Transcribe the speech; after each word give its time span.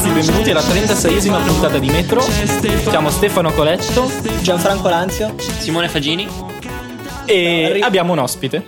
Ragazzi, 0.00 0.14
benvenuti 0.14 0.50
alla 0.50 0.62
36esima 0.62 1.44
puntata 1.44 1.78
di 1.78 1.90
Metro. 1.90 2.22
Siamo 2.22 3.10
Stefano 3.10 3.52
Coletto, 3.52 4.10
Gianfranco 4.40 4.88
Lanzio 4.88 5.38
Simone 5.38 5.90
Fagini 5.90 6.26
e 7.26 7.80
abbiamo 7.82 8.12
un 8.12 8.20
ospite. 8.20 8.64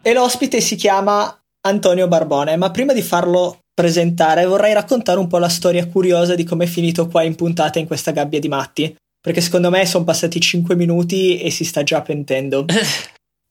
E 0.00 0.12
l'ospite 0.14 0.62
si 0.62 0.74
chiama 0.76 1.38
Antonio 1.60 2.08
Barbone, 2.08 2.56
ma 2.56 2.70
prima 2.70 2.94
di 2.94 3.02
farlo 3.02 3.58
presentare 3.74 4.46
vorrei 4.46 4.72
raccontare 4.72 5.18
un 5.18 5.26
po' 5.26 5.36
la 5.36 5.50
storia 5.50 5.86
curiosa 5.86 6.34
di 6.34 6.44
come 6.44 6.64
è 6.64 6.68
finito 6.68 7.08
qua 7.08 7.22
in 7.22 7.34
puntata 7.34 7.78
in 7.78 7.86
questa 7.86 8.12
gabbia 8.12 8.40
di 8.40 8.48
matti, 8.48 8.96
perché 9.20 9.42
secondo 9.42 9.68
me 9.68 9.84
sono 9.84 10.04
passati 10.04 10.40
5 10.40 10.76
minuti 10.76 11.38
e 11.38 11.50
si 11.50 11.64
sta 11.64 11.82
già 11.82 12.00
pentendo. 12.00 12.64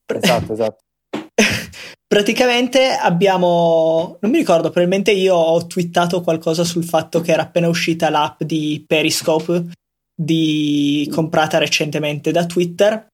esatto, 0.04 0.52
esatto. 0.52 0.85
Praticamente 2.08 2.90
abbiamo, 2.90 4.16
non 4.20 4.30
mi 4.30 4.38
ricordo, 4.38 4.70
probabilmente 4.70 5.10
io 5.10 5.34
ho 5.34 5.66
twittato 5.66 6.20
qualcosa 6.20 6.64
sul 6.64 6.84
fatto 6.84 7.20
che 7.20 7.32
era 7.32 7.42
appena 7.42 7.68
uscita 7.68 8.10
l'app 8.10 8.42
di 8.42 8.84
Periscope, 8.86 9.72
di, 10.14 11.08
comprata 11.12 11.58
recentemente 11.58 12.30
da 12.30 12.46
Twitter, 12.46 13.06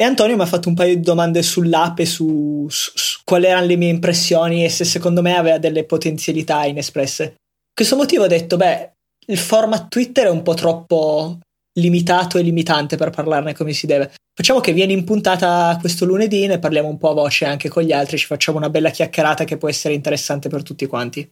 e 0.00 0.04
Antonio 0.04 0.36
mi 0.36 0.42
ha 0.42 0.46
fatto 0.46 0.68
un 0.68 0.74
paio 0.74 0.94
di 0.94 1.00
domande 1.00 1.42
sull'app 1.42 1.98
e 1.98 2.06
su, 2.06 2.66
su, 2.68 2.92
su 2.94 3.20
quali 3.24 3.46
erano 3.46 3.66
le 3.66 3.76
mie 3.76 3.88
impressioni 3.88 4.64
e 4.64 4.68
se 4.68 4.84
secondo 4.84 5.22
me 5.22 5.36
aveva 5.36 5.58
delle 5.58 5.84
potenzialità 5.84 6.64
inespresse. 6.64 7.24
Per 7.24 7.74
questo 7.74 7.96
motivo 7.96 8.24
ho 8.24 8.28
detto, 8.28 8.56
beh, 8.56 8.92
il 9.26 9.38
format 9.38 9.88
Twitter 9.88 10.26
è 10.26 10.30
un 10.30 10.42
po' 10.42 10.54
troppo 10.54 11.38
limitato 11.78 12.38
e 12.38 12.42
limitante 12.42 12.96
per 12.96 13.10
parlarne 13.10 13.54
come 13.54 13.72
si 13.72 13.86
deve. 13.86 14.12
Facciamo 14.34 14.60
che 14.60 14.72
vieni 14.72 14.92
in 14.92 15.04
puntata 15.04 15.76
questo 15.80 16.04
lunedì, 16.04 16.46
ne 16.46 16.60
parliamo 16.60 16.88
un 16.88 16.96
po' 16.96 17.10
a 17.10 17.14
voce 17.14 17.44
anche 17.44 17.68
con 17.68 17.82
gli 17.82 17.92
altri, 17.92 18.18
ci 18.18 18.26
facciamo 18.26 18.58
una 18.58 18.70
bella 18.70 18.90
chiacchierata 18.90 19.44
che 19.44 19.56
può 19.56 19.68
essere 19.68 19.94
interessante 19.94 20.48
per 20.48 20.62
tutti 20.62 20.86
quanti. 20.86 21.28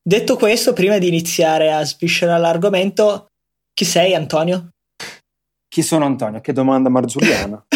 Detto 0.00 0.36
questo, 0.36 0.72
prima 0.72 0.98
di 0.98 1.08
iniziare 1.08 1.72
a 1.72 1.84
sviscerare 1.84 2.40
l'argomento, 2.40 3.26
chi 3.72 3.84
sei 3.84 4.14
Antonio? 4.14 4.68
Chi 5.66 5.82
sono 5.82 6.04
Antonio? 6.04 6.40
Che 6.40 6.52
domanda 6.52 6.88
marzulliana. 6.90 7.64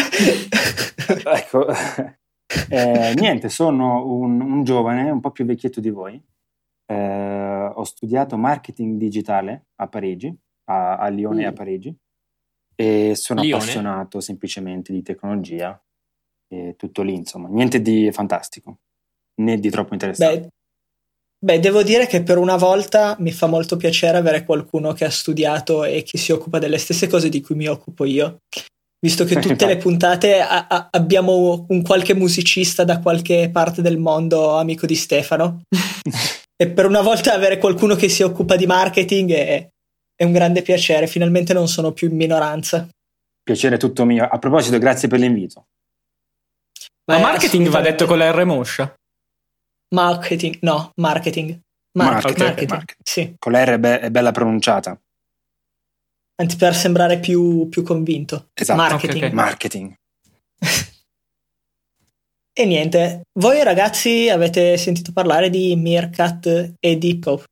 ecco, 1.35 1.67
eh, 2.69 3.13
niente, 3.17 3.49
sono 3.49 4.05
un, 4.05 4.39
un, 4.39 4.63
giovane 4.63 5.09
un 5.09 5.19
po' 5.19 5.31
più 5.31 5.43
vecchietto 5.43 5.81
di 5.81 5.89
voi. 5.89 6.23
Eh, 6.85 7.71
ho 7.73 7.83
studiato 7.83 8.37
marketing 8.37 8.97
digitale 8.97 9.65
a 9.75 9.87
Parigi, 9.87 10.33
a, 10.69 10.95
a 10.95 11.07
Lione 11.09 11.41
e 11.41 11.45
a 11.47 11.51
mm. 11.51 11.55
Parigi 11.55 11.97
e 12.79 13.13
sono 13.15 13.41
Lione. 13.41 13.61
appassionato 13.61 14.21
semplicemente 14.21 14.93
di 14.93 15.01
tecnologia 15.01 15.77
e 16.47 16.75
tutto 16.77 17.01
lì, 17.01 17.13
insomma, 17.13 17.49
niente 17.49 17.81
di 17.81 18.09
fantastico 18.13 18.77
né 19.41 19.59
di 19.59 19.69
troppo 19.69 19.93
interessante. 19.93 20.39
Beh, 20.39 21.55
beh, 21.55 21.59
devo 21.59 21.83
dire 21.83 22.07
che 22.07 22.23
per 22.23 22.37
una 22.37 22.55
volta 22.55 23.17
mi 23.19 23.33
fa 23.33 23.47
molto 23.47 23.75
piacere 23.75 24.17
avere 24.17 24.45
qualcuno 24.45 24.93
che 24.93 25.03
ha 25.03 25.09
studiato 25.09 25.83
e 25.83 26.03
che 26.03 26.17
si 26.17 26.31
occupa 26.31 26.57
delle 26.57 26.77
stesse 26.77 27.07
cose 27.07 27.27
di 27.27 27.41
cui 27.41 27.55
mi 27.55 27.67
occupo 27.67 28.05
io. 28.05 28.39
Visto 29.01 29.25
che 29.25 29.35
tutte 29.39 29.65
le 29.65 29.77
puntate 29.77 30.39
a- 30.39 30.67
a- 30.67 30.87
abbiamo 30.91 31.65
un 31.67 31.81
qualche 31.81 32.13
musicista 32.13 32.85
da 32.85 32.99
qualche 32.99 33.49
parte 33.51 33.81
del 33.81 33.97
mondo 33.97 34.57
amico 34.57 34.85
di 34.85 34.95
Stefano. 34.95 35.63
e 36.55 36.69
per 36.69 36.85
una 36.85 37.01
volta 37.01 37.33
avere 37.33 37.57
qualcuno 37.57 37.95
che 37.95 38.07
si 38.07 38.23
occupa 38.23 38.55
di 38.55 38.65
marketing 38.65 39.31
è, 39.31 39.69
è 40.19 40.25
un 40.25 40.33
grande 40.33 40.61
piacere, 40.61 41.07
finalmente 41.07 41.53
non 41.53 41.69
sono 41.69 41.93
più 41.93 42.09
in 42.09 42.17
minoranza. 42.17 42.85
Piacere 43.41 43.77
tutto 43.77 44.03
mio. 44.03 44.25
A 44.25 44.37
proposito, 44.37 44.77
grazie 44.77 45.07
per 45.07 45.17
l'invito. 45.17 45.67
Ma 47.05 47.15
Beh, 47.15 47.21
marketing 47.21 47.69
va 47.69 47.79
detto 47.79 48.05
con 48.05 48.17
la 48.17 48.29
R 48.29 48.43
moscia? 48.43 48.93
Marketing, 49.95 50.57
no, 50.59 50.91
marketing. 50.95 51.57
Mar- 51.93 52.11
marketing, 52.11 52.37
marketing. 52.37 52.69
marketing. 52.69 52.99
Sì. 53.01 53.35
Con 53.39 53.53
la 53.53 53.63
R 53.63 53.69
è, 53.69 53.79
be- 53.79 53.99
è 54.01 54.09
bella 54.11 54.31
pronunciata. 54.31 54.99
Anzi, 56.35 56.57
per 56.57 56.75
sembrare 56.75 57.19
più, 57.19 57.69
più 57.69 57.81
convinto. 57.83 58.49
Esatto. 58.53 58.81
Marketing. 58.81 59.15
Okay, 59.15 59.29
okay. 59.29 59.33
Marketing. 59.33 59.93
e 62.59 62.65
niente, 62.65 63.21
voi 63.39 63.63
ragazzi 63.63 64.27
avete 64.27 64.75
sentito 64.75 65.13
parlare 65.13 65.49
di 65.49 65.73
Meerkat 65.77 66.73
e 66.77 66.97
Dipcop? 66.97 67.45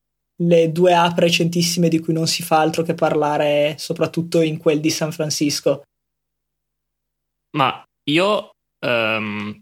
Le 0.44 0.72
due 0.72 0.94
app 0.94 1.18
recentissime 1.18 1.90
di 1.90 2.00
cui 2.00 2.14
non 2.14 2.28
si 2.28 2.44
fa 2.44 2.60
altro 2.60 2.84
che 2.84 2.94
parlare, 2.94 3.76
soprattutto 3.78 4.42
in 4.42 4.58
quel 4.58 4.80
di 4.80 4.90
San 4.90 5.12
Francisco. 5.12 5.84
Ma 7.58 7.84
io 8.10 8.52
um, 8.86 9.62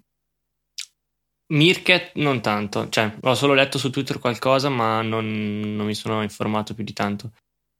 Meerkat 1.53 2.11
non 2.15 2.41
tanto, 2.41 2.89
cioè 2.89 3.15
ho 3.21 3.35
solo 3.35 3.53
letto 3.53 3.77
su 3.77 3.89
Twitter 3.89 4.19
qualcosa, 4.19 4.69
ma 4.69 5.01
non, 5.01 5.75
non 5.75 5.85
mi 5.85 5.93
sono 5.93 6.21
informato 6.21 6.73
più 6.73 6.83
di 6.83 6.93
tanto. 6.93 7.31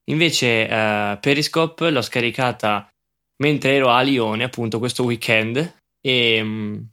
Invece 0.09 0.63
uh, 0.63 1.19
Periscope 1.19 1.89
l'ho 1.89 2.01
scaricata 2.01 2.87
mentre 3.37 3.73
ero 3.73 3.89
a 3.89 4.01
Lione, 4.01 4.43
appunto, 4.43 4.79
questo 4.79 5.03
weekend 5.03 5.77
e 5.99 6.41
um, 6.41 6.87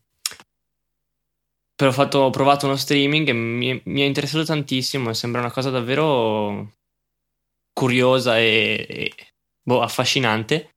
ho, 1.86 1.92
fatto, 1.92 2.18
ho 2.20 2.30
provato 2.30 2.66
uno 2.66 2.76
streaming 2.76 3.28
e 3.28 3.32
mi, 3.32 3.80
mi, 3.84 4.00
è 4.00 4.04
interessato 4.04 4.44
tantissimo 4.44 5.12
sembra 5.12 5.40
una 5.40 5.50
cosa 5.50 5.70
davvero 5.70 6.74
curiosa 7.72 8.38
e, 8.38 8.86
e 8.88 9.14
boh, 9.62 9.82
affascinante. 9.82 10.70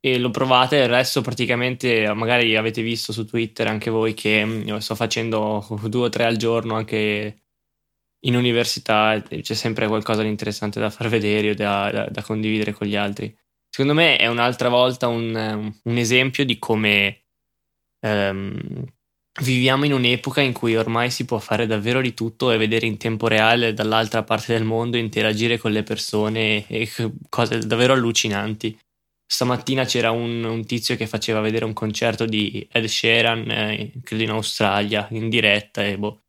E 0.00 0.18
lo 0.18 0.30
provate 0.30 0.76
il 0.76 0.88
resto 0.88 1.20
praticamente 1.20 2.12
magari 2.14 2.54
avete 2.56 2.82
visto 2.82 3.12
su 3.12 3.24
Twitter 3.24 3.66
anche 3.66 3.90
voi 3.90 4.14
che 4.14 4.44
mm, 4.44 4.76
sto 4.76 4.94
facendo 4.94 5.66
due 5.88 6.06
o 6.06 6.08
tre 6.08 6.24
al 6.24 6.36
giorno 6.36 6.76
anche 6.76 7.42
in 8.20 8.36
università 8.36 9.20
c'è 9.22 9.54
sempre 9.54 9.86
qualcosa 9.88 10.22
di 10.22 10.28
interessante 10.28 10.80
da 10.80 10.90
far 10.90 11.08
vedere 11.08 11.50
o 11.50 11.54
da, 11.54 11.90
da, 11.90 12.08
da 12.08 12.22
condividere 12.22 12.72
con 12.72 12.86
gli 12.86 12.96
altri. 12.96 13.34
Secondo 13.68 13.94
me 13.94 14.16
è 14.16 14.26
un'altra 14.26 14.68
volta 14.68 15.06
un, 15.08 15.72
un 15.82 15.96
esempio 15.96 16.44
di 16.44 16.58
come 16.58 17.24
um, 18.00 18.84
Viviamo 19.38 19.84
in 19.84 19.92
un'epoca 19.92 20.40
in 20.40 20.54
cui 20.54 20.76
ormai 20.76 21.10
si 21.10 21.26
può 21.26 21.38
fare 21.38 21.66
davvero 21.66 22.00
di 22.00 22.14
tutto 22.14 22.50
e 22.50 22.56
vedere 22.56 22.86
in 22.86 22.96
tempo 22.96 23.28
reale 23.28 23.74
dall'altra 23.74 24.22
parte 24.22 24.54
del 24.54 24.64
mondo, 24.64 24.96
interagire 24.96 25.58
con 25.58 25.72
le 25.72 25.82
persone 25.82 26.66
e 26.66 26.90
cose 27.28 27.58
davvero 27.58 27.92
allucinanti. 27.92 28.78
Stamattina 29.28 29.84
c'era 29.84 30.10
un, 30.10 30.42
un 30.42 30.64
tizio 30.64 30.96
che 30.96 31.06
faceva 31.06 31.40
vedere 31.40 31.66
un 31.66 31.74
concerto 31.74 32.24
di 32.24 32.66
Ed 32.70 32.86
Sheeran, 32.86 33.50
eh, 33.50 33.92
credo 34.02 34.22
in 34.22 34.30
Australia, 34.30 35.06
in 35.10 35.28
diretta 35.28 35.84
e 35.84 35.98
boh, 35.98 36.22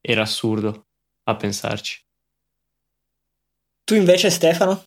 era 0.00 0.22
assurdo 0.22 0.86
a 1.24 1.36
pensarci. 1.36 2.00
Tu 3.84 3.94
invece 3.94 4.30
Stefano? 4.30 4.82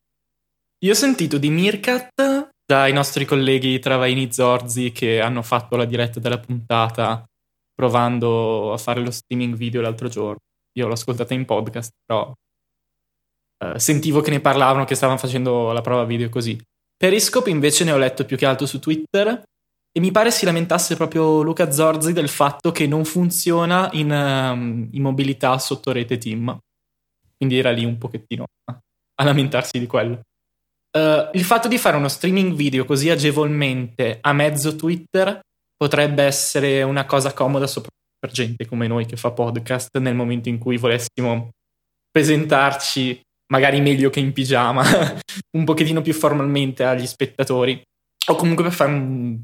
Io 0.79 0.91
ho 0.91 0.95
sentito 0.95 1.37
di 1.37 1.49
Mirkat 1.49 2.49
dai 2.65 2.91
nostri 2.91 3.23
colleghi 3.25 3.79
Travaini 3.79 4.33
Zorzi 4.33 4.91
che 4.91 5.21
hanno 5.21 5.41
fatto 5.41 5.77
la 5.77 5.85
diretta 5.85 6.19
della 6.19 6.39
puntata 6.39 7.23
provando 7.75 8.73
a 8.73 8.77
fare 8.77 9.01
lo 9.01 9.11
streaming 9.11 9.55
video 9.55 9.81
l'altro 9.81 10.07
giorno. 10.07 10.39
Io 10.77 10.87
l'ho 10.87 10.93
ascoltata 10.93 11.33
in 11.33 11.45
podcast, 11.45 11.91
però 12.05 12.33
eh, 13.63 13.79
sentivo 13.79 14.21
che 14.21 14.31
ne 14.31 14.39
parlavano, 14.39 14.85
che 14.85 14.95
stavano 14.95 15.19
facendo 15.19 15.71
la 15.71 15.81
prova 15.81 16.05
video 16.05 16.29
così. 16.29 16.59
Periscope 16.97 17.49
invece 17.49 17.83
ne 17.83 17.91
ho 17.91 17.97
letto 17.97 18.25
più 18.25 18.37
che 18.37 18.45
altro 18.45 18.65
su 18.65 18.79
Twitter 18.79 19.43
e 19.91 19.99
mi 19.99 20.11
pare 20.11 20.31
si 20.31 20.45
lamentasse 20.45 20.95
proprio 20.95 21.41
Luca 21.41 21.71
Zorzi 21.71 22.13
del 22.13 22.29
fatto 22.29 22.71
che 22.71 22.87
non 22.87 23.05
funziona 23.05 23.89
in, 23.93 24.11
um, 24.11 24.87
in 24.91 25.01
mobilità 25.01 25.57
sotto 25.57 25.91
rete 25.91 26.17
team. 26.17 26.57
Quindi 27.37 27.57
era 27.57 27.71
lì 27.71 27.83
un 27.85 27.97
pochettino 27.97 28.45
a 28.65 29.23
lamentarsi 29.23 29.79
di 29.79 29.87
quello. 29.87 30.21
Uh, 30.97 31.29
il 31.33 31.43
fatto 31.43 31.67
di 31.67 31.77
fare 31.77 31.97
uno 31.97 32.07
streaming 32.07 32.53
video 32.53 32.85
così 32.85 33.09
agevolmente 33.09 34.17
a 34.21 34.31
mezzo 34.31 34.75
Twitter 34.75 35.39
potrebbe 35.75 36.23
essere 36.23 36.83
una 36.83 37.05
cosa 37.05 37.33
comoda 37.33 37.67
soprattutto 37.67 37.93
per 38.19 38.31
gente 38.31 38.65
come 38.65 38.87
noi 38.87 39.05
che 39.05 39.17
fa 39.17 39.31
podcast 39.31 39.97
nel 39.99 40.15
momento 40.15 40.49
in 40.49 40.57
cui 40.57 40.77
volessimo 40.77 41.51
presentarci 42.09 43.21
magari 43.47 43.81
meglio 43.81 44.09
che 44.09 44.19
in 44.19 44.33
pigiama, 44.33 44.83
un 45.57 45.65
pochettino 45.65 46.01
più 46.01 46.13
formalmente 46.13 46.83
agli 46.83 47.05
spettatori 47.05 47.81
o 48.27 48.35
comunque 48.35 48.63
per 48.63 48.73
fare 48.73 48.91
un, 48.91 49.39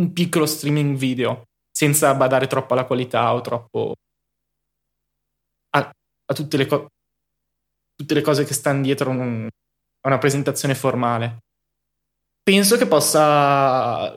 un 0.00 0.12
piccolo 0.12 0.46
streaming 0.46 0.96
video 0.96 1.44
senza 1.70 2.14
badare 2.14 2.46
troppo 2.46 2.72
alla 2.72 2.86
qualità 2.86 3.34
o 3.34 3.40
troppo 3.40 3.94
a, 5.70 5.90
a 5.90 6.34
tutte, 6.34 6.56
le 6.56 6.66
co- 6.66 6.86
tutte, 7.94 8.14
le 8.14 8.20
cose 8.20 8.44
che 8.44 8.54
stanno 8.54 8.82
dietro 8.82 9.10
un, 9.10 9.46
a 10.00 10.08
una 10.08 10.18
presentazione 10.18 10.74
formale. 10.74 11.38
Penso 12.42 12.76
che 12.76 12.86
possa 12.86 14.14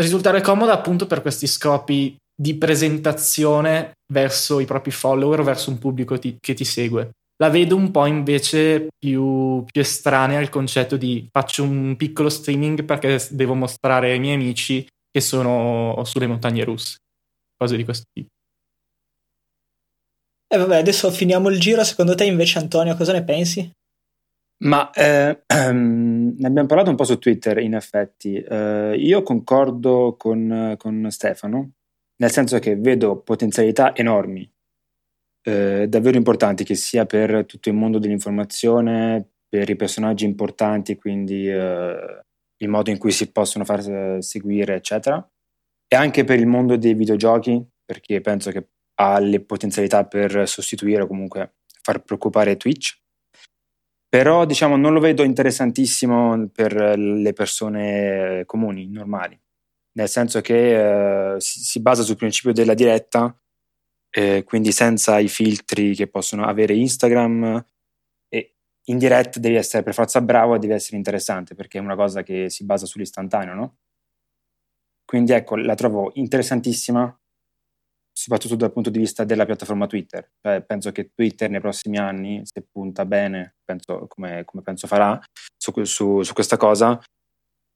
risultare 0.00 0.40
comoda 0.40 0.72
appunto 0.72 1.06
per 1.06 1.22
questi 1.22 1.46
scopi 1.46 2.16
di 2.34 2.56
presentazione 2.56 3.92
verso 4.12 4.60
i 4.60 4.66
propri 4.66 4.90
follower, 4.90 5.42
verso 5.42 5.70
un 5.70 5.78
pubblico 5.78 6.18
ti, 6.18 6.36
che 6.38 6.54
ti 6.54 6.64
segue. 6.64 7.10
La 7.38 7.50
vedo 7.50 7.76
un 7.76 7.90
po' 7.90 8.06
invece 8.06 8.88
più, 8.98 9.62
più 9.64 9.80
estranea 9.80 10.38
al 10.38 10.48
concetto 10.48 10.96
di 10.96 11.28
faccio 11.30 11.62
un 11.64 11.94
piccolo 11.96 12.30
streaming 12.30 12.84
perché 12.84 13.26
devo 13.30 13.54
mostrare 13.54 14.12
ai 14.12 14.18
miei 14.18 14.34
amici 14.34 14.86
che 15.10 15.20
sono 15.20 16.02
sulle 16.04 16.26
montagne 16.26 16.64
russe, 16.64 16.96
cose 17.56 17.76
di 17.76 17.84
questo 17.84 18.04
tipo. 18.12 18.28
E 20.48 20.58
vabbè, 20.58 20.76
adesso 20.76 21.10
finiamo 21.10 21.50
il 21.50 21.58
giro. 21.58 21.82
Secondo 21.84 22.14
te, 22.14 22.24
invece, 22.24 22.58
Antonio, 22.58 22.96
cosa 22.96 23.12
ne 23.12 23.24
pensi? 23.24 23.70
Ma 24.58 24.90
eh, 24.92 25.42
ehm, 25.46 26.34
ne 26.38 26.46
abbiamo 26.46 26.66
parlato 26.66 26.90
un 26.90 26.96
po' 26.96 27.04
su 27.04 27.18
Twitter, 27.18 27.58
in 27.58 27.74
effetti. 27.74 28.36
Eh, 28.36 28.96
io 28.98 29.22
concordo 29.22 30.14
con, 30.16 30.74
con, 30.78 31.10
Stefano, 31.10 31.72
nel 32.16 32.30
senso 32.30 32.58
che 32.58 32.76
vedo 32.76 33.20
potenzialità 33.20 33.94
enormi, 33.94 34.50
eh, 35.42 35.86
davvero 35.88 36.16
importanti, 36.16 36.64
che 36.64 36.74
sia 36.74 37.04
per 37.04 37.44
tutto 37.44 37.68
il 37.68 37.74
mondo 37.74 37.98
dell'informazione, 37.98 39.28
per 39.48 39.68
i 39.68 39.76
personaggi 39.76 40.24
importanti, 40.24 40.96
quindi 40.96 41.48
eh, 41.48 42.24
il 42.58 42.68
modo 42.68 42.90
in 42.90 42.98
cui 42.98 43.12
si 43.12 43.30
possono 43.30 43.64
far 43.64 44.22
seguire, 44.22 44.76
eccetera, 44.76 45.28
e 45.86 45.96
anche 45.96 46.24
per 46.24 46.38
il 46.38 46.46
mondo 46.46 46.76
dei 46.76 46.94
videogiochi, 46.94 47.62
perché 47.84 48.20
penso 48.22 48.50
che 48.50 48.68
ha 48.94 49.18
le 49.18 49.40
potenzialità 49.40 50.06
per 50.06 50.48
sostituire 50.48 51.02
o 51.02 51.06
comunque 51.06 51.56
far 51.82 52.02
preoccupare 52.02 52.56
Twitch 52.56 53.04
però 54.16 54.46
diciamo 54.46 54.76
non 54.78 54.94
lo 54.94 55.00
vedo 55.00 55.24
interessantissimo 55.24 56.48
per 56.48 56.72
le 56.98 57.34
persone 57.34 58.44
comuni, 58.46 58.88
normali, 58.88 59.38
nel 59.92 60.08
senso 60.08 60.40
che 60.40 61.34
eh, 61.34 61.38
si, 61.38 61.82
basa 61.82 62.02
sul 62.02 62.16
principio 62.16 62.54
della 62.54 62.72
diretta, 62.72 63.38
eh, 64.08 64.42
quindi 64.42 64.72
senza 64.72 65.18
i 65.18 65.28
filtri 65.28 65.94
che 65.94 66.06
possono 66.06 66.46
avere 66.46 66.72
Instagram 66.72 67.62
e 68.30 68.54
in 68.84 68.96
diretta 68.96 69.38
devi 69.38 69.56
essere 69.56 69.82
per 69.82 69.92
forza 69.92 70.22
bravo 70.22 70.54
e 70.54 70.60
devi 70.60 70.72
essere 70.72 70.96
interessante 70.96 71.54
perché 71.54 71.76
è 71.76 71.82
una 71.82 71.94
cosa 71.94 72.22
che 72.22 72.48
si 72.48 72.64
basa 72.64 72.86
sull'istantaneo, 72.86 73.52
no? 73.52 73.76
Quindi 75.04 75.32
ecco, 75.32 75.56
la 75.56 75.74
trovo 75.74 76.10
interessantissima 76.14 77.14
soprattutto 78.16 78.56
dal 78.56 78.72
punto 78.72 78.88
di 78.88 78.98
vista 78.98 79.24
della 79.24 79.44
piattaforma 79.44 79.86
Twitter. 79.86 80.26
Cioè, 80.40 80.62
penso 80.62 80.90
che 80.90 81.10
Twitter 81.14 81.50
nei 81.50 81.60
prossimi 81.60 81.98
anni, 81.98 82.40
se 82.44 82.62
punta 82.62 83.04
bene, 83.04 83.56
penso, 83.62 84.06
come, 84.06 84.42
come, 84.46 84.62
penso 84.62 84.86
farà, 84.86 85.20
su, 85.54 85.70
su, 85.84 86.22
su, 86.22 86.32
questa 86.32 86.56
cosa, 86.56 86.98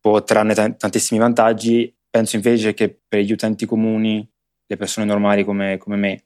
può 0.00 0.22
trarne 0.24 0.54
t- 0.54 0.76
tantissimi 0.76 1.20
vantaggi. 1.20 1.94
Penso 2.08 2.36
invece 2.36 2.72
che 2.72 3.02
per 3.06 3.20
gli 3.20 3.32
utenti 3.32 3.66
comuni, 3.66 4.26
le 4.66 4.76
persone 4.78 5.04
normali 5.04 5.44
come, 5.44 5.76
come 5.76 5.96
me, 5.96 6.24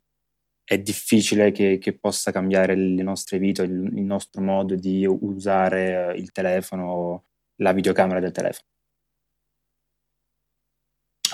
è 0.63 0.79
difficile 0.79 1.51
che, 1.51 1.77
che, 1.77 1.97
possa 1.97 2.31
cambiare 2.31 2.73
le 2.73 3.03
nostre 3.03 3.37
vite, 3.37 3.63
il, 3.63 3.71
il 3.97 4.03
nostro 4.03 4.41
modo 4.41 4.75
di 4.75 5.05
usare 5.05 6.13
il 6.15 6.31
telefono 6.31 6.89
o 6.89 7.23
la 7.57 7.73
videocamera 7.73 8.21
del 8.21 8.31
telefono. 8.31 8.74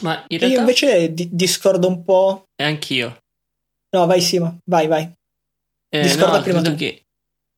Ma 0.01 0.24
in 0.27 0.39
realtà... 0.39 0.56
Io 0.56 0.59
invece 0.59 1.13
di- 1.13 1.30
discordo 1.31 1.88
un 1.88 2.03
po'. 2.03 2.45
E 2.56 2.63
anch'io. 2.63 3.18
No, 3.95 4.06
vai 4.06 4.21
Simo, 4.21 4.59
vai, 4.65 4.88
vai. 4.88 5.12
Eh, 5.94 6.03
Discorda 6.03 6.38
no, 6.38 6.44
prima 6.44 6.62
tu. 6.62 6.75
Che, 6.75 7.03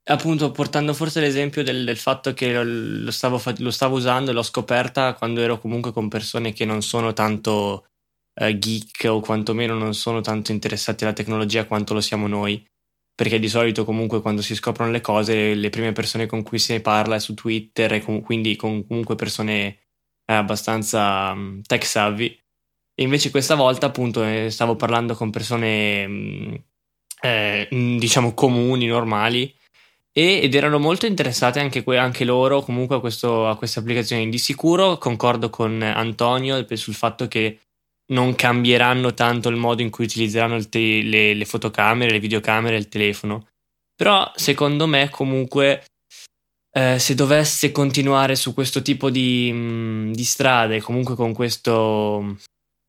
appunto, 0.09 0.51
portando 0.51 0.93
forse 0.93 1.19
l'esempio 1.19 1.63
del, 1.63 1.85
del 1.85 1.97
fatto 1.97 2.33
che 2.33 2.51
lo, 2.51 2.63
lo, 2.63 3.11
stavo, 3.11 3.41
lo, 3.57 3.71
stavo, 3.71 3.95
usando 3.95 4.31
e 4.31 4.33
l'ho 4.33 4.41
scoperta 4.41 5.13
quando 5.13 5.41
ero 5.41 5.59
comunque 5.59 5.91
con 5.91 6.09
persone 6.09 6.51
che 6.51 6.65
non 6.65 6.81
sono 6.81 7.13
tanto 7.13 7.85
eh, 8.41 8.57
geek 8.57 9.05
o 9.09 9.19
quantomeno 9.19 9.75
non 9.75 9.93
sono 9.93 10.21
tanto 10.21 10.51
interessati 10.51 11.03
alla 11.03 11.13
tecnologia 11.13 11.65
quanto 11.65 11.93
lo 11.93 12.01
siamo 12.01 12.27
noi. 12.27 12.65
Perché 13.15 13.37
di 13.37 13.47
solito 13.47 13.85
comunque 13.85 14.21
quando 14.21 14.41
si 14.41 14.55
scoprono 14.55 14.89
le 14.89 15.01
cose, 15.01 15.53
le 15.53 15.69
prime 15.69 15.91
persone 15.91 16.25
con 16.25 16.41
cui 16.41 16.57
si 16.57 16.79
parla 16.79 17.15
è 17.15 17.19
su 17.19 17.35
Twitter 17.35 17.93
e 17.93 18.01
com- 18.01 18.21
quindi 18.21 18.55
con 18.55 18.87
comunque 18.87 19.13
persone 19.13 19.82
è 20.25 20.33
abbastanza 20.33 21.31
um, 21.31 21.61
tech 21.61 21.85
savvy. 21.85 22.37
E 22.95 23.03
invece 23.03 23.31
questa 23.31 23.55
volta, 23.55 23.87
appunto, 23.87 24.23
eh, 24.23 24.49
stavo 24.49 24.75
parlando 24.75 25.15
con 25.15 25.29
persone, 25.31 26.07
mm, 26.07 26.53
eh, 27.21 27.69
mm, 27.73 27.97
diciamo, 27.97 28.33
comuni, 28.33 28.85
normali, 28.85 29.53
e, 30.11 30.41
ed 30.43 30.53
erano 30.55 30.79
molto 30.79 31.05
interessate 31.07 31.59
anche, 31.59 31.83
que- 31.83 31.97
anche 31.97 32.23
loro 32.23 32.61
comunque 32.61 32.97
a, 32.97 32.99
questo, 32.99 33.47
a 33.47 33.57
queste 33.57 33.79
applicazioni. 33.79 34.29
Di 34.29 34.37
sicuro 34.37 34.97
concordo 34.97 35.49
con 35.49 35.81
Antonio 35.81 36.65
sul 36.75 36.93
fatto 36.93 37.27
che 37.27 37.59
non 38.11 38.35
cambieranno 38.35 39.13
tanto 39.13 39.49
il 39.49 39.55
modo 39.55 39.81
in 39.81 39.89
cui 39.89 40.05
utilizzeranno 40.05 40.67
te- 40.69 41.01
le, 41.01 41.33
le 41.33 41.45
fotocamere, 41.45 42.11
le 42.11 42.19
videocamere, 42.19 42.77
il 42.77 42.89
telefono. 42.89 43.47
Però 43.95 44.31
secondo 44.35 44.85
me 44.87 45.09
comunque 45.09 45.85
eh, 46.75 46.97
se 46.97 47.13
dovesse 47.13 47.71
continuare 47.71 48.35
su 48.35 48.53
questo 48.53 48.81
tipo 48.81 49.09
di, 49.09 49.51
mh, 49.51 49.57
mm, 49.57 50.11
di 50.13 50.23
strade, 50.23 50.81
comunque 50.81 51.15
con 51.15 51.33
questo, 51.33 52.37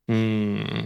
mh, 0.05 0.13
mm, 0.13 0.85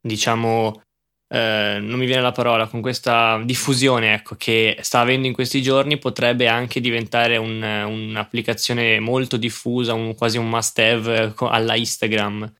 diciamo, 0.00 0.82
eh, 1.28 1.78
non 1.80 1.98
mi 1.98 2.06
viene 2.06 2.22
la 2.22 2.32
parola, 2.32 2.66
con 2.68 2.80
questa 2.80 3.40
diffusione 3.44 4.14
ecco, 4.14 4.36
che 4.36 4.78
sta 4.80 5.00
avendo 5.00 5.26
in 5.26 5.32
questi 5.32 5.62
giorni, 5.62 5.98
potrebbe 5.98 6.48
anche 6.48 6.80
diventare 6.80 7.36
un, 7.36 7.62
un'applicazione 7.62 9.00
molto 9.00 9.36
diffusa, 9.36 9.94
un, 9.94 10.14
quasi 10.14 10.38
un 10.38 10.48
must 10.48 10.78
have 10.78 11.34
alla 11.38 11.76
Instagram. 11.76 12.52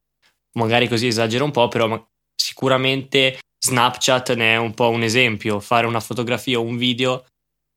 Magari 0.55 0.89
così 0.89 1.07
esagero 1.09 1.45
un 1.45 1.51
po', 1.51 1.69
però 1.69 2.09
sicuramente 2.35 3.39
Snapchat 3.59 4.35
ne 4.35 4.55
è 4.55 4.57
un 4.57 4.75
po' 4.75 4.89
un 4.91 5.03
esempio. 5.03 5.61
Fare 5.61 5.87
una 5.87 6.01
fotografia 6.01 6.59
o 6.59 6.63
un 6.63 6.77
video 6.77 7.27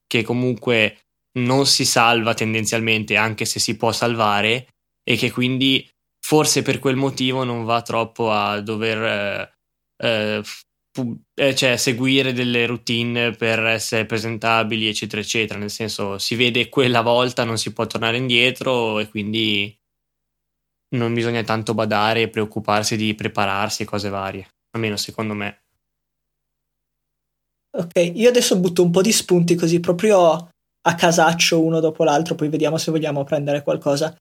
che 0.07 0.23
comunque 0.23 0.97
non 1.33 1.65
si 1.65 1.85
salva 1.85 2.33
tendenzialmente, 2.33 3.15
anche 3.15 3.45
se 3.45 3.59
si 3.59 3.75
può 3.77 3.91
salvare, 3.91 4.67
e 5.03 5.15
che 5.15 5.31
quindi 5.31 5.87
forse 6.19 6.61
per 6.61 6.79
quel 6.79 6.95
motivo 6.95 7.43
non 7.43 7.63
va 7.63 7.81
troppo 7.81 8.31
a 8.31 8.59
dover 8.61 9.03
eh, 9.03 9.53
eh, 10.05 10.43
pu- 10.91 11.19
eh, 11.35 11.55
cioè, 11.55 11.77
seguire 11.77 12.33
delle 12.33 12.65
routine 12.65 13.31
per 13.31 13.59
essere 13.65 14.05
presentabili, 14.05 14.87
eccetera, 14.87 15.21
eccetera. 15.21 15.59
Nel 15.59 15.71
senso, 15.71 16.17
si 16.17 16.35
vede 16.35 16.69
quella 16.69 17.01
volta, 17.01 17.43
non 17.43 17.57
si 17.57 17.73
può 17.73 17.87
tornare 17.87 18.17
indietro 18.17 18.99
e 18.99 19.09
quindi 19.09 19.75
non 20.95 21.13
bisogna 21.13 21.43
tanto 21.43 21.73
badare 21.73 22.23
e 22.23 22.29
preoccuparsi 22.29 22.95
di 22.95 23.13
prepararsi 23.13 23.83
e 23.83 23.85
cose 23.85 24.09
varie, 24.09 24.47
almeno 24.71 24.97
secondo 24.97 25.33
me. 25.33 25.63
Ok, 27.71 28.11
io 28.15 28.29
adesso 28.29 28.59
butto 28.59 28.83
un 28.83 28.89
po' 28.89 29.01
di 29.01 29.11
spunti 29.11 29.53
così 29.53 29.79
proprio 29.79 30.49
a 30.89 30.95
casaccio 30.95 31.61
uno 31.63 31.79
dopo 31.79 32.03
l'altro, 32.03 32.35
poi 32.35 32.49
vediamo 32.49 32.77
se 32.77 32.89
vogliamo 32.89 33.23
prendere 33.23 33.61
qualcosa. 33.61 34.15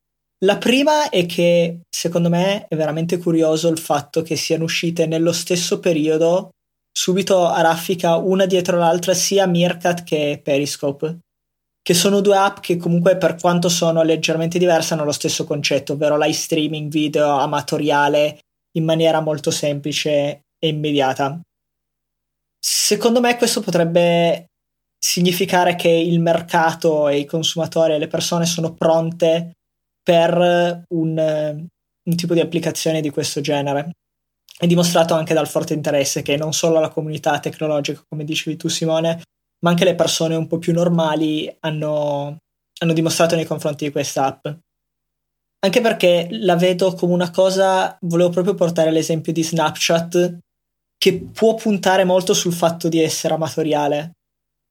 La 0.45 0.59
prima 0.59 1.09
è 1.09 1.25
che 1.27 1.81
secondo 1.89 2.29
me 2.29 2.67
è 2.69 2.77
veramente 2.77 3.19
curioso 3.19 3.69
il 3.69 3.79
fatto 3.79 4.23
che 4.23 4.37
siano 4.37 4.65
uscite 4.65 5.07
nello 5.07 5.33
stesso 5.33 5.81
periodo, 5.81 6.51
subito 6.93 7.47
a 7.47 7.61
raffica, 7.63 8.17
una 8.17 8.47
dietro 8.47 8.77
l'altra, 8.77 9.15
sia 9.15 9.47
Meerkat 9.47 10.05
che 10.05 10.41
Periscope, 10.43 11.21
che 11.83 11.95
sono 11.95 12.21
due 12.21 12.37
app 12.37 12.59
che 12.59 12.77
comunque 12.77 13.17
per 13.17 13.37
quanto 13.37 13.69
sono 13.71 14.03
leggermente 14.03 14.59
diverse 14.59 14.93
hanno 14.93 15.05
lo 15.05 15.13
stesso 15.13 15.45
concetto, 15.45 15.95
ovvero 15.95 16.19
live 16.19 16.33
streaming 16.33 16.91
video 16.91 17.39
amatoriale 17.39 18.41
in 18.77 18.85
maniera 18.85 19.21
molto 19.21 19.51
semplice 19.51 20.43
e 20.59 20.69
immediata. 20.69 21.41
Secondo 22.61 23.21
me 23.21 23.37
questo 23.37 23.61
potrebbe 23.61 24.49
significare 24.99 25.76
che 25.76 25.88
il 25.88 26.21
mercato 26.21 27.09
e 27.09 27.19
i 27.19 27.25
consumatori 27.25 27.95
e 27.95 27.99
le 27.99 28.09
persone 28.09 28.47
sono 28.47 28.75
pronte 28.75 29.52
per 30.02 30.85
un, 30.88 31.67
un 32.02 32.17
tipo 32.17 32.35
di 32.35 32.40
applicazione 32.40 33.00
di 33.00 33.11
questo 33.11 33.40
genere. 33.40 33.93
È 34.59 34.67
dimostrato 34.67 35.14
anche 35.14 35.35
dal 35.35 35.47
forte 35.47 35.75
interesse 35.75 36.23
che 36.23 36.37
non 36.37 36.52
solo 36.52 36.81
la 36.81 36.88
comunità 36.88 37.38
tecnologica, 37.38 38.02
come 38.09 38.25
dicevi 38.25 38.57
tu 38.57 38.69
Simone, 38.69 39.23
ma 39.61 39.71
anche 39.71 39.85
le 39.85 39.95
persone 39.95 40.35
un 40.35 40.47
po' 40.49 40.59
più 40.59 40.73
normali 40.73 41.55
hanno, 41.61 42.38
hanno 42.81 42.93
dimostrato 42.93 43.37
nei 43.37 43.45
confronti 43.45 43.85
di 43.85 43.93
questa 43.93 44.25
app. 44.25 44.49
Anche 45.61 45.81
perché 45.81 46.28
la 46.31 46.57
vedo 46.57 46.95
come 46.95 47.12
una 47.12 47.31
cosa, 47.31 47.97
volevo 48.02 48.31
proprio 48.31 48.55
portare 48.55 48.90
l'esempio 48.90 49.33
di 49.33 49.45
Snapchat, 49.45 50.38
che 50.97 51.21
può 51.33 51.55
puntare 51.55 52.05
molto 52.05 52.35
sul 52.35 52.52
fatto 52.52 52.88
di 52.88 53.00
essere 53.00 53.35
amatoriale 53.35 54.18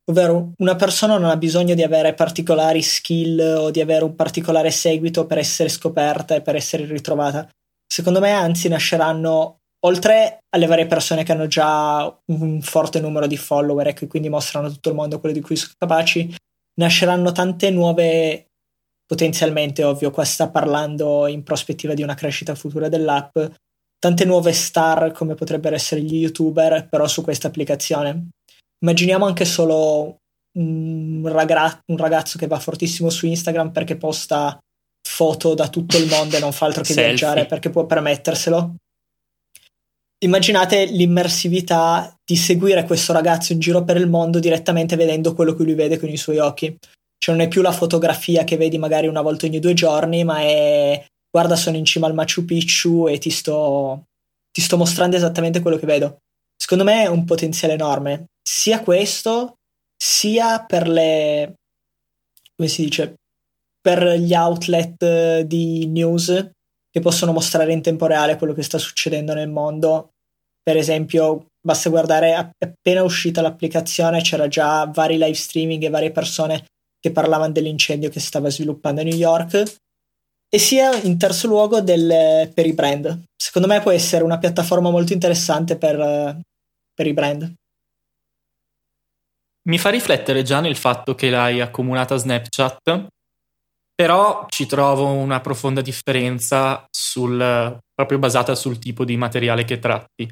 ovvero 0.09 0.53
una 0.57 0.75
persona 0.75 1.17
non 1.17 1.29
ha 1.29 1.37
bisogno 1.37 1.73
di 1.73 1.83
avere 1.83 2.13
particolari 2.13 2.81
skill 2.81 3.39
o 3.39 3.71
di 3.71 3.81
avere 3.81 4.03
un 4.03 4.15
particolare 4.15 4.71
seguito 4.71 5.25
per 5.25 5.37
essere 5.37 5.69
scoperta 5.69 6.35
e 6.35 6.41
per 6.41 6.55
essere 6.55 6.85
ritrovata. 6.85 7.47
Secondo 7.85 8.19
me, 8.19 8.31
anzi, 8.31 8.67
nasceranno 8.67 9.59
oltre 9.85 10.39
alle 10.49 10.65
varie 10.65 10.87
persone 10.87 11.23
che 11.23 11.31
hanno 11.31 11.47
già 11.47 12.21
un 12.25 12.61
forte 12.61 12.99
numero 12.99 13.27
di 13.27 13.37
follower 13.37 13.87
e 13.87 13.93
che 13.93 14.07
quindi 14.07 14.29
mostrano 14.29 14.67
a 14.67 14.71
tutto 14.71 14.89
il 14.89 14.95
mondo 14.95 15.19
quello 15.19 15.35
di 15.35 15.41
cui 15.41 15.55
sono 15.55 15.73
capaci, 15.77 16.35
nasceranno 16.75 17.31
tante 17.31 17.69
nuove 17.69 18.47
potenzialmente, 19.05 19.83
ovvio, 19.83 20.11
qua 20.11 20.25
sta 20.25 20.49
parlando 20.49 21.27
in 21.27 21.43
prospettiva 21.43 21.93
di 21.93 22.03
una 22.03 22.15
crescita 22.15 22.55
futura 22.55 22.89
dell'app, 22.89 23.39
tante 23.99 24.25
nuove 24.25 24.51
star 24.51 25.11
come 25.11 25.33
potrebbero 25.33 25.75
essere 25.75 26.01
gli 26.01 26.17
youtuber, 26.17 26.87
però 26.89 27.07
su 27.07 27.23
questa 27.23 27.47
applicazione. 27.47 28.29
Immaginiamo 28.79 29.25
anche 29.25 29.45
solo 29.45 30.19
un, 30.57 31.27
ragra- 31.27 31.81
un 31.87 31.97
ragazzo 31.97 32.37
che 32.37 32.47
va 32.47 32.59
fortissimo 32.59 33.09
su 33.09 33.25
Instagram 33.25 33.71
perché 33.71 33.97
posta 33.97 34.59
foto 35.07 35.53
da 35.53 35.69
tutto 35.69 35.97
il 35.97 36.07
mondo 36.07 36.35
e 36.35 36.39
non 36.39 36.51
fa 36.51 36.65
altro 36.65 36.81
che 36.81 36.93
Selfie. 36.93 37.13
viaggiare 37.13 37.45
perché 37.45 37.69
può 37.69 37.85
permetterselo. 37.85 38.75
Immaginate 40.19 40.85
l'immersività 40.85 42.15
di 42.25 42.35
seguire 42.35 42.85
questo 42.85 43.13
ragazzo 43.13 43.53
in 43.53 43.59
giro 43.59 43.83
per 43.83 43.97
il 43.97 44.07
mondo 44.07 44.39
direttamente 44.39 44.95
vedendo 44.95 45.33
quello 45.33 45.53
che 45.53 45.63
lui 45.63 45.75
vede 45.75 45.99
con 45.99 46.09
i 46.09 46.17
suoi 46.17 46.39
occhi. 46.39 46.75
Cioè 47.19 47.35
non 47.35 47.43
è 47.43 47.47
più 47.47 47.61
la 47.61 47.71
fotografia 47.71 48.43
che 48.43 48.57
vedi 48.57 48.77
magari 48.77 49.07
una 49.07 49.21
volta 49.21 49.45
ogni 49.45 49.59
due 49.59 49.73
giorni, 49.73 50.23
ma 50.23 50.39
è 50.39 51.05
guarda 51.29 51.55
sono 51.55 51.77
in 51.77 51.85
cima 51.85 52.07
al 52.07 52.15
Machu 52.15 52.45
Picchu 52.45 53.07
e 53.07 53.19
ti 53.19 53.29
sto, 53.29 54.05
ti 54.51 54.61
sto 54.61 54.77
mostrando 54.77 55.15
esattamente 55.15 55.61
quello 55.61 55.77
che 55.77 55.85
vedo. 55.85 56.17
Secondo 56.57 56.83
me 56.83 57.03
è 57.03 57.07
un 57.07 57.23
potenziale 57.23 57.75
enorme, 57.75 58.25
sia 58.41 58.81
questo, 58.81 59.57
sia 59.95 60.65
per 60.65 60.87
le... 60.87 61.53
come 62.55 62.67
si 62.67 62.83
dice? 62.83 63.13
Per 63.79 64.03
gli 64.17 64.33
outlet 64.33 65.41
di 65.41 65.85
news 65.87 66.49
che 66.89 66.99
possono 66.99 67.31
mostrare 67.31 67.71
in 67.71 67.81
tempo 67.81 68.07
reale 68.07 68.37
quello 68.37 68.53
che 68.53 68.63
sta 68.63 68.77
succedendo 68.77 69.33
nel 69.33 69.49
mondo. 69.49 70.09
Per 70.61 70.75
esempio, 70.75 71.45
basta 71.61 71.89
guardare 71.89 72.33
appena 72.33 73.03
uscita 73.03 73.41
l'applicazione 73.41 74.21
c'era 74.21 74.47
già 74.47 74.85
vari 74.85 75.17
live 75.17 75.33
streaming 75.35 75.83
e 75.83 75.89
varie 75.89 76.11
persone 76.11 76.65
che 76.99 77.11
parlavano 77.11 77.51
dell'incendio 77.51 78.09
che 78.09 78.19
si 78.19 78.27
stava 78.27 78.49
sviluppando 78.49 79.01
a 79.01 79.03
New 79.03 79.15
York 79.15 79.63
e 80.49 80.59
sia 80.59 80.95
in 81.01 81.17
terzo 81.17 81.47
luogo 81.47 81.81
del, 81.81 82.51
per 82.53 82.65
i 82.65 82.73
brand. 82.73 83.23
Secondo 83.35 83.67
me 83.67 83.81
può 83.81 83.91
essere 83.91 84.23
una 84.23 84.37
piattaforma 84.37 84.89
molto 84.89 85.13
interessante 85.13 85.77
per, 85.77 86.39
per 86.93 87.07
i 87.07 87.13
brand. 87.13 87.53
Mi 89.67 89.77
fa 89.77 89.89
riflettere 89.89 90.43
già 90.43 90.61
nel 90.61 90.77
fatto 90.77 91.13
che 91.13 91.29
l'hai 91.29 91.59
accumulata 91.59 92.15
a 92.15 92.17
Snapchat, 92.17 93.07
però 93.93 94.45
ci 94.47 94.65
trovo 94.65 95.11
una 95.11 95.41
profonda 95.41 95.81
differenza 95.81 96.85
sul, 96.89 97.77
proprio 97.93 98.17
basata 98.17 98.55
sul 98.55 98.79
tipo 98.79 99.03
di 99.03 99.17
materiale 99.17 99.65
che 99.65 99.79
tratti. 99.79 100.31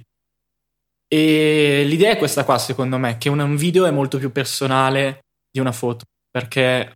E 1.07 1.83
l'idea 1.85 2.11
è 2.11 2.17
questa 2.17 2.45
qua, 2.45 2.57
secondo 2.57 2.97
me, 2.97 3.17
che 3.17 3.27
un 3.27 3.55
video 3.57 3.85
è 3.85 3.91
molto 3.91 4.17
più 4.17 4.31
personale 4.31 5.25
di 5.51 5.59
una 5.59 5.73
foto, 5.73 6.05
perché 6.31 6.93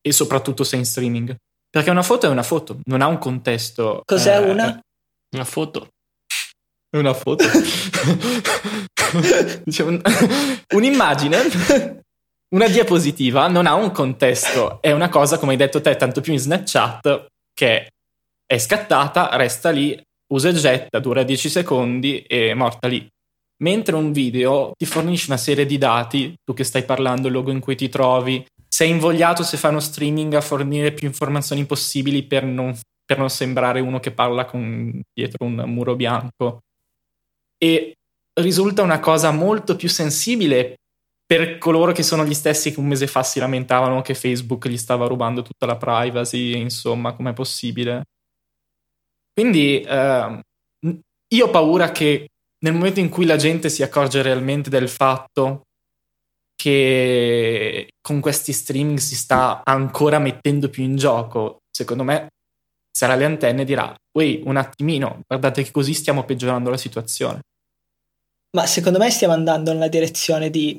e 0.00 0.12
soprattutto 0.12 0.64
se 0.64 0.76
in 0.76 0.84
streaming. 0.84 1.34
Perché 1.72 1.88
una 1.88 2.02
foto 2.02 2.26
è 2.26 2.28
una 2.28 2.42
foto, 2.42 2.80
non 2.84 3.00
ha 3.00 3.06
un 3.06 3.16
contesto. 3.16 4.02
Cos'è 4.04 4.36
eh, 4.36 4.50
una? 4.50 4.78
Una 5.34 5.44
foto. 5.44 5.88
Una 6.94 7.14
foto. 7.14 7.46
diciamo, 9.64 9.98
un'immagine, 10.74 11.38
una 12.50 12.68
diapositiva 12.68 13.48
non 13.48 13.64
ha 13.64 13.72
un 13.72 13.90
contesto, 13.90 14.82
è 14.82 14.92
una 14.92 15.08
cosa, 15.08 15.38
come 15.38 15.52
hai 15.52 15.56
detto 15.56 15.80
te, 15.80 15.96
tanto 15.96 16.20
più 16.20 16.34
in 16.34 16.40
Snapchat, 16.40 17.28
che 17.54 17.88
è 18.44 18.58
scattata, 18.58 19.34
resta 19.36 19.70
lì, 19.70 19.98
usa 20.30 20.50
e 20.50 20.52
getta, 20.52 20.98
dura 20.98 21.22
10 21.22 21.48
secondi 21.48 22.20
e 22.20 22.50
è 22.50 22.54
morta 22.54 22.86
lì 22.86 23.08
mentre 23.62 23.94
un 23.94 24.12
video 24.12 24.72
ti 24.76 24.84
fornisce 24.84 25.26
una 25.28 25.38
serie 25.38 25.64
di 25.64 25.78
dati, 25.78 26.34
tu 26.44 26.52
che 26.52 26.64
stai 26.64 26.84
parlando, 26.84 27.28
il 27.28 27.32
luogo 27.32 27.50
in 27.50 27.60
cui 27.60 27.76
ti 27.76 27.88
trovi, 27.88 28.44
sei 28.74 28.88
invogliato 28.88 29.42
se 29.42 29.58
fai 29.58 29.70
uno 29.70 29.80
streaming 29.80 30.32
a 30.32 30.40
fornire 30.40 30.92
più 30.92 31.06
informazioni 31.06 31.66
possibili 31.66 32.22
per 32.22 32.44
non, 32.44 32.74
per 33.04 33.18
non 33.18 33.28
sembrare 33.28 33.80
uno 33.80 34.00
che 34.00 34.12
parla 34.12 34.46
con, 34.46 34.98
dietro 35.12 35.44
un 35.44 35.56
muro 35.66 35.94
bianco. 35.94 36.60
E 37.58 37.92
risulta 38.40 38.80
una 38.80 38.98
cosa 38.98 39.30
molto 39.30 39.76
più 39.76 39.90
sensibile 39.90 40.76
per 41.26 41.58
coloro 41.58 41.92
che 41.92 42.02
sono 42.02 42.24
gli 42.24 42.32
stessi 42.32 42.72
che 42.72 42.80
un 42.80 42.86
mese 42.86 43.06
fa 43.06 43.22
si 43.22 43.38
lamentavano 43.40 44.00
che 44.00 44.14
Facebook 44.14 44.66
gli 44.68 44.78
stava 44.78 45.06
rubando 45.06 45.42
tutta 45.42 45.66
la 45.66 45.76
privacy, 45.76 46.58
insomma, 46.58 47.12
com'è 47.12 47.34
possibile? 47.34 48.04
Quindi 49.34 49.82
eh, 49.82 50.40
io 51.28 51.46
ho 51.46 51.50
paura 51.50 51.92
che 51.92 52.28
nel 52.64 52.72
momento 52.72 53.00
in 53.00 53.10
cui 53.10 53.26
la 53.26 53.36
gente 53.36 53.68
si 53.68 53.82
accorge 53.82 54.22
realmente 54.22 54.70
del 54.70 54.88
fatto 54.88 55.64
che 56.54 57.88
con 58.00 58.20
questi 58.20 58.52
streaming 58.52 58.98
si 58.98 59.16
sta 59.16 59.62
ancora 59.64 60.18
mettendo 60.18 60.68
più 60.68 60.82
in 60.82 60.96
gioco, 60.96 61.62
secondo 61.70 62.04
me 62.04 62.28
sarà 62.90 63.14
le 63.14 63.24
antenne 63.24 63.62
e 63.62 63.64
dirà, 63.64 63.94
ui, 64.12 64.42
un 64.44 64.56
attimino, 64.56 65.20
guardate 65.26 65.62
che 65.62 65.70
così 65.70 65.94
stiamo 65.94 66.24
peggiorando 66.24 66.70
la 66.70 66.76
situazione. 66.76 67.40
Ma 68.56 68.66
secondo 68.66 68.98
me 68.98 69.10
stiamo 69.10 69.32
andando 69.32 69.72
nella 69.72 69.88
direzione 69.88 70.50
di, 70.50 70.78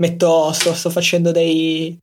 metto, 0.00 0.52
sto, 0.52 0.74
sto 0.74 0.90
facendo 0.90 1.30
dei, 1.32 1.96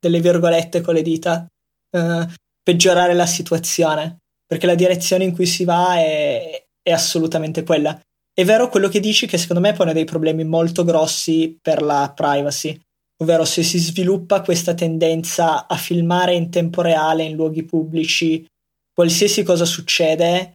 delle 0.00 0.20
virgolette 0.20 0.80
con 0.80 0.94
le 0.94 1.02
dita, 1.02 1.46
uh, 1.90 2.26
peggiorare 2.62 3.14
la 3.14 3.26
situazione, 3.26 4.18
perché 4.46 4.66
la 4.66 4.74
direzione 4.74 5.24
in 5.24 5.34
cui 5.34 5.46
si 5.46 5.64
va 5.64 5.96
è, 5.96 6.64
è 6.82 6.92
assolutamente 6.92 7.62
quella. 7.62 7.98
È 8.38 8.44
vero 8.44 8.68
quello 8.68 8.86
che 8.86 9.00
dici 9.00 9.26
che 9.26 9.36
secondo 9.36 9.60
me 9.60 9.72
pone 9.72 9.92
dei 9.92 10.04
problemi 10.04 10.44
molto 10.44 10.84
grossi 10.84 11.58
per 11.60 11.82
la 11.82 12.12
privacy, 12.14 12.80
ovvero 13.20 13.44
se 13.44 13.64
si 13.64 13.78
sviluppa 13.78 14.42
questa 14.42 14.74
tendenza 14.74 15.66
a 15.66 15.76
filmare 15.76 16.36
in 16.36 16.48
tempo 16.48 16.80
reale 16.80 17.24
in 17.24 17.34
luoghi 17.34 17.64
pubblici 17.64 18.46
qualsiasi 18.94 19.42
cosa 19.42 19.64
succede, 19.64 20.52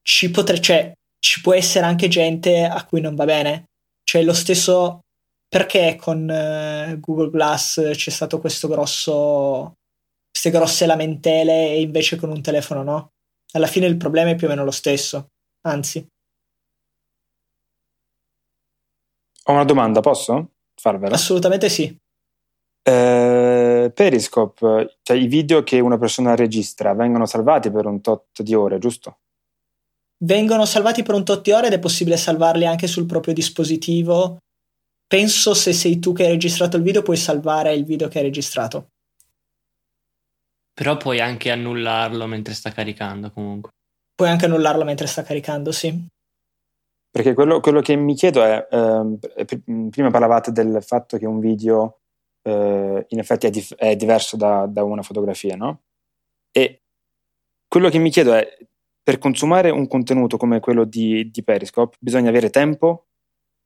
ci, 0.00 0.30
potre, 0.30 0.58
cioè, 0.58 0.90
ci 1.18 1.42
può 1.42 1.52
essere 1.52 1.84
anche 1.84 2.08
gente 2.08 2.64
a 2.64 2.82
cui 2.86 3.02
non 3.02 3.14
va 3.14 3.26
bene. 3.26 3.64
Cioè 4.04 4.22
lo 4.22 4.32
stesso 4.32 5.00
perché 5.46 5.96
con 6.00 6.22
uh, 6.22 6.98
Google 6.98 7.28
Glass 7.28 7.90
c'è 7.90 8.10
stato 8.10 8.40
questo 8.40 8.68
grosso 8.68 9.74
queste 10.30 10.48
grosse 10.48 10.86
lamentele 10.86 11.72
e 11.72 11.82
invece 11.82 12.16
con 12.16 12.30
un 12.30 12.40
telefono 12.40 12.82
no? 12.82 13.08
Alla 13.52 13.66
fine 13.66 13.84
il 13.84 13.98
problema 13.98 14.30
è 14.30 14.34
più 14.34 14.46
o 14.46 14.50
meno 14.50 14.64
lo 14.64 14.70
stesso, 14.70 15.26
anzi. 15.66 16.06
Ho 19.48 19.52
una 19.52 19.64
domanda, 19.64 20.00
posso 20.00 20.50
farvela? 20.74 21.14
Assolutamente 21.14 21.70
sì. 21.70 21.96
Eh, 22.82 23.90
Periscope, 23.94 24.98
cioè 25.02 25.16
i 25.16 25.26
video 25.26 25.62
che 25.62 25.80
una 25.80 25.96
persona 25.96 26.34
registra 26.34 26.92
vengono 26.92 27.24
salvati 27.24 27.70
per 27.70 27.86
un 27.86 28.02
tot 28.02 28.42
di 28.42 28.54
ore, 28.54 28.78
giusto? 28.78 29.20
Vengono 30.18 30.66
salvati 30.66 31.02
per 31.02 31.14
un 31.14 31.24
tot 31.24 31.42
di 31.42 31.52
ore 31.52 31.68
ed 31.68 31.72
è 31.72 31.78
possibile 31.78 32.18
salvarli 32.18 32.66
anche 32.66 32.86
sul 32.86 33.06
proprio 33.06 33.32
dispositivo. 33.32 34.38
Penso 35.06 35.54
se 35.54 35.72
sei 35.72 35.98
tu 35.98 36.12
che 36.12 36.24
hai 36.24 36.30
registrato 36.30 36.76
il 36.76 36.82
video 36.82 37.00
puoi 37.00 37.16
salvare 37.16 37.72
il 37.72 37.86
video 37.86 38.08
che 38.08 38.18
hai 38.18 38.24
registrato. 38.24 38.88
Però 40.74 40.98
puoi 40.98 41.20
anche 41.20 41.50
annullarlo 41.50 42.26
mentre 42.26 42.52
sta 42.52 42.70
caricando 42.70 43.30
comunque. 43.30 43.70
Puoi 44.14 44.28
anche 44.28 44.44
annullarlo 44.44 44.84
mentre 44.84 45.06
sta 45.06 45.22
caricando, 45.22 45.72
sì. 45.72 46.06
Perché 47.10 47.34
quello, 47.34 47.60
quello 47.60 47.80
che 47.80 47.96
mi 47.96 48.14
chiedo 48.14 48.42
è, 48.42 48.66
eh, 48.70 49.60
prima 49.90 50.10
parlavate 50.10 50.52
del 50.52 50.82
fatto 50.82 51.16
che 51.16 51.26
un 51.26 51.40
video 51.40 52.00
eh, 52.42 53.04
in 53.08 53.18
effetti 53.18 53.46
è, 53.46 53.50
dif- 53.50 53.74
è 53.76 53.96
diverso 53.96 54.36
da, 54.36 54.66
da, 54.66 54.84
una 54.84 55.02
fotografia, 55.02 55.56
no? 55.56 55.82
E 56.50 56.82
quello 57.66 57.88
che 57.88 57.98
mi 57.98 58.10
chiedo 58.10 58.34
è, 58.34 58.46
per 59.02 59.18
consumare 59.18 59.70
un 59.70 59.86
contenuto 59.86 60.36
come 60.36 60.60
quello 60.60 60.84
di, 60.84 61.30
di 61.30 61.42
Periscope 61.42 61.96
bisogna 61.98 62.28
avere 62.28 62.50
tempo 62.50 63.06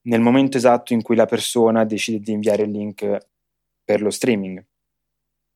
nel 0.02 0.20
momento 0.20 0.56
esatto 0.56 0.92
in 0.92 1.02
cui 1.02 1.16
la 1.16 1.26
persona 1.26 1.84
decide 1.84 2.20
di 2.20 2.32
inviare 2.32 2.62
il 2.62 2.70
link 2.70 3.18
per 3.84 4.02
lo 4.02 4.10
streaming. 4.10 4.64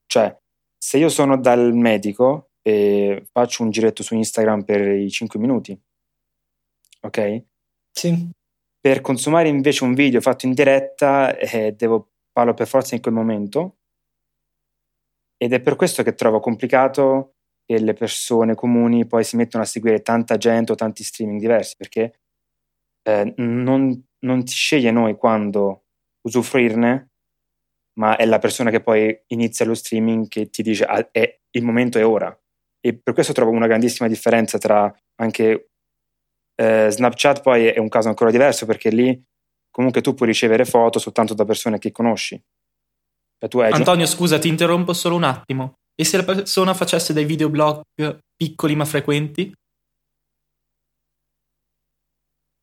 Cioè, 0.07 0.37
se 0.77 0.99
io 0.99 1.09
sono 1.09 1.37
dal 1.39 1.73
medico 1.75 2.51
e 2.63 3.27
faccio 3.31 3.63
un 3.63 3.71
giretto 3.71 4.03
su 4.03 4.15
Instagram 4.15 4.65
per 4.65 4.89
i 4.89 5.11
5 5.11 5.39
minuti, 5.39 5.79
ok? 7.01 7.45
Sì. 7.99 8.31
Per 8.79 9.01
consumare 9.01 9.49
invece 9.49 9.85
un 9.85 9.95
video 9.95 10.21
fatto 10.21 10.47
in 10.47 10.53
diretta 10.53 11.37
eh, 11.39 11.73
devo 11.73 12.11
farlo 12.31 12.53
per 12.53 12.67
forza 12.67 12.95
in 12.95 13.01
quel 13.01 13.15
momento 13.15 13.79
ed 15.39 15.55
è 15.55 15.61
per 15.61 15.77
questo 15.77 16.03
che 16.03 16.15
trovo 16.15 16.39
complicato 16.39 17.37
che 17.65 17.79
le 17.79 17.95
persone 17.95 18.55
comuni 18.55 19.07
poi 19.07 19.25
si 19.25 19.37
mettono 19.37 19.63
a 19.63 19.67
seguire 19.67 20.03
tanta 20.03 20.37
gente 20.37 20.73
o 20.73 20.75
tanti 20.75 21.03
streaming 21.03 21.41
diversi 21.41 21.75
perché 21.77 22.21
eh, 23.03 23.33
non, 23.39 24.07
non 24.25 24.45
ti 24.45 24.53
sceglie 24.53 24.91
noi 24.91 25.17
quando 25.17 25.87
usufruirne 26.21 27.11
ma 27.99 28.17
è 28.17 28.27
la 28.27 28.39
persona 28.39 28.71
che 28.71 28.83
poi 28.83 29.23
inizia 29.29 29.65
lo 29.65 29.75
streaming 29.75 30.29
che 30.29 30.51
ti 30.51 30.63
dice 30.63 30.85
ah, 30.85 31.09
è, 31.11 31.41
il 31.51 31.65
momento 31.65 31.99
è 31.99 32.07
ora 32.07 32.39
e 32.79 32.99
per 32.99 33.15
questo 33.15 33.33
trovo 33.33 33.53
una 33.53 33.67
grandissima 33.67 34.07
differenza 34.07 34.59
tra 34.59 34.95
anche 35.17 35.71
eh, 36.57 36.89
Snapchat 36.91 37.43
poi 37.43 37.67
è 37.67 37.79
un 37.79 37.89
caso 37.89 38.09
ancora 38.09 38.31
diverso 38.31 38.67
perché 38.67 38.91
lì 38.91 39.23
comunque 39.71 40.01
tu 40.01 40.15
puoi 40.15 40.29
ricevere 40.29 40.65
foto 40.65 40.99
soltanto 40.99 41.35
da 41.35 41.45
persone 41.45 41.79
che 41.79 41.93
conosci. 41.93 42.43
Cioè, 43.39 43.71
Antonio, 43.71 44.07
scusa, 44.07 44.39
ti 44.39 44.49
interrompo 44.49 44.95
solo 44.95 45.15
un 45.15 45.25
attimo. 45.25 45.75
E 45.95 46.05
se 46.05 46.17
la 46.17 46.25
persona 46.25 46.75
facesse 46.75 47.13
dei 47.13 47.27
videoblog 47.27 47.83
piccoli 48.35 48.75
ma 48.75 48.85
frequenti? 48.85 49.53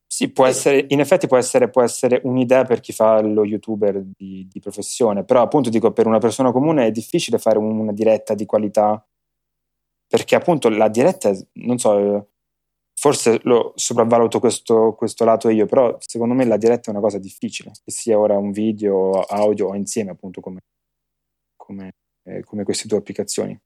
Sì, 0.07 0.31
può 0.31 0.45
essere, 0.45 0.85
in 0.89 0.99
effetti 0.99 1.25
può 1.25 1.37
essere, 1.37 1.69
può 1.69 1.81
essere 1.81 2.21
un'idea 2.23 2.65
per 2.65 2.79
chi 2.79 2.93
fa 2.93 3.19
lo 3.21 3.43
youtuber 3.43 3.99
di, 4.15 4.47
di, 4.47 4.59
professione, 4.59 5.23
però 5.23 5.41
appunto 5.41 5.71
dico 5.71 5.91
per 5.91 6.05
una 6.05 6.19
persona 6.19 6.51
comune 6.51 6.85
è 6.85 6.91
difficile 6.91 7.39
fare 7.39 7.57
una 7.57 7.91
diretta 7.91 8.35
di 8.35 8.45
qualità 8.45 9.03
perché 10.05 10.35
appunto 10.35 10.69
la 10.69 10.89
diretta, 10.89 11.31
non 11.53 11.79
so, 11.79 12.32
forse 13.03 13.41
lo 13.43 13.73
sopravvaluto 13.75 14.39
questo, 14.39 14.93
questo, 14.93 15.25
lato 15.25 15.49
io, 15.49 15.65
però 15.65 15.97
secondo 15.99 16.33
me 16.33 16.45
la 16.45 16.55
diretta 16.55 16.87
è 16.87 16.91
una 16.91 17.01
cosa 17.01 17.17
difficile, 17.17 17.73
che 17.83 17.91
sia 17.91 18.17
ora 18.17 18.37
un 18.37 18.53
video, 18.53 19.19
audio 19.19 19.67
o 19.67 19.75
insieme 19.75 20.11
appunto 20.11 20.39
come, 20.39 20.61
come, 21.57 21.95
eh, 22.23 22.45
come 22.45 22.63
queste 22.63 22.87
due 22.87 22.99
applicazioni. 22.99 23.59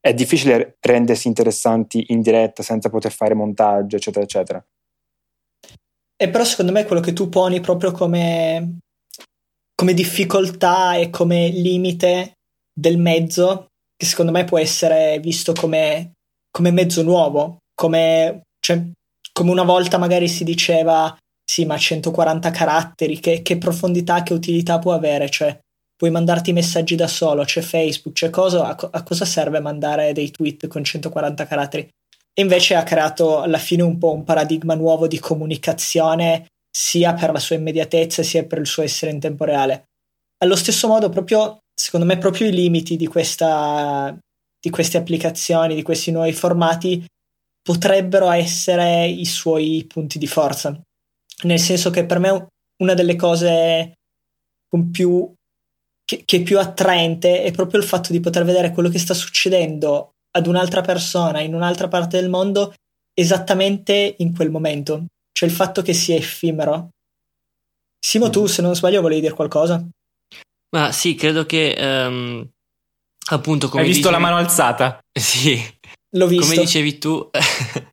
È 0.00 0.12
difficile 0.12 0.78
rendersi 0.80 1.28
interessanti 1.28 2.06
in 2.08 2.22
diretta 2.22 2.64
senza 2.64 2.90
poter 2.90 3.12
fare 3.12 3.34
montaggio, 3.34 3.94
eccetera, 3.94 4.24
eccetera. 4.24 4.66
E 6.16 6.28
però 6.28 6.42
secondo 6.42 6.72
me 6.72 6.84
quello 6.84 7.00
che 7.00 7.12
tu 7.12 7.28
poni 7.28 7.60
proprio 7.60 7.92
come, 7.92 8.78
come 9.76 9.94
difficoltà 9.94 10.96
e 10.96 11.08
come 11.08 11.50
limite 11.50 12.38
del 12.72 12.98
mezzo, 12.98 13.68
che 13.94 14.06
secondo 14.06 14.32
me 14.32 14.42
può 14.42 14.58
essere 14.58 15.20
visto 15.20 15.52
come, 15.52 16.14
come 16.50 16.70
mezzo 16.70 17.02
nuovo, 17.02 17.58
come, 17.74 18.42
cioè, 18.60 18.82
come 19.32 19.50
una 19.50 19.62
volta 19.62 19.98
magari 19.98 20.28
si 20.28 20.44
diceva 20.44 21.16
sì 21.44 21.64
ma 21.64 21.76
140 21.76 22.50
caratteri, 22.50 23.18
che, 23.18 23.42
che 23.42 23.58
profondità, 23.58 24.22
che 24.22 24.32
utilità 24.32 24.78
può 24.78 24.92
avere? 24.92 25.28
Cioè, 25.28 25.58
puoi 25.96 26.10
mandarti 26.10 26.52
messaggi 26.52 26.94
da 26.94 27.08
solo, 27.08 27.44
c'è 27.44 27.60
Facebook, 27.60 28.14
c'è 28.14 28.30
cosa, 28.30 28.68
a, 28.68 28.88
a, 28.90 29.02
cosa 29.02 29.24
serve 29.24 29.60
mandare 29.60 30.12
dei 30.12 30.30
tweet 30.30 30.66
con 30.66 30.82
140 30.82 31.46
caratteri? 31.46 31.88
E 32.32 32.42
invece 32.42 32.74
ha 32.74 32.84
creato 32.84 33.40
alla 33.40 33.58
fine 33.58 33.82
un 33.82 33.98
po' 33.98 34.14
un 34.14 34.24
paradigma 34.24 34.74
nuovo 34.74 35.06
di 35.06 35.18
comunicazione 35.18 36.46
sia 36.70 37.12
per 37.14 37.32
la 37.32 37.38
sua 37.38 37.56
immediatezza 37.56 38.22
sia 38.22 38.44
per 38.44 38.58
il 38.58 38.66
suo 38.66 38.82
essere 38.82 39.10
in 39.10 39.20
tempo 39.20 39.44
reale. 39.44 39.88
Allo 40.38 40.56
stesso 40.56 40.88
modo, 40.88 41.10
proprio, 41.10 41.58
secondo 41.74 42.06
me, 42.06 42.16
proprio 42.16 42.48
i 42.48 42.52
limiti 42.52 42.96
di, 42.96 43.06
questa, 43.06 44.16
di 44.60 44.70
queste 44.70 44.98
applicazioni, 44.98 45.74
di 45.74 45.82
questi 45.82 46.10
nuovi 46.10 46.32
formati, 46.32 47.04
potrebbero 47.62 48.30
essere 48.30 49.06
i 49.06 49.24
suoi 49.24 49.84
punti 49.88 50.18
di 50.18 50.26
forza. 50.26 50.78
Nel 51.42 51.58
senso 51.58 51.90
che 51.90 52.04
per 52.04 52.18
me 52.18 52.46
una 52.82 52.94
delle 52.94 53.16
cose 53.16 53.94
con 54.68 54.90
più, 54.90 55.32
che, 56.04 56.22
che 56.24 56.36
è 56.38 56.42
più 56.42 56.58
attraente 56.58 57.42
è 57.42 57.50
proprio 57.52 57.80
il 57.80 57.86
fatto 57.86 58.12
di 58.12 58.20
poter 58.20 58.44
vedere 58.44 58.72
quello 58.72 58.88
che 58.88 58.98
sta 58.98 59.14
succedendo 59.14 60.12
ad 60.32 60.46
un'altra 60.46 60.80
persona 60.80 61.40
in 61.40 61.54
un'altra 61.54 61.88
parte 61.88 62.20
del 62.20 62.28
mondo 62.28 62.74
esattamente 63.14 64.14
in 64.18 64.34
quel 64.34 64.50
momento. 64.50 65.06
Cioè 65.32 65.48
il 65.48 65.54
fatto 65.54 65.82
che 65.82 65.92
sia 65.92 66.16
effimero. 66.16 66.90
Simo, 67.98 68.30
tu 68.30 68.46
se 68.46 68.62
non 68.62 68.74
sbaglio 68.74 69.00
volevi 69.00 69.22
dire 69.22 69.34
qualcosa? 69.34 69.86
Ma 70.70 70.92
sì, 70.92 71.14
credo 71.14 71.44
che 71.44 71.74
um, 71.78 72.48
appunto 73.28 73.68
come 73.68 73.82
Hai 73.82 73.88
visto 73.88 74.08
dicevi... 74.08 74.22
la 74.22 74.28
mano 74.30 74.40
alzata? 74.40 74.98
Sì. 75.12 75.62
L'ho 76.16 76.26
visto. 76.26 76.46
Come 76.46 76.60
dicevi 76.62 76.98
tu 76.98 77.30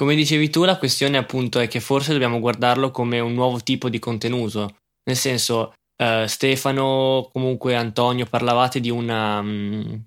Come 0.00 0.14
dicevi 0.14 0.48
tu, 0.48 0.64
la 0.64 0.78
questione 0.78 1.18
appunto 1.18 1.58
è 1.58 1.68
che 1.68 1.78
forse 1.78 2.12
dobbiamo 2.12 2.40
guardarlo 2.40 2.90
come 2.90 3.20
un 3.20 3.34
nuovo 3.34 3.60
tipo 3.60 3.90
di 3.90 3.98
contenuto. 3.98 4.78
Nel 5.04 5.16
senso, 5.16 5.74
uh, 6.02 6.24
Stefano, 6.24 7.28
comunque 7.30 7.74
Antonio, 7.74 8.24
parlavate 8.24 8.80
di 8.80 8.88
una 8.88 9.40
um, 9.40 10.02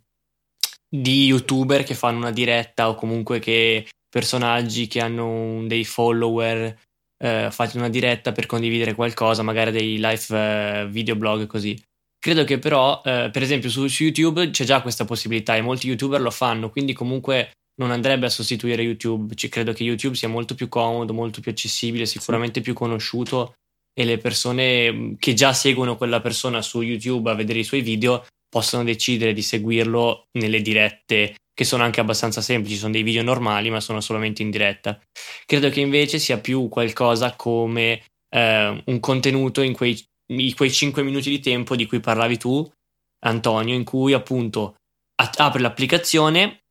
di 0.89 1.25
youtuber 1.25 1.83
che 1.83 1.93
fanno 1.93 2.17
una 2.17 2.31
diretta 2.31 2.89
o 2.89 2.95
comunque 2.95 3.37
che 3.37 3.87
personaggi 4.09 4.87
che 4.87 4.99
hanno 4.99 5.27
un, 5.27 5.67
dei 5.67 5.85
follower 5.85 6.75
eh, 7.23 7.49
fate 7.51 7.77
una 7.77 7.89
diretta 7.89 8.31
per 8.31 8.47
condividere 8.47 8.95
qualcosa, 8.95 9.43
magari 9.43 9.69
dei 9.69 9.97
live 9.97 10.25
eh, 10.29 10.87
videoblog 10.89 11.45
così. 11.45 11.79
Credo 12.23 12.45
che 12.45 12.57
però, 12.57 13.01
eh, 13.03 13.29
per 13.33 13.41
esempio, 13.41 13.69
su, 13.69 13.85
su, 13.87 14.03
YouTube 14.03 14.49
c'è 14.49 14.63
già 14.63 14.81
questa 14.81 15.03
possibilità 15.03 15.57
e 15.57 15.61
molti 15.61 15.87
youtuber 15.87 16.21
lo 16.21 16.31
fanno, 16.31 16.69
quindi 16.69 16.93
comunque 16.93 17.51
non 17.81 17.91
andrebbe 17.91 18.27
a 18.27 18.29
sostituire 18.29 18.81
YouTube. 18.81 19.35
Cioè, 19.35 19.49
credo 19.49 19.73
che 19.73 19.83
YouTube 19.83 20.15
sia 20.15 20.29
molto 20.29 20.55
più 20.55 20.69
comodo, 20.69 21.13
molto 21.13 21.41
più 21.41 21.51
accessibile, 21.51 22.05
sicuramente 22.05 22.61
più 22.61 22.73
conosciuto 22.73 23.55
e 23.93 24.05
le 24.05 24.19
persone 24.19 24.89
mm, 24.89 25.13
che 25.19 25.33
già 25.33 25.51
seguono 25.51 25.97
quella 25.97 26.21
persona 26.21 26.61
su 26.61 26.81
YouTube 26.81 27.29
a 27.29 27.35
vedere 27.35 27.59
i 27.59 27.65
suoi 27.65 27.81
video 27.81 28.25
possono 28.47 28.85
decidere 28.85 29.33
di 29.33 29.41
seguirlo 29.41 30.27
nelle 30.37 30.61
dirette 30.61 31.35
che 31.53 31.65
sono 31.65 31.83
anche 31.83 31.99
abbastanza 31.99 32.39
semplici, 32.39 32.77
sono 32.77 32.93
dei 32.93 33.03
video 33.03 33.21
normali 33.21 33.69
ma 33.69 33.81
sono 33.81 33.99
solamente 33.99 34.41
in 34.41 34.49
diretta. 34.49 34.97
Credo 35.45 35.69
che 35.69 35.81
invece 35.81 36.19
sia 36.19 36.37
più 36.37 36.69
qualcosa 36.69 37.35
come 37.35 38.01
eh, 38.33 38.81
un 38.85 38.99
contenuto 39.01 39.61
in 39.61 39.73
quei, 39.73 40.01
quei 40.55 40.71
5 40.71 41.03
minuti 41.03 41.29
di 41.29 41.39
tempo 41.39 41.75
di 41.75 41.85
cui 41.85 41.99
parlavi 41.99 42.37
tu, 42.37 42.69
Antonio, 43.25 43.75
in 43.75 43.83
cui 43.83 44.13
appunto 44.13 44.75
apri 45.15 45.61
l'applicazione, 45.61 46.63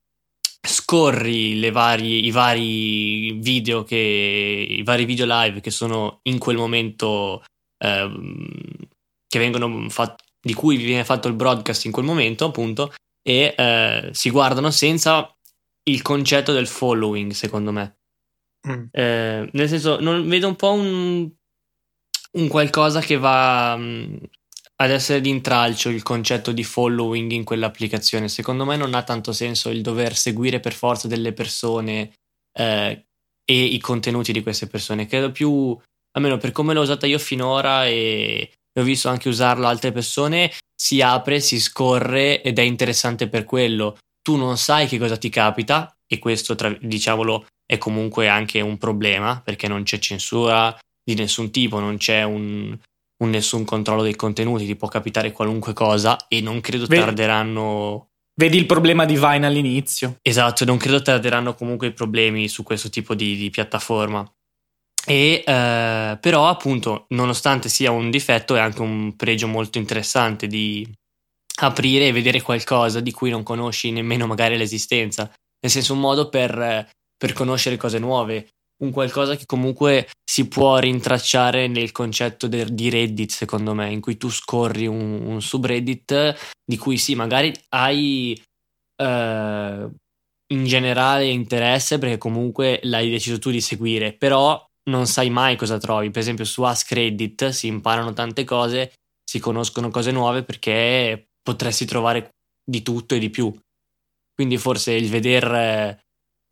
scorri 0.60 1.70
vari, 1.70 2.26
i 2.26 2.30
vari 2.30 3.32
video 3.32 3.82
che 3.82 3.96
i 3.96 4.82
vari 4.82 5.04
video 5.04 5.26
live 5.26 5.60
che 5.60 5.70
sono 5.70 6.20
in 6.24 6.38
quel 6.38 6.56
momento 6.56 7.42
eh, 7.78 8.10
che 9.26 9.38
vengono 9.38 9.88
fatti 9.88 10.22
di 10.42 10.54
cui 10.54 10.76
viene 10.76 11.04
fatto 11.04 11.28
il 11.28 11.34
broadcast 11.34 11.84
in 11.84 11.92
quel 11.92 12.04
momento, 12.04 12.46
appunto, 12.46 12.92
e 13.22 13.54
eh, 13.56 14.08
si 14.10 14.28
guardano 14.30 14.70
senza 14.72 15.32
il 15.84 16.02
concetto 16.02 16.52
del 16.52 16.66
following, 16.66 17.30
secondo 17.30 17.70
me. 17.70 17.98
Mm. 18.68 18.84
Eh, 18.90 19.48
nel 19.52 19.68
senso, 19.68 20.00
non, 20.00 20.28
vedo 20.28 20.48
un 20.48 20.56
po' 20.56 20.72
un, 20.72 21.30
un 22.38 22.48
qualcosa 22.48 23.00
che 23.00 23.16
va 23.16 23.76
mm, 23.76 24.14
ad 24.76 24.90
essere 24.90 25.20
d'intralcio 25.20 25.88
il 25.88 26.02
concetto 26.02 26.52
di 26.52 26.64
following 26.64 27.30
in 27.30 27.44
quell'applicazione. 27.44 28.28
Secondo 28.28 28.64
me 28.64 28.76
non 28.76 28.94
ha 28.94 29.02
tanto 29.02 29.32
senso 29.32 29.70
il 29.70 29.82
dover 29.82 30.16
seguire 30.16 30.60
per 30.60 30.72
forza 30.72 31.08
delle 31.08 31.32
persone 31.32 32.12
eh, 32.58 33.06
e 33.44 33.64
i 33.64 33.78
contenuti 33.78 34.32
di 34.32 34.42
queste 34.42 34.66
persone. 34.66 35.06
Credo 35.06 35.30
più, 35.30 35.78
almeno 36.12 36.36
per 36.38 36.52
come 36.52 36.74
l'ho 36.74 36.82
usata 36.82 37.06
io 37.06 37.18
finora 37.18 37.86
e 37.86 38.52
ho 38.78 38.82
visto 38.82 39.08
anche 39.08 39.28
usarlo 39.28 39.66
altre 39.66 39.92
persone, 39.92 40.50
si 40.74 41.00
apre, 41.00 41.40
si 41.40 41.60
scorre 41.60 42.42
ed 42.42 42.58
è 42.58 42.62
interessante 42.62 43.28
per 43.28 43.44
quello. 43.44 43.98
Tu 44.20 44.36
non 44.36 44.56
sai 44.56 44.86
che 44.86 44.98
cosa 44.98 45.16
ti 45.16 45.28
capita 45.28 45.94
e 46.06 46.18
questo, 46.18 46.54
tra, 46.54 46.76
diciamolo, 46.80 47.46
è 47.64 47.78
comunque 47.78 48.28
anche 48.28 48.60
un 48.60 48.78
problema 48.78 49.40
perché 49.44 49.68
non 49.68 49.82
c'è 49.82 49.98
censura 49.98 50.76
di 51.04 51.14
nessun 51.14 51.50
tipo, 51.50 51.78
non 51.80 51.96
c'è 51.96 52.22
un, 52.22 52.76
un 53.22 53.30
nessun 53.30 53.64
controllo 53.64 54.02
dei 54.02 54.16
contenuti, 54.16 54.66
ti 54.66 54.76
può 54.76 54.88
capitare 54.88 55.32
qualunque 55.32 55.72
cosa 55.72 56.26
e 56.28 56.40
non 56.40 56.60
credo 56.60 56.86
Vedi, 56.86 57.02
tarderanno... 57.02 58.08
Vedi 58.34 58.56
il 58.56 58.66
problema 58.66 59.04
di 59.04 59.14
Vine 59.14 59.46
all'inizio. 59.46 60.18
Esatto, 60.22 60.64
non 60.64 60.78
credo 60.78 61.02
tarderanno 61.02 61.54
comunque 61.54 61.88
i 61.88 61.92
problemi 61.92 62.48
su 62.48 62.62
questo 62.62 62.88
tipo 62.88 63.14
di, 63.14 63.36
di 63.36 63.50
piattaforma. 63.50 64.28
E 65.04 65.42
eh, 65.44 66.18
però, 66.20 66.48
appunto, 66.48 67.06
nonostante 67.08 67.68
sia 67.68 67.90
un 67.90 68.10
difetto, 68.10 68.54
è 68.54 68.60
anche 68.60 68.80
un 68.80 69.16
pregio 69.16 69.48
molto 69.48 69.78
interessante 69.78 70.46
di 70.46 70.88
aprire 71.60 72.06
e 72.06 72.12
vedere 72.12 72.40
qualcosa 72.40 73.00
di 73.00 73.10
cui 73.10 73.30
non 73.30 73.42
conosci 73.42 73.90
nemmeno 73.90 74.26
magari 74.26 74.56
l'esistenza. 74.56 75.30
Nel 75.60 75.70
senso, 75.70 75.92
un 75.92 76.00
modo 76.00 76.28
per, 76.28 76.88
per 77.16 77.32
conoscere 77.34 77.76
cose 77.76 77.98
nuove, 77.98 78.48
un 78.82 78.90
qualcosa 78.90 79.36
che 79.36 79.46
comunque 79.46 80.08
si 80.24 80.48
può 80.48 80.78
rintracciare 80.78 81.68
nel 81.68 81.92
concetto 81.92 82.48
de, 82.48 82.66
di 82.72 82.90
Reddit, 82.90 83.30
secondo 83.30 83.74
me, 83.74 83.90
in 83.90 84.00
cui 84.00 84.16
tu 84.16 84.28
scorri 84.30 84.86
un, 84.86 85.24
un 85.26 85.40
subreddit 85.40 86.36
di 86.64 86.76
cui 86.76 86.98
sì, 86.98 87.14
magari 87.14 87.52
hai 87.70 88.40
eh, 88.96 89.88
in 90.52 90.64
generale 90.64 91.26
interesse 91.26 91.98
perché 91.98 92.18
comunque 92.18 92.80
l'hai 92.82 93.08
deciso 93.10 93.38
tu 93.38 93.50
di 93.50 93.60
seguire, 93.60 94.12
però 94.12 94.64
non 94.90 95.06
sai 95.06 95.30
mai 95.30 95.56
cosa 95.56 95.78
trovi. 95.78 96.10
Per 96.10 96.20
esempio, 96.20 96.44
su 96.44 96.62
Ask 96.62 96.90
Reddit 96.92 97.48
si 97.50 97.68
imparano 97.68 98.12
tante 98.12 98.44
cose, 98.44 98.92
si 99.24 99.38
conoscono 99.38 99.90
cose 99.90 100.10
nuove 100.10 100.42
perché 100.42 101.28
potresti 101.42 101.84
trovare 101.84 102.30
di 102.64 102.82
tutto 102.82 103.14
e 103.14 103.18
di 103.18 103.30
più. 103.30 103.52
Quindi, 104.34 104.56
forse 104.56 104.92
il 104.92 105.08
vedere 105.08 106.00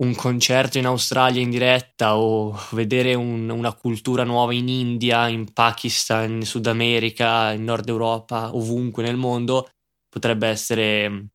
un 0.01 0.15
concerto 0.15 0.79
in 0.79 0.87
Australia 0.87 1.43
in 1.43 1.51
diretta 1.51 2.17
o 2.17 2.59
vedere 2.73 3.15
un, 3.15 3.49
una 3.51 3.75
cultura 3.75 4.25
nuova 4.25 4.55
in 4.55 4.69
India, 4.69 5.29
in 5.29 5.53
Pakistan, 5.53 6.37
in 6.37 6.47
Sud 6.47 6.67
America, 6.67 7.53
in 7.53 7.65
Nord 7.65 7.89
Europa, 7.89 8.55
ovunque 8.55 9.03
nel 9.03 9.17
mondo, 9.17 9.69
potrebbe 10.09 10.49
essere 10.49 11.29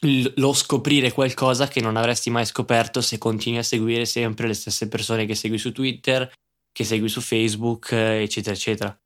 lo 0.00 0.52
scoprire 0.52 1.10
qualcosa 1.10 1.68
che 1.68 1.80
non 1.80 1.96
avresti 1.96 2.28
mai 2.28 2.44
scoperto 2.44 3.00
se 3.00 3.16
continui 3.16 3.58
a 3.58 3.62
seguire 3.62 4.04
sempre 4.04 4.46
le 4.46 4.54
stesse 4.54 4.88
persone 4.88 5.24
che 5.24 5.34
segui 5.34 5.56
su 5.56 5.72
Twitter, 5.72 6.30
che 6.70 6.84
segui 6.84 7.08
su 7.08 7.22
Facebook, 7.22 7.92
eccetera, 7.92 8.54
eccetera. 8.54 9.00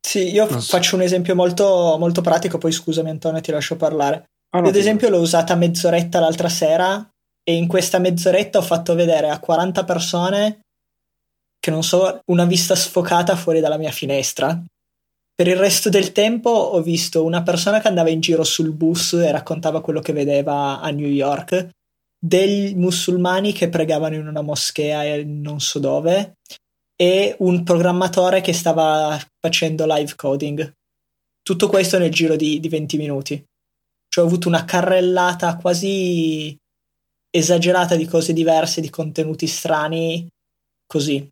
Sì, 0.00 0.32
io 0.32 0.48
non 0.48 0.60
faccio 0.62 0.96
un 0.96 1.02
esempio 1.02 1.34
molto, 1.34 1.96
molto 1.98 2.22
pratico, 2.22 2.58
poi 2.58 2.72
scusami 2.72 3.10
Antonio, 3.10 3.40
ti 3.40 3.50
lascio 3.50 3.76
parlare. 3.76 4.31
Ah, 4.54 4.60
no, 4.60 4.68
ad 4.68 4.76
esempio 4.76 5.08
l'ho 5.08 5.20
usata 5.20 5.54
mezz'oretta 5.54 6.20
l'altra 6.20 6.48
sera 6.48 7.08
e 7.42 7.54
in 7.54 7.66
questa 7.66 7.98
mezz'oretta 7.98 8.58
ho 8.58 8.62
fatto 8.62 8.94
vedere 8.94 9.28
a 9.28 9.38
40 9.38 9.84
persone 9.84 10.60
che 11.58 11.70
non 11.70 11.84
so, 11.84 12.20
una 12.26 12.44
vista 12.44 12.74
sfocata 12.74 13.36
fuori 13.36 13.60
dalla 13.60 13.78
mia 13.78 13.92
finestra. 13.92 14.60
Per 15.34 15.46
il 15.46 15.56
resto 15.56 15.88
del 15.88 16.10
tempo 16.10 16.50
ho 16.50 16.82
visto 16.82 17.24
una 17.24 17.42
persona 17.42 17.80
che 17.80 17.86
andava 17.88 18.10
in 18.10 18.20
giro 18.20 18.42
sul 18.42 18.72
bus 18.72 19.12
e 19.12 19.30
raccontava 19.30 19.80
quello 19.80 20.00
che 20.00 20.12
vedeva 20.12 20.80
a 20.80 20.90
New 20.90 21.08
York 21.08 21.68
dei 22.18 22.74
musulmani 22.74 23.52
che 23.52 23.68
pregavano 23.68 24.16
in 24.16 24.26
una 24.26 24.42
moschea 24.42 25.04
e 25.04 25.24
non 25.24 25.60
so 25.60 25.78
dove 25.78 26.34
e 26.94 27.34
un 27.38 27.64
programmatore 27.64 28.40
che 28.40 28.52
stava 28.52 29.18
facendo 29.40 29.84
live 29.86 30.14
coding. 30.14 30.72
Tutto 31.42 31.68
questo 31.68 31.98
nel 31.98 32.10
giro 32.10 32.36
di, 32.36 32.60
di 32.60 32.68
20 32.68 32.96
minuti. 32.96 33.44
Cioè 34.12 34.24
ho 34.24 34.26
avuto 34.26 34.46
una 34.46 34.66
carrellata 34.66 35.56
quasi 35.56 36.54
esagerata 37.30 37.96
di 37.96 38.04
cose 38.04 38.34
diverse, 38.34 38.82
di 38.82 38.90
contenuti 38.90 39.46
strani, 39.46 40.28
così. 40.86 41.26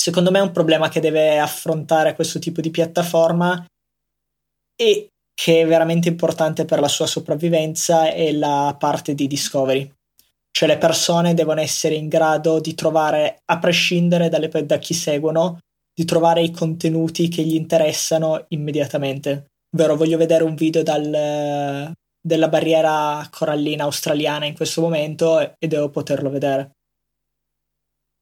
Secondo 0.00 0.30
me 0.30 0.38
è 0.38 0.42
un 0.42 0.52
problema 0.52 0.88
che 0.88 1.00
deve 1.00 1.40
affrontare 1.40 2.14
questo 2.14 2.38
tipo 2.38 2.60
di 2.60 2.70
piattaforma 2.70 3.66
e 4.76 5.08
che 5.34 5.62
è 5.62 5.66
veramente 5.66 6.08
importante 6.08 6.64
per 6.64 6.78
la 6.78 6.86
sua 6.86 7.06
sopravvivenza 7.06 8.12
è 8.12 8.30
la 8.30 8.76
parte 8.78 9.16
di 9.16 9.26
discovery. 9.26 9.92
Cioè 10.52 10.68
le 10.68 10.78
persone 10.78 11.34
devono 11.34 11.60
essere 11.60 11.96
in 11.96 12.06
grado 12.06 12.60
di 12.60 12.74
trovare, 12.74 13.40
a 13.46 13.58
prescindere 13.58 14.28
dalle, 14.28 14.48
da 14.64 14.78
chi 14.78 14.94
seguono, 14.94 15.58
di 15.92 16.04
trovare 16.04 16.40
i 16.40 16.52
contenuti 16.52 17.26
che 17.26 17.42
gli 17.42 17.56
interessano 17.56 18.44
immediatamente. 18.50 19.49
Ovvero 19.72 19.96
voglio 19.96 20.16
vedere 20.16 20.44
un 20.44 20.54
video 20.54 20.82
dal, 20.82 21.94
della 22.20 22.48
barriera 22.48 23.26
corallina 23.30 23.84
australiana 23.84 24.46
in 24.46 24.54
questo 24.54 24.80
momento 24.80 25.38
e, 25.38 25.54
e 25.58 25.66
devo 25.68 25.90
poterlo 25.90 26.28
vedere. 26.28 26.76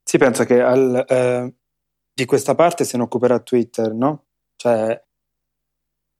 Sì, 0.02 0.16
penso 0.18 0.44
che 0.44 0.60
al, 0.60 1.04
eh, 1.06 1.54
di 2.14 2.24
questa 2.24 2.54
parte 2.54 2.84
se 2.84 2.96
ne 2.96 3.02
occuperà 3.02 3.38
Twitter, 3.40 3.92
no? 3.92 4.24
Cioè, 4.56 5.02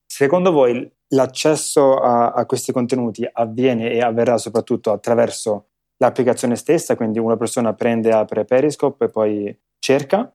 secondo 0.06 0.52
voi 0.52 0.90
l'accesso 1.08 1.96
a, 1.98 2.32
a, 2.32 2.44
questi 2.44 2.70
contenuti 2.70 3.26
avviene 3.30 3.90
e 3.90 4.02
avverrà 4.02 4.36
soprattutto 4.36 4.92
attraverso 4.92 5.68
l'applicazione 5.96 6.54
stessa, 6.56 6.96
quindi 6.96 7.18
una 7.18 7.36
persona 7.36 7.72
prende, 7.72 8.12
apre 8.12 8.44
Periscope 8.44 9.06
e 9.06 9.10
poi 9.10 9.58
cerca, 9.78 10.30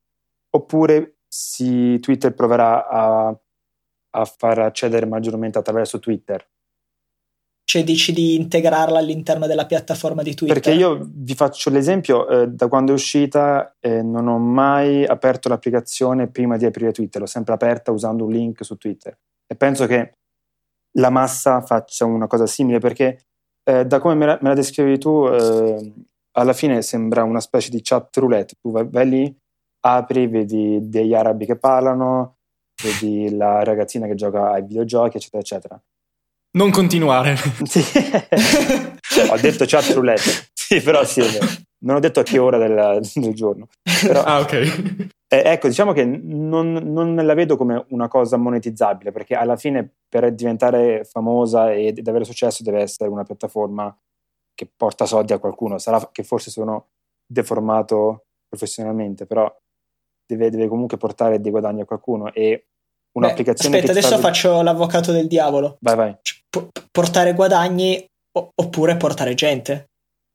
oppure 0.50 1.20
si, 1.28 2.00
Twitter 2.00 2.34
proverà 2.34 2.88
a, 2.88 3.40
a 4.16 4.26
far 4.26 4.60
accedere 4.60 5.06
maggiormente 5.06 5.58
attraverso 5.58 6.00
Twitter? 6.00 6.46
Cioè 7.66 7.84
dici 7.84 8.12
di 8.12 8.36
integrarla 8.36 9.00
all'interno 9.00 9.48
della 9.48 9.66
piattaforma 9.66 10.22
di 10.22 10.36
Twitter? 10.36 10.60
Perché 10.60 10.78
io 10.78 11.08
vi 11.12 11.34
faccio 11.34 11.70
l'esempio, 11.70 12.28
eh, 12.28 12.48
da 12.48 12.68
quando 12.68 12.92
è 12.92 12.96
uscita 12.96 13.76
eh, 13.80 14.04
non 14.04 14.28
ho 14.28 14.38
mai 14.38 15.06
aperto 15.06 15.50
l'applicazione 15.50 16.30
prima 16.30 16.58
di 16.58 16.66
aprire 16.66 16.92
Twitter, 16.92 17.22
l'ho 17.22 17.28
sempre 17.28 17.54
aperta 17.54 17.92
usando 17.92 18.26
un 18.26 18.32
link 18.32 18.64
su 18.64 18.78
Twitter 18.78 19.18
e 19.48 19.56
penso 19.56 19.86
che 19.88 20.14
la 20.98 21.10
massa 21.10 21.62
faccia 21.62 22.06
una 22.06 22.28
cosa 22.28 22.46
simile 22.46 22.80
perché 22.80 23.26
eh, 23.64 23.86
da 23.86 24.00
come 24.00 24.16
me 24.16 24.26
la, 24.26 24.40
me 24.42 24.50
la 24.50 24.56
descrivi 24.56 24.98
tu 24.98 25.28
eh, 25.28 25.94
alla 26.34 26.54
fine 26.54 26.82
sembra 26.82 27.24
una 27.24 27.40
specie 27.40 27.70
di 27.70 27.82
chat 27.82 28.16
roulette, 28.18 28.56
tu 28.60 28.72
vai, 28.72 28.88
vai 28.90 29.08
lì, 29.08 29.38
apri, 29.86 30.28
vedi 30.28 30.80
degli 30.90 31.14
arabi 31.14 31.46
che 31.46 31.58
parlano, 31.58 32.33
vedi 32.82 33.36
la 33.36 33.64
ragazzina 33.64 34.08
che 34.08 34.16
gioca 34.16 34.52
ai 34.52 34.64
videogiochi, 34.64 35.18
eccetera, 35.18 35.42
eccetera. 35.42 35.82
Non 36.56 36.72
continuare. 36.72 37.36
Sì. 37.64 37.82
ho 39.30 39.38
detto 39.40 39.66
chat 39.66 39.90
roulette. 39.92 40.50
Sì, 40.54 40.82
però 40.82 41.04
sì, 41.04 41.22
non 41.80 41.98
ho 41.98 42.00
detto 42.00 42.20
a 42.20 42.24
che 42.24 42.38
ora 42.38 42.58
del, 42.58 43.00
del 43.14 43.34
giorno. 43.34 43.68
Però, 44.02 44.22
ah, 44.24 44.40
ok. 44.40 44.54
Eh, 45.28 45.42
ecco, 45.46 45.68
diciamo 45.68 45.94
che 45.94 46.06
non, 46.06 46.74
non, 46.74 47.16
la 47.16 47.34
vedo 47.34 47.58
come 47.58 47.86
una 47.90 48.08
cosa 48.08 48.38
monetizzabile, 48.38 49.12
perché 49.12 49.36
alla 49.36 49.56
fine 49.56 49.96
per 50.08 50.32
diventare 50.34 51.04
famosa 51.06 51.74
ed 51.74 52.08
avere 52.08 52.24
successo 52.24 52.62
deve 52.62 52.82
essere 52.82 53.10
una 53.10 53.24
piattaforma 53.24 53.96
che 54.54 54.70
porta 54.76 55.06
soldi 55.06 55.34
a 55.34 55.40
qualcuno. 55.40 55.80
Sarà 55.80 56.10
che 56.12 56.24
forse 56.24 56.52
sono 56.52 56.90
deformato 57.26 58.26
professionalmente, 58.48 59.26
però 59.26 59.52
deve, 60.36 60.50
deve 60.50 60.68
comunque 60.68 60.98
portare 60.98 61.40
dei 61.40 61.52
guadagni 61.52 61.82
a 61.82 61.86
qualcuno 61.86 62.34
e 62.34 62.66
un'applicazione 63.14 63.78
Beh, 63.78 63.82
aspetta, 63.84 64.00
adesso 64.00 64.20
sta... 64.20 64.28
faccio 64.28 64.62
l'avvocato 64.62 65.12
del 65.12 65.28
diavolo. 65.28 65.78
Vai, 65.82 65.96
vai. 65.96 66.18
P- 66.50 66.68
portare 66.92 67.34
guadagni 67.34 68.06
oppure 68.32 68.98
portare 68.98 69.34
gente. 69.34 69.90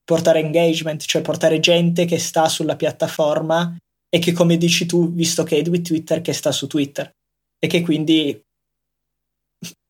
Portare 0.05 0.41
engagement, 0.41 1.03
cioè 1.03 1.21
portare 1.21 1.61
gente 1.61 2.05
che 2.07 2.19
sta 2.19 2.49
sulla 2.49 2.77
piattaforma 2.77 3.77
e 4.09 4.19
che, 4.19 4.33
come 4.33 4.57
dici 4.57 4.87
tu, 4.87 5.13
visto 5.13 5.45
che 5.45 5.59
è 5.59 5.63
di 5.63 5.83
Twitter, 5.83 6.23
che 6.23 6.33
sta 6.33 6.51
su 6.51 6.67
Twitter 6.67 7.13
e 7.59 7.67
che 7.67 7.83
quindi 7.83 8.41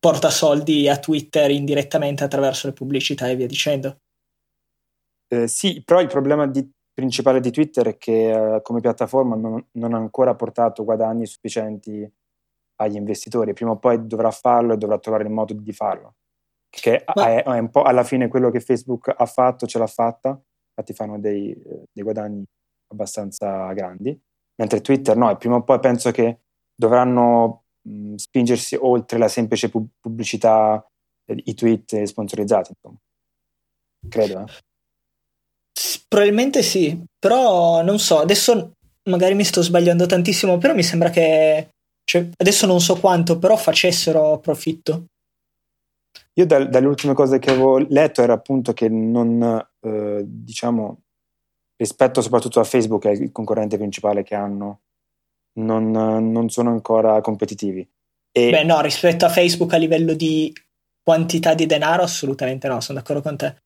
porta 0.01 0.31
soldi 0.31 0.88
a 0.88 0.99
Twitter 0.99 1.51
indirettamente 1.51 2.25
attraverso 2.25 2.66
le 2.66 2.73
pubblicità 2.73 3.29
e 3.29 3.37
via 3.37 3.47
dicendo. 3.47 3.99
Eh, 5.29 5.47
sì, 5.47 5.83
però 5.85 6.01
il 6.01 6.09
problema 6.09 6.47
di, 6.47 6.68
principale 6.99 7.39
di 7.39 7.53
Twitter 7.53 7.87
è 7.87 7.97
che 7.97 8.57
eh, 8.57 8.63
come 8.63 8.81
piattaforma 8.81 9.37
non, 9.37 9.65
non, 9.75 9.95
ha 9.95 9.99
ancora 9.99 10.35
portato 10.35 10.83
guadagni 10.83 11.27
sufficienti 11.27 12.05
agli 12.81 12.97
investitori, 12.97 13.53
prima 13.53 13.71
o 13.71 13.79
poi 13.79 14.05
dovrà 14.05 14.33
farlo 14.33 14.73
e 14.73 14.79
dovrà 14.79 14.99
trovare 14.99 15.23
il 15.23 15.31
modo 15.31 15.55
di 15.55 15.73
farlo. 15.73 16.17
Che 16.69 17.05
Ma... 17.15 17.29
è, 17.29 17.45
è, 17.45 17.59
un 17.59 17.71
po' 17.71 17.83
alla 17.83 18.03
fine 18.03 18.27
quello 18.27 18.51
che 18.51 18.59
Facebook 18.59 19.15
ha 19.17 19.27
fatto, 19.27 19.69
ce 19.69 19.79
l'ha 19.79 19.87
fatta, 19.87 20.31
infatti 20.31 20.93
fanno 20.93 21.21
dei, 21.21 21.57
dei 21.93 22.03
guadagni 22.03 22.45
abbastanza 22.89 23.73
grandi, 23.75 24.21
mentre 24.57 24.81
Twitter 24.81 25.17
no, 25.17 25.31
e 25.31 25.37
prima 25.37 25.55
o 25.55 25.63
poi 25.63 25.79
penso 25.79 26.11
che 26.11 26.41
dovranno 26.75 27.67
mh, 27.83 28.15
spingersi 28.17 28.75
oltre 28.75 29.19
la 29.19 29.29
semplice 29.29 29.71
pub- 29.71 29.89
pubblicità, 30.01 30.85
eh, 31.27 31.43
i 31.45 31.55
tweet 31.55 32.03
sponsorizzati, 32.03 32.73
insomma. 32.75 32.99
Credo, 34.09 34.41
eh. 34.41 34.67
Probabilmente 36.09 36.62
sì, 36.62 37.01
però 37.19 37.83
non 37.83 37.99
so, 37.99 38.19
adesso 38.19 38.73
magari 39.09 39.35
mi 39.35 39.45
sto 39.45 39.62
sbagliando 39.62 40.07
tantissimo, 40.07 40.59
però 40.59 40.75
mi 40.75 40.83
sembra 40.83 41.11
che 41.11 41.69
cioè, 42.09 42.27
adesso 42.38 42.67
non 42.67 42.81
so 42.81 42.99
quanto, 42.99 43.38
però 43.38 43.57
facessero 43.57 44.38
profitto. 44.38 45.09
Io 46.35 46.47
da, 46.47 46.64
dalle 46.64 46.87
ultime 46.87 47.12
cose 47.12 47.38
che 47.38 47.51
avevo 47.51 47.79
letto 47.79 48.23
era 48.23 48.33
appunto 48.33 48.73
che 48.73 48.88
non, 48.88 49.62
eh, 49.81 50.23
diciamo, 50.25 51.03
rispetto 51.77 52.23
soprattutto 52.23 52.61
a 52.61 52.64
Facebook, 52.64 53.03
che 53.03 53.11
è 53.11 53.12
il 53.12 53.31
concorrente 53.31 53.77
principale 53.77 54.23
che 54.23 54.35
hanno, 54.35 54.81
non, 55.59 55.91
non 55.91 56.49
sono 56.49 56.71
ancora 56.71 57.21
competitivi. 57.21 57.87
E... 58.33 58.51
Beh, 58.51 58.64
no, 58.64 58.81
rispetto 58.81 59.27
a 59.27 59.31
Facebook 59.31 59.75
a 59.75 59.79
livello 59.79 60.14
di 60.14 60.51
quantità 61.03 61.55
di 61.55 61.67
denaro, 61.67 62.03
assolutamente 62.03 62.69
no, 62.69 62.81
sono 62.81 62.99
d'accordo 62.99 63.21
con 63.21 63.37
te. 63.37 63.57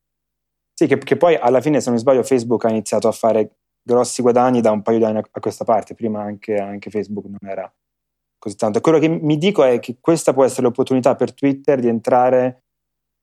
Sì, 0.75 0.87
che, 0.87 0.99
che 0.99 1.17
poi 1.17 1.37
alla 1.37 1.61
fine, 1.61 1.81
se 1.81 1.87
non 1.87 1.95
mi 1.95 2.01
sbaglio, 2.01 2.23
Facebook 2.23 2.65
ha 2.65 2.71
iniziato 2.71 3.09
a 3.09 3.13
fare 3.13 3.57
grossi 3.83 4.23
guadagni 4.23 4.61
da 4.61 4.71
un 4.71 4.83
paio 4.83 4.99
di 4.99 5.05
anni 5.05 5.19
a 5.19 5.41
questa 5.41 5.65
parte, 5.65 5.95
prima 5.95 6.23
anche, 6.23 6.57
anche 6.57 6.91
Facebook 6.91 7.27
non 7.27 7.51
era 7.51 7.73
così 8.39 8.57
tanto. 8.57 8.81
Quello 8.81 8.99
che 8.99 9.09
mi 9.09 9.39
dico 9.39 9.63
è 9.63 9.79
che 9.79 9.99
questa 10.01 10.33
può 10.33 10.45
essere 10.45 10.63
l'opportunità 10.63 11.15
per 11.15 11.33
Twitter 11.33 11.81
di 11.81 11.89
entrare 11.89 12.65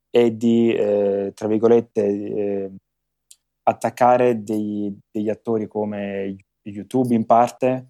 e 0.09 0.35
di, 0.35 0.73
eh, 0.73 1.31
tra 1.35 1.47
virgolette, 1.47 2.01
eh, 2.05 2.71
attaccare 3.63 4.43
dei, 4.43 4.97
degli 5.11 5.29
attori 5.29 5.67
come 5.67 6.37
YouTube 6.63 7.13
in 7.13 7.25
parte, 7.25 7.89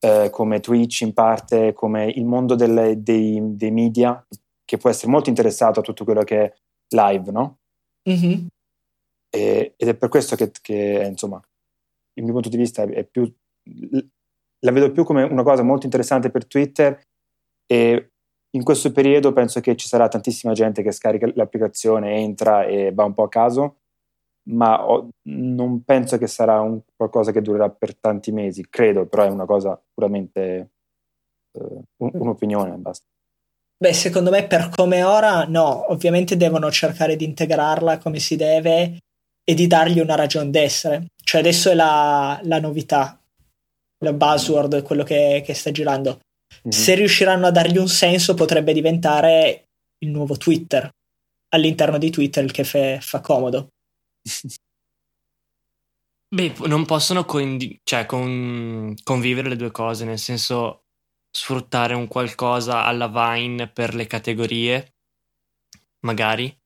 eh, 0.00 0.30
come 0.30 0.60
Twitch 0.60 1.02
in 1.02 1.12
parte, 1.12 1.72
come 1.72 2.06
il 2.06 2.24
mondo 2.24 2.54
delle, 2.54 3.02
dei, 3.02 3.40
dei, 3.56 3.70
media, 3.70 4.24
che 4.64 4.76
può 4.78 4.90
essere 4.90 5.10
molto 5.10 5.28
interessato 5.28 5.80
a 5.80 5.82
tutto 5.82 6.04
quello 6.04 6.22
che 6.22 6.42
è 6.42 6.54
live, 6.94 7.30
no? 7.30 7.58
Mm-hmm. 8.08 8.46
E, 9.30 9.74
ed 9.76 9.88
è 9.88 9.94
per 9.94 10.08
questo 10.08 10.36
che, 10.36 10.50
che, 10.60 11.06
insomma, 11.08 11.40
il 12.14 12.24
mio 12.24 12.32
punto 12.32 12.48
di 12.48 12.56
vista 12.56 12.82
è 12.82 13.04
più 13.04 13.32
la 14.60 14.72
vedo 14.72 14.90
più 14.92 15.04
come 15.04 15.22
una 15.22 15.42
cosa 15.42 15.62
molto 15.62 15.86
interessante 15.86 16.30
per 16.30 16.46
Twitter 16.46 17.00
e 17.66 18.10
in 18.50 18.64
questo 18.64 18.92
periodo 18.92 19.32
penso 19.32 19.60
che 19.60 19.76
ci 19.76 19.86
sarà 19.86 20.08
tantissima 20.08 20.52
gente 20.52 20.82
che 20.82 20.90
scarica 20.90 21.30
l'applicazione, 21.34 22.16
entra 22.16 22.64
e 22.64 22.92
va 22.92 23.04
un 23.04 23.14
po' 23.14 23.22
a 23.22 23.28
caso, 23.28 23.76
ma 24.48 24.88
ho, 24.88 25.10
non 25.28 25.84
penso 25.84 26.18
che 26.18 26.26
sarà 26.26 26.60
un, 26.60 26.80
qualcosa 26.96 27.30
che 27.30 27.42
durerà 27.42 27.70
per 27.70 27.96
tanti 27.96 28.32
mesi, 28.32 28.66
credo, 28.68 29.06
però 29.06 29.24
è 29.24 29.28
una 29.28 29.44
cosa 29.44 29.80
puramente 29.94 30.70
uh, 31.52 31.84
un, 31.98 32.10
un'opinione, 32.12 32.74
basta. 32.76 33.06
Beh, 33.76 33.92
secondo 33.92 34.30
me 34.30 34.46
per 34.46 34.68
come 34.68 35.04
ora 35.04 35.44
no, 35.44 35.90
ovviamente 35.92 36.36
devono 36.36 36.70
cercare 36.70 37.14
di 37.14 37.24
integrarla 37.24 37.98
come 37.98 38.18
si 38.18 38.34
deve 38.34 38.98
e 39.50 39.54
di 39.54 39.66
dargli 39.66 39.98
una 39.98 40.14
ragione 40.14 40.50
d'essere. 40.50 41.06
Cioè 41.24 41.40
adesso 41.40 41.70
è 41.70 41.74
la, 41.74 42.38
la 42.44 42.60
novità, 42.60 43.20
il 43.98 44.14
buzzword, 44.14 44.82
quello 44.82 45.02
che, 45.02 45.42
che 45.44 45.54
sta 45.54 45.72
girando. 45.72 46.20
Mm-hmm. 46.68 46.70
Se 46.70 46.94
riusciranno 46.94 47.48
a 47.48 47.50
dargli 47.50 47.76
un 47.76 47.88
senso, 47.88 48.34
potrebbe 48.34 48.72
diventare 48.72 49.64
il 49.98 50.10
nuovo 50.10 50.36
Twitter 50.36 50.88
all'interno 51.48 51.98
di 51.98 52.10
Twitter, 52.10 52.44
il 52.44 52.52
che 52.52 52.62
fe, 52.62 53.00
fa 53.00 53.20
comodo. 53.20 53.70
Beh, 56.32 56.54
non 56.66 56.86
possono 56.86 57.24
coindi- 57.24 57.76
cioè, 57.82 58.06
con- 58.06 58.94
convivere 59.02 59.48
le 59.48 59.56
due 59.56 59.72
cose, 59.72 60.04
nel 60.04 60.20
senso 60.20 60.84
sfruttare 61.28 61.94
un 61.94 62.06
qualcosa 62.06 62.84
alla 62.84 63.08
Vine 63.08 63.66
per 63.66 63.96
le 63.96 64.06
categorie, 64.06 64.94
magari. 66.06 66.56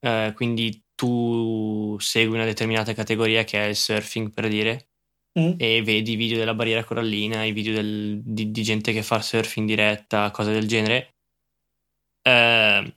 Eh, 0.00 0.32
quindi 0.34 0.83
tu 1.04 1.96
segui 1.98 2.34
una 2.34 2.44
determinata 2.44 2.94
categoria 2.94 3.44
che 3.44 3.62
è 3.62 3.68
il 3.68 3.76
surfing 3.76 4.32
per 4.32 4.48
dire 4.48 4.88
Mm. 5.36 5.54
e 5.58 5.82
vedi 5.82 6.12
i 6.12 6.16
video 6.16 6.38
della 6.38 6.54
barriera 6.54 6.84
corallina, 6.84 7.42
i 7.44 7.50
video 7.50 7.74
del- 7.74 8.20
di, 8.24 8.52
di 8.52 8.62
gente 8.62 8.92
che 8.92 9.02
fa 9.02 9.20
surf 9.20 9.56
in 9.56 9.66
diretta, 9.66 10.30
cose 10.30 10.52
del 10.52 10.68
genere, 10.68 11.16
eh, 12.22 12.96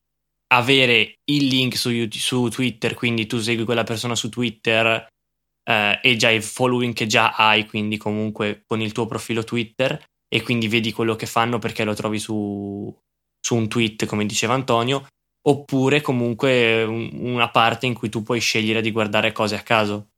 avere 0.54 1.16
il 1.26 1.48
link 1.48 1.76
su, 1.76 1.90
YouTube- 1.90 2.20
su 2.20 2.48
Twitter, 2.50 2.94
quindi 2.94 3.26
tu 3.26 3.40
segui 3.40 3.66
quella 3.66 3.84
persona 3.84 4.16
su 4.16 4.30
Twitter 4.30 5.08
eh, 5.68 6.00
e 6.02 6.16
già 6.16 6.30
il 6.30 6.44
following 6.44 6.94
che 6.94 7.08
già 7.08 7.32
hai, 7.34 7.66
quindi 7.66 7.98
comunque 7.98 8.62
con 8.68 8.82
il 8.82 8.92
tuo 8.92 9.08
profilo 9.08 9.44
Twitter 9.44 10.00
e 10.28 10.42
quindi 10.44 10.68
vedi 10.68 10.92
quello 10.92 11.16
che 11.16 11.26
fanno 11.26 11.58
perché 11.58 11.84
lo 11.84 11.96
trovi 11.96 12.20
su, 12.20 12.96
su 13.40 13.56
un 13.56 13.68
tweet, 13.68 14.06
come 14.06 14.28
diceva 14.28 14.54
Antonio, 14.54 15.08
oppure 15.42 16.02
comunque 16.02 16.84
un- 16.84 17.10
una 17.14 17.50
parte 17.50 17.86
in 17.86 17.94
cui 17.94 18.10
tu 18.10 18.24
puoi 18.24 18.40
scegliere 18.40 18.82
di 18.82 18.92
guardare 18.92 19.32
cose 19.32 19.56
a 19.56 19.62
caso. 19.62 20.10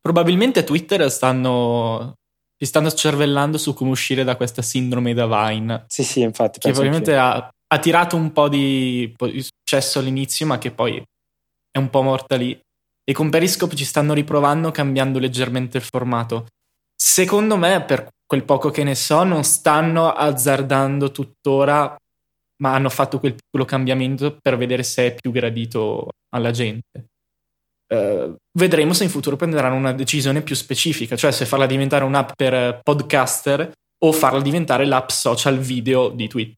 Probabilmente 0.00 0.64
Twitter 0.64 1.10
stanno. 1.10 2.14
Si 2.56 2.66
stanno 2.66 2.90
cervellando 2.90 3.56
su 3.58 3.72
come 3.72 3.90
uscire 3.90 4.22
da 4.22 4.36
questa 4.36 4.62
sindrome 4.62 5.14
da 5.14 5.26
Vine. 5.26 5.84
Sì, 5.88 6.04
sì, 6.04 6.20
infatti. 6.20 6.58
Che 6.58 6.70
probabilmente 6.70 7.16
anch'io. 7.16 7.42
ha, 7.42 7.50
ha 7.68 7.78
tirato 7.78 8.16
un 8.16 8.32
po' 8.32 8.48
di, 8.48 9.12
po' 9.16 9.28
di 9.28 9.42
successo 9.42 9.98
all'inizio, 9.98 10.46
ma 10.46 10.58
che 10.58 10.70
poi 10.70 11.02
è 11.70 11.78
un 11.78 11.88
po' 11.88 12.02
morta 12.02 12.36
lì. 12.36 12.58
E 13.02 13.12
con 13.12 13.30
Periscope 13.30 13.76
ci 13.76 13.84
stanno 13.84 14.12
riprovando 14.12 14.70
cambiando 14.70 15.18
leggermente 15.18 15.78
il 15.78 15.82
formato. 15.82 16.48
Secondo 16.94 17.56
me, 17.56 17.82
per 17.82 18.08
quel 18.26 18.44
poco 18.44 18.70
che 18.70 18.84
ne 18.84 18.94
so, 18.94 19.24
non 19.24 19.42
stanno 19.42 20.10
azzardando 20.10 21.10
tuttora, 21.10 21.96
ma 22.60 22.74
hanno 22.74 22.90
fatto 22.90 23.18
quel 23.18 23.34
piccolo 23.34 23.64
cambiamento 23.64 24.36
per 24.40 24.56
vedere 24.56 24.82
se 24.82 25.06
è 25.06 25.14
più 25.14 25.30
gradito 25.30 26.08
alla 26.34 26.50
gente. 26.50 27.06
Eh, 27.86 28.34
vedremo 28.56 28.92
se 28.92 29.04
in 29.04 29.10
futuro 29.10 29.36
prenderanno 29.36 29.74
una 29.74 29.92
decisione 29.92 30.42
più 30.42 30.54
specifica, 30.54 31.16
cioè 31.16 31.32
se 31.32 31.46
farla 31.46 31.66
diventare 31.66 32.04
un'app 32.04 32.30
per 32.36 32.80
podcaster 32.82 33.72
o 34.02 34.12
farla 34.12 34.40
diventare 34.40 34.86
l'app 34.86 35.08
social 35.08 35.58
video 35.58 36.08
di 36.10 36.28
Twitter. 36.28 36.54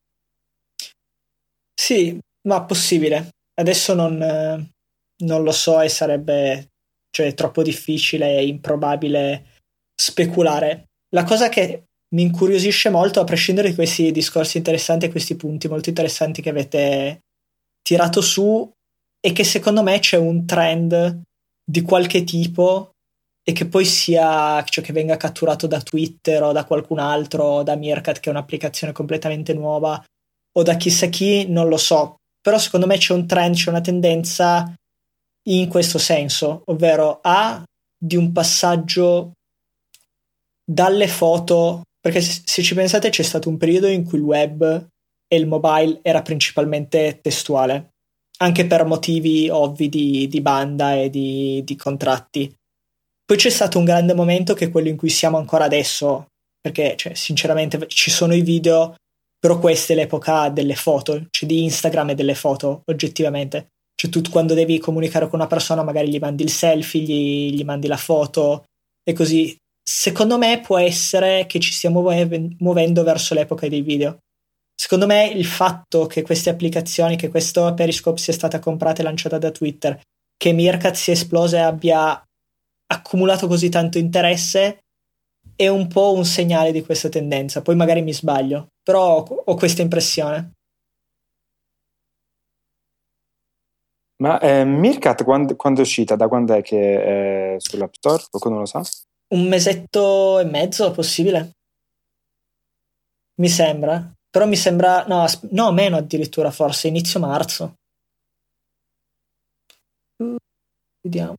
Sì, 1.75 2.19
ma 2.49 2.65
possibile. 2.65 3.31
Adesso 3.55 3.95
non, 3.95 4.23
eh, 4.23 4.71
non 5.25 5.43
lo 5.43 5.53
so 5.53 5.81
e 5.81 5.89
sarebbe 5.89 6.69
cioè, 7.11 7.35
troppo 7.35 7.63
difficile 7.63 8.39
e 8.39 8.47
improbabile 8.47 9.61
speculare. 9.95 10.91
La 11.15 11.25
cosa 11.25 11.49
che 11.49 11.85
mi 12.13 12.23
incuriosisce 12.23 12.91
molto, 12.91 13.21
a 13.21 13.25
prescindere 13.25 13.71
da 13.71 13.75
questi 13.75 14.11
discorsi 14.13 14.59
interessanti 14.59 15.07
e 15.07 15.11
questi 15.11 15.37
punti 15.37 15.69
molto 15.69 15.89
interessanti 15.89 16.43
che 16.43 16.51
avete 16.51 17.21
tirato 17.83 18.21
su, 18.21 18.71
è 19.21 19.33
che 19.33 19.45
secondo 19.45 19.83
me 19.83 19.99
c'è 19.99 20.17
un 20.17 20.45
trend 20.47 21.23
di 21.65 21.83
qualche 21.83 22.25
tipo 22.25 22.91
e 23.45 23.53
che 23.53 23.67
poi 23.67 23.85
sia 23.85 24.63
cioè 24.65 24.85
che 24.85 24.93
venga 24.93 25.17
catturato 25.17 25.67
da 25.67 25.81
Twitter 25.81 26.43
o 26.43 26.53
da 26.53 26.65
qualcun 26.65 26.99
altro, 26.99 27.45
o 27.45 27.63
da 27.63 27.77
Meerkat 27.77 28.21
che 28.21 28.29
è 28.29 28.33
un'applicazione 28.33 28.93
completamente 28.93 29.55
nuova 29.55 30.03
o 30.55 30.63
da 30.63 30.77
chissà 30.77 31.07
chi, 31.07 31.49
non 31.49 31.69
lo 31.69 31.77
so. 31.77 32.17
Però 32.41 32.59
secondo 32.59 32.87
me 32.87 32.99
c'è 32.99 33.15
un 33.15 33.27
trend, 33.27 33.55
c'è 33.55 33.71
una 33.71 33.81
tendenza 33.81 34.75
in 35.49 35.69
questo 35.69 35.99
senso, 35.99 36.63
ovvero 36.67 37.21
A 37.23 37.63
di 37.97 38.17
un 38.17 38.33
passaggio 38.33 39.33
dalle 40.65 41.09
foto, 41.09 41.83
perché 42.03 42.21
se 42.21 42.63
ci 42.63 42.75
pensate 42.75 43.11
c'è 43.11 43.23
stato 43.23 43.49
un 43.49 43.57
periodo 43.57 43.87
in 43.87 44.03
cui 44.03 44.19
il 44.19 44.25
web 44.25 44.89
e 45.29 45.37
il 45.37 45.47
mobile 45.47 46.01
era 46.03 46.21
principalmente 46.21 47.21
testuale, 47.23 47.93
anche 48.39 48.67
per 48.67 48.85
motivi 48.85 49.49
ovvi 49.49 49.89
di, 49.89 50.27
di 50.27 50.41
banda 50.41 50.95
e 50.97 51.09
di, 51.09 51.63
di 51.65 51.77
contratti. 51.77 52.53
Poi 53.25 53.37
c'è 53.37 53.51
stato 53.51 53.79
un 53.79 53.85
grande 53.85 54.15
momento 54.15 54.53
che 54.53 54.67
è 54.67 54.71
quello 54.71 54.89
in 54.89 54.97
cui 54.97 55.11
siamo 55.11 55.39
ancora 55.39 55.65
adesso, 55.65 56.27
perché 56.61 56.97
cioè, 56.97 57.15
sinceramente 57.15 57.87
ci 57.87 58.11
sono 58.11 58.35
i 58.35 58.43
video, 58.43 58.97
però 59.39 59.61
questa 59.61 59.93
è 59.93 59.97
l'epoca 59.97 60.49
delle 60.49 60.75
foto, 60.75 61.29
cioè 61.31 61.49
di 61.49 61.63
Instagram 61.63 62.11
e 62.11 62.15
delle 62.15 62.35
foto, 62.35 62.83
oggettivamente. 62.87 63.69
Cioè 63.95 64.11
tu 64.11 64.21
quando 64.29 64.55
devi 64.55 64.79
comunicare 64.79 65.29
con 65.29 65.39
una 65.39 65.49
persona 65.49 65.85
magari 65.85 66.11
gli 66.11 66.19
mandi 66.19 66.43
il 66.43 66.51
selfie, 66.51 67.01
gli, 67.01 67.55
gli 67.55 67.65
mandi 67.65 67.87
la 67.87 67.97
foto 67.97 68.65
e 69.03 69.13
così. 69.13 69.57
Secondo 69.85 70.39
me 70.39 70.61
può 70.61 70.79
essere 70.79 71.47
che 71.47 71.59
ci 71.59 71.73
stiamo 71.73 72.01
muove- 72.01 72.57
muovendo 72.59 73.03
verso 73.03 73.35
l'epoca 73.35 73.69
dei 73.69 73.83
video. 73.83 74.19
Secondo 74.75 75.07
me 75.07 75.27
il 75.27 75.45
fatto 75.45 76.07
che 76.07 76.23
queste 76.23 76.51
applicazioni, 76.51 77.17
che 77.17 77.29
questo 77.29 77.73
Periscope 77.75 78.19
sia 78.19 78.33
stata 78.33 78.59
comprata 78.59 79.01
e 79.01 79.05
lanciata 79.05 79.39
da 79.39 79.51
Twitter, 79.51 80.01
che 80.37 80.53
Meerkat 80.53 80.95
sia 80.95 81.13
esplosa 81.13 81.59
e 81.59 81.61
abbia 81.61 82.25
accumulato 82.87 83.47
così 83.47 83.69
tanto 83.69 83.99
interesse, 83.99 84.79
è 85.57 85.69
un 85.69 85.87
po' 85.89 86.13
un 86.15 86.25
segnale 86.25 86.73
di 86.73 86.83
questa 86.83 87.09
tendenza. 87.09 87.63
Poi 87.63 87.77
magari 87.77 88.03
mi 88.03 88.13
sbaglio, 88.13 88.69
però 88.83 89.23
ho, 89.23 89.55
questa 89.55 89.83
impressione. 89.83 90.53
Ma 94.17 94.39
eh, 94.41 94.65
Meerkat 94.65 95.25
quando, 95.25 95.57
quando 95.57 95.81
è 95.81 95.83
uscita? 95.83 96.17
Da 96.17 96.29
quando 96.29 96.55
è 96.55 96.63
che 96.63 97.55
è 97.55 97.55
sull'App 97.59 97.93
Store? 97.95 98.25
Qualcuno 98.31 98.59
lo 98.61 98.67
sa? 98.67 98.83
Un 99.33 99.49
mesetto 99.49 100.39
e 100.41 100.45
mezzo, 100.45 100.91
possibile? 100.91 101.53
Mi 103.41 103.49
sembra. 103.49 104.13
Però 104.31 104.47
mi 104.47 104.57
sembra... 104.57 105.07
No, 105.07 105.25
no, 105.51 105.73
meno 105.73 105.97
addirittura, 105.97 106.51
forse, 106.51 106.89
inizio 106.89 107.19
marzo. 107.19 107.77
Vediamo. 111.01 111.37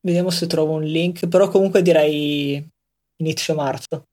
Vediamo 0.00 0.30
se 0.30 0.46
trovo 0.46 0.72
un 0.72 0.82
link, 0.82 1.28
però 1.28 1.48
comunque 1.48 1.82
direi 1.82 2.66
inizio 3.20 3.54
marzo. 3.54 4.04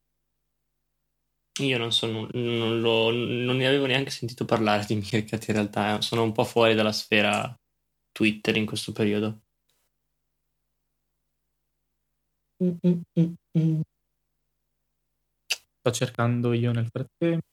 Io 1.61 1.77
non, 1.77 1.91
sono, 1.91 2.27
non, 2.33 2.79
lo- 2.81 3.11
non 3.11 3.55
ne 3.55 3.67
avevo 3.67 3.85
neanche 3.85 4.11
sentito 4.11 4.45
parlare 4.45 4.85
di 4.85 4.95
Meerkat 4.95 5.47
in 5.47 5.53
realtà, 5.53 5.97
eh. 5.97 6.01
sono 6.01 6.23
un 6.23 6.31
po' 6.31 6.43
fuori 6.43 6.75
dalla 6.75 6.91
sfera 6.91 7.53
Twitter 8.11 8.55
in 8.55 8.65
questo 8.65 8.91
periodo. 8.91 9.47
Mm, 12.63 12.71
mm, 12.85 12.99
mm, 13.19 13.33
mm. 13.57 13.81
Sto 15.79 15.91
cercando 15.91 16.53
io 16.53 16.71
nel 16.71 16.87
frattempo. 16.91 17.45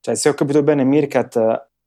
Cioè, 0.00 0.14
se 0.14 0.28
ho 0.28 0.34
capito 0.34 0.62
bene, 0.62 0.82
Meerkat 0.84 1.36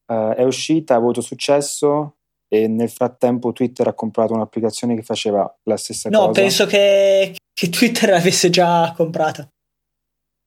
eh, 0.06 0.36
è 0.36 0.44
uscita, 0.44 0.94
ha 0.94 0.98
avuto 0.98 1.22
successo 1.22 2.18
e 2.48 2.68
nel 2.68 2.90
frattempo 2.90 3.52
Twitter 3.52 3.88
ha 3.88 3.94
comprato 3.94 4.34
un'applicazione 4.34 4.96
che 4.96 5.02
faceva 5.02 5.52
la 5.64 5.76
stessa 5.76 6.10
No, 6.10 6.28
cosa. 6.28 6.32
penso 6.42 6.66
che, 6.68 7.36
che 7.52 7.70
Twitter 7.70 8.10
l'avesse 8.10 8.50
già 8.52 8.94
comprata 8.96 9.50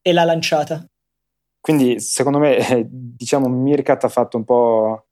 e 0.01 0.13
l'ha 0.13 0.25
lanciata 0.25 0.87
Quindi, 1.61 1.99
secondo 1.99 2.39
me, 2.39 2.87
diciamo, 2.89 3.49
Meerkat 3.49 4.05
ha 4.05 4.09
fatto 4.09 4.37
un 4.37 4.45
po'... 4.45 5.07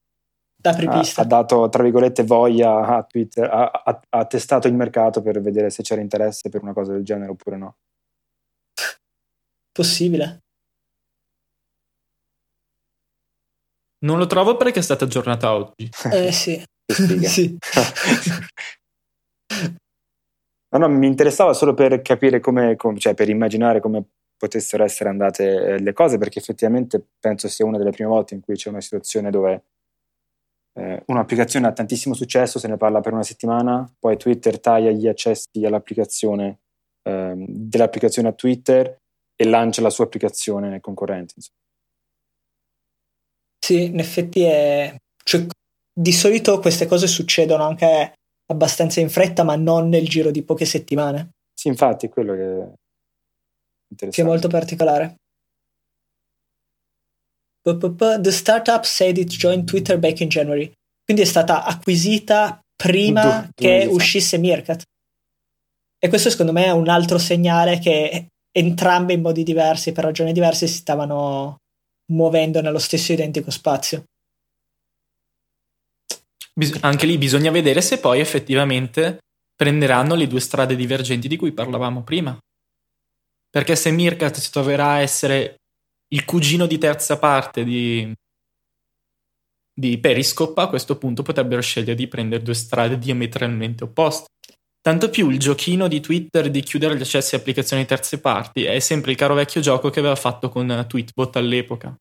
da 0.64 0.70
ha, 0.70 0.72
apripista. 0.72 1.20
ha 1.20 1.24
dato, 1.26 1.68
tra 1.68 1.82
virgolette, 1.82 2.24
voglia 2.24 2.86
a 2.86 3.02
Twitter, 3.02 3.44
ha, 3.44 3.70
ha- 3.70 4.00
ha 4.08 4.24
testato 4.24 4.66
il 4.66 4.74
mercato 4.74 5.20
per 5.20 5.38
vedere 5.42 5.68
se 5.68 5.82
c'era 5.82 6.00
interesse 6.00 6.48
per 6.48 6.62
una 6.62 6.72
cosa 6.72 6.92
del 6.92 7.04
genere 7.04 7.32
oppure 7.32 7.58
no. 7.58 7.76
Possibile. 9.70 10.44
Non 14.04 14.18
lo 14.18 14.26
trovo 14.26 14.56
perché 14.56 14.78
è 14.78 14.82
stata 14.82 15.04
aggiornata 15.04 15.52
oggi. 15.52 15.90
Eh 16.10 16.32
sì. 16.32 16.62
Sì. 16.86 17.58
No, 20.74 20.80
no, 20.80 20.88
mi 20.88 21.06
interessava 21.06 21.52
solo 21.52 21.72
per 21.72 22.02
capire 22.02 22.40
come, 22.40 22.74
com- 22.74 22.96
cioè 22.96 23.14
per 23.14 23.28
immaginare 23.28 23.78
come 23.78 24.02
potessero 24.36 24.82
essere 24.82 25.08
andate 25.08 25.44
eh, 25.44 25.78
le 25.78 25.92
cose, 25.92 26.18
perché 26.18 26.40
effettivamente 26.40 27.00
penso 27.20 27.46
sia 27.46 27.64
una 27.64 27.78
delle 27.78 27.92
prime 27.92 28.10
volte 28.10 28.34
in 28.34 28.40
cui 28.40 28.56
c'è 28.56 28.70
una 28.70 28.80
situazione 28.80 29.30
dove 29.30 29.62
eh, 30.76 31.02
un'applicazione 31.06 31.66
ha 31.66 31.72
tantissimo 31.72 32.14
successo, 32.14 32.58
se 32.58 32.68
ne 32.68 32.76
parla 32.76 33.00
per 33.00 33.12
una 33.12 33.22
settimana, 33.22 33.88
poi 33.98 34.16
Twitter 34.16 34.58
taglia 34.60 34.90
gli 34.90 35.06
accessi 35.06 35.64
all'applicazione 35.64 36.58
ehm, 37.02 37.46
dell'applicazione 37.48 38.28
a 38.28 38.32
Twitter 38.32 38.98
e 39.36 39.44
lancia 39.44 39.82
la 39.82 39.90
sua 39.90 40.04
applicazione 40.04 40.80
concorrente. 40.80 41.34
insomma. 41.36 41.58
Sì, 43.64 43.84
in 43.84 43.98
effetti 43.98 44.42
è... 44.42 44.94
cioè, 45.24 45.46
di 45.92 46.12
solito 46.12 46.58
queste 46.58 46.86
cose 46.86 47.06
succedono 47.06 47.64
anche 47.64 48.12
abbastanza 48.46 49.00
in 49.00 49.08
fretta, 49.08 49.42
ma 49.42 49.56
non 49.56 49.88
nel 49.88 50.06
giro 50.08 50.30
di 50.30 50.42
poche 50.42 50.64
settimane, 50.64 51.30
Sì, 51.54 51.68
infatti, 51.68 52.06
è 52.06 52.08
quello 52.10 52.34
che 52.34 52.42
è 52.42 52.44
che 52.44 52.60
è 52.60 53.90
interessante. 53.90 54.30
molto 54.30 54.48
particolare. 54.48 55.14
The 57.64 58.30
startup 58.30 58.84
said 58.84 59.16
it 59.16 59.28
joined 59.28 59.66
Twitter 59.66 59.98
back 59.98 60.20
in 60.20 60.28
January. 60.28 60.70
Quindi 61.02 61.22
è 61.22 61.26
stata 61.26 61.64
acquisita 61.64 62.60
prima 62.76 63.40
due 63.40 63.50
che 63.54 63.86
uscisse 63.90 64.36
Meerkat. 64.38 64.82
E 65.98 66.08
questo 66.08 66.28
secondo 66.28 66.52
me 66.52 66.66
è 66.66 66.70
un 66.70 66.88
altro 66.88 67.16
segnale 67.16 67.78
che 67.78 68.26
entrambe 68.52 69.14
in 69.14 69.22
modi 69.22 69.42
diversi, 69.42 69.92
per 69.92 70.04
ragioni 70.04 70.32
diverse, 70.32 70.66
si 70.66 70.74
stavano 70.74 71.56
muovendo 72.12 72.60
nello 72.60 72.78
stesso 72.78 73.12
identico 73.12 73.50
spazio. 73.50 74.04
Bis- 76.52 76.78
anche 76.82 77.06
lì 77.06 77.16
bisogna 77.16 77.50
vedere 77.50 77.80
se 77.80 77.98
poi 77.98 78.20
effettivamente 78.20 79.18
prenderanno 79.56 80.14
le 80.14 80.26
due 80.26 80.40
strade 80.40 80.76
divergenti 80.76 81.26
di 81.26 81.36
cui 81.36 81.52
parlavamo 81.52 82.02
prima. 82.02 82.36
Perché 83.48 83.74
se 83.74 83.90
Mirkat 83.90 84.36
si 84.36 84.50
troverà 84.50 84.92
a 84.92 85.00
essere 85.00 85.56
il 86.14 86.24
cugino 86.24 86.66
di 86.66 86.78
terza 86.78 87.18
parte 87.18 87.64
di, 87.64 88.10
di 89.74 89.98
Periscope, 89.98 90.60
a 90.60 90.68
questo 90.68 90.96
punto 90.96 91.22
potrebbero 91.22 91.60
scegliere 91.60 91.96
di 91.96 92.06
prendere 92.06 92.42
due 92.42 92.54
strade 92.54 92.98
diametralmente 92.98 93.84
opposte. 93.84 94.30
Tanto 94.80 95.10
più 95.10 95.30
il 95.30 95.38
giochino 95.38 95.88
di 95.88 96.00
Twitter 96.00 96.50
di 96.50 96.62
chiudere 96.62 96.96
gli 96.96 97.00
accessi 97.00 97.34
a 97.34 97.38
applicazioni 97.38 97.84
terze 97.84 98.20
parti 98.20 98.64
è 98.64 98.78
sempre 98.78 99.10
il 99.10 99.16
caro 99.16 99.34
vecchio 99.34 99.60
gioco 99.60 99.90
che 99.90 99.98
aveva 99.98 100.14
fatto 100.14 100.50
con 100.50 100.84
Tweetbot 100.86 101.36
all'epoca. 101.36 101.96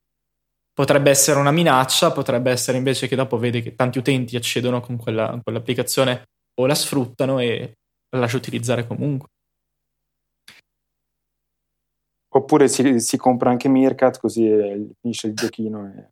Potrebbe 0.74 1.10
essere 1.10 1.40
una 1.40 1.52
minaccia, 1.52 2.12
potrebbe 2.12 2.52
essere 2.52 2.78
invece 2.78 3.08
che 3.08 3.16
dopo 3.16 3.38
vede 3.38 3.62
che 3.62 3.76
tanti 3.76 4.00
utenti 4.00 4.36
accedono 4.36 4.82
con 4.82 4.98
quella, 4.98 5.40
quell'applicazione 5.42 6.26
o 6.60 6.66
la 6.66 6.76
sfruttano 6.76 7.40
e 7.40 7.74
la 8.10 8.20
lascia 8.20 8.38
utilizzare 8.38 8.86
comunque. 8.86 9.30
Oppure 12.36 12.68
si, 12.68 13.00
si 13.00 13.18
compra 13.18 13.52
anche 13.52 13.70
Meerkat 13.70 14.20
così 14.20 14.48
finisce 15.00 15.28
il 15.28 15.34
giochino. 15.34 15.86
E, 15.86 16.10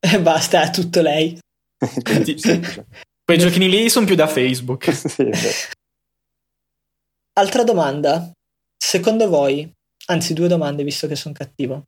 e 0.16 0.20
basta, 0.20 0.62
è 0.62 0.70
tutto 0.70 1.00
lei. 1.00 1.38
Quei 3.24 3.38
giochini 3.38 3.68
lì 3.68 3.88
sono 3.88 4.04
più 4.04 4.14
da 4.14 4.26
Facebook. 4.26 4.92
sì, 4.92 5.30
Altra 7.34 7.64
domanda. 7.64 8.30
Secondo 8.76 9.28
voi, 9.28 9.70
anzi 10.06 10.34
due 10.34 10.48
domande 10.48 10.84
visto 10.84 11.06
che 11.06 11.16
sono 11.16 11.34
cattivo. 11.34 11.84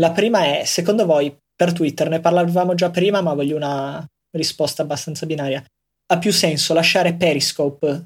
La 0.00 0.12
prima 0.12 0.44
è, 0.44 0.64
secondo 0.64 1.04
voi, 1.04 1.36
per 1.56 1.72
Twitter, 1.72 2.08
ne 2.08 2.20
parlavamo 2.20 2.74
già 2.74 2.90
prima, 2.90 3.20
ma 3.20 3.34
voglio 3.34 3.56
una 3.56 4.04
risposta 4.36 4.82
abbastanza 4.82 5.26
binaria. 5.26 5.64
Ha 6.06 6.18
più 6.18 6.32
senso 6.32 6.74
lasciare 6.74 7.14
Periscope 7.14 8.04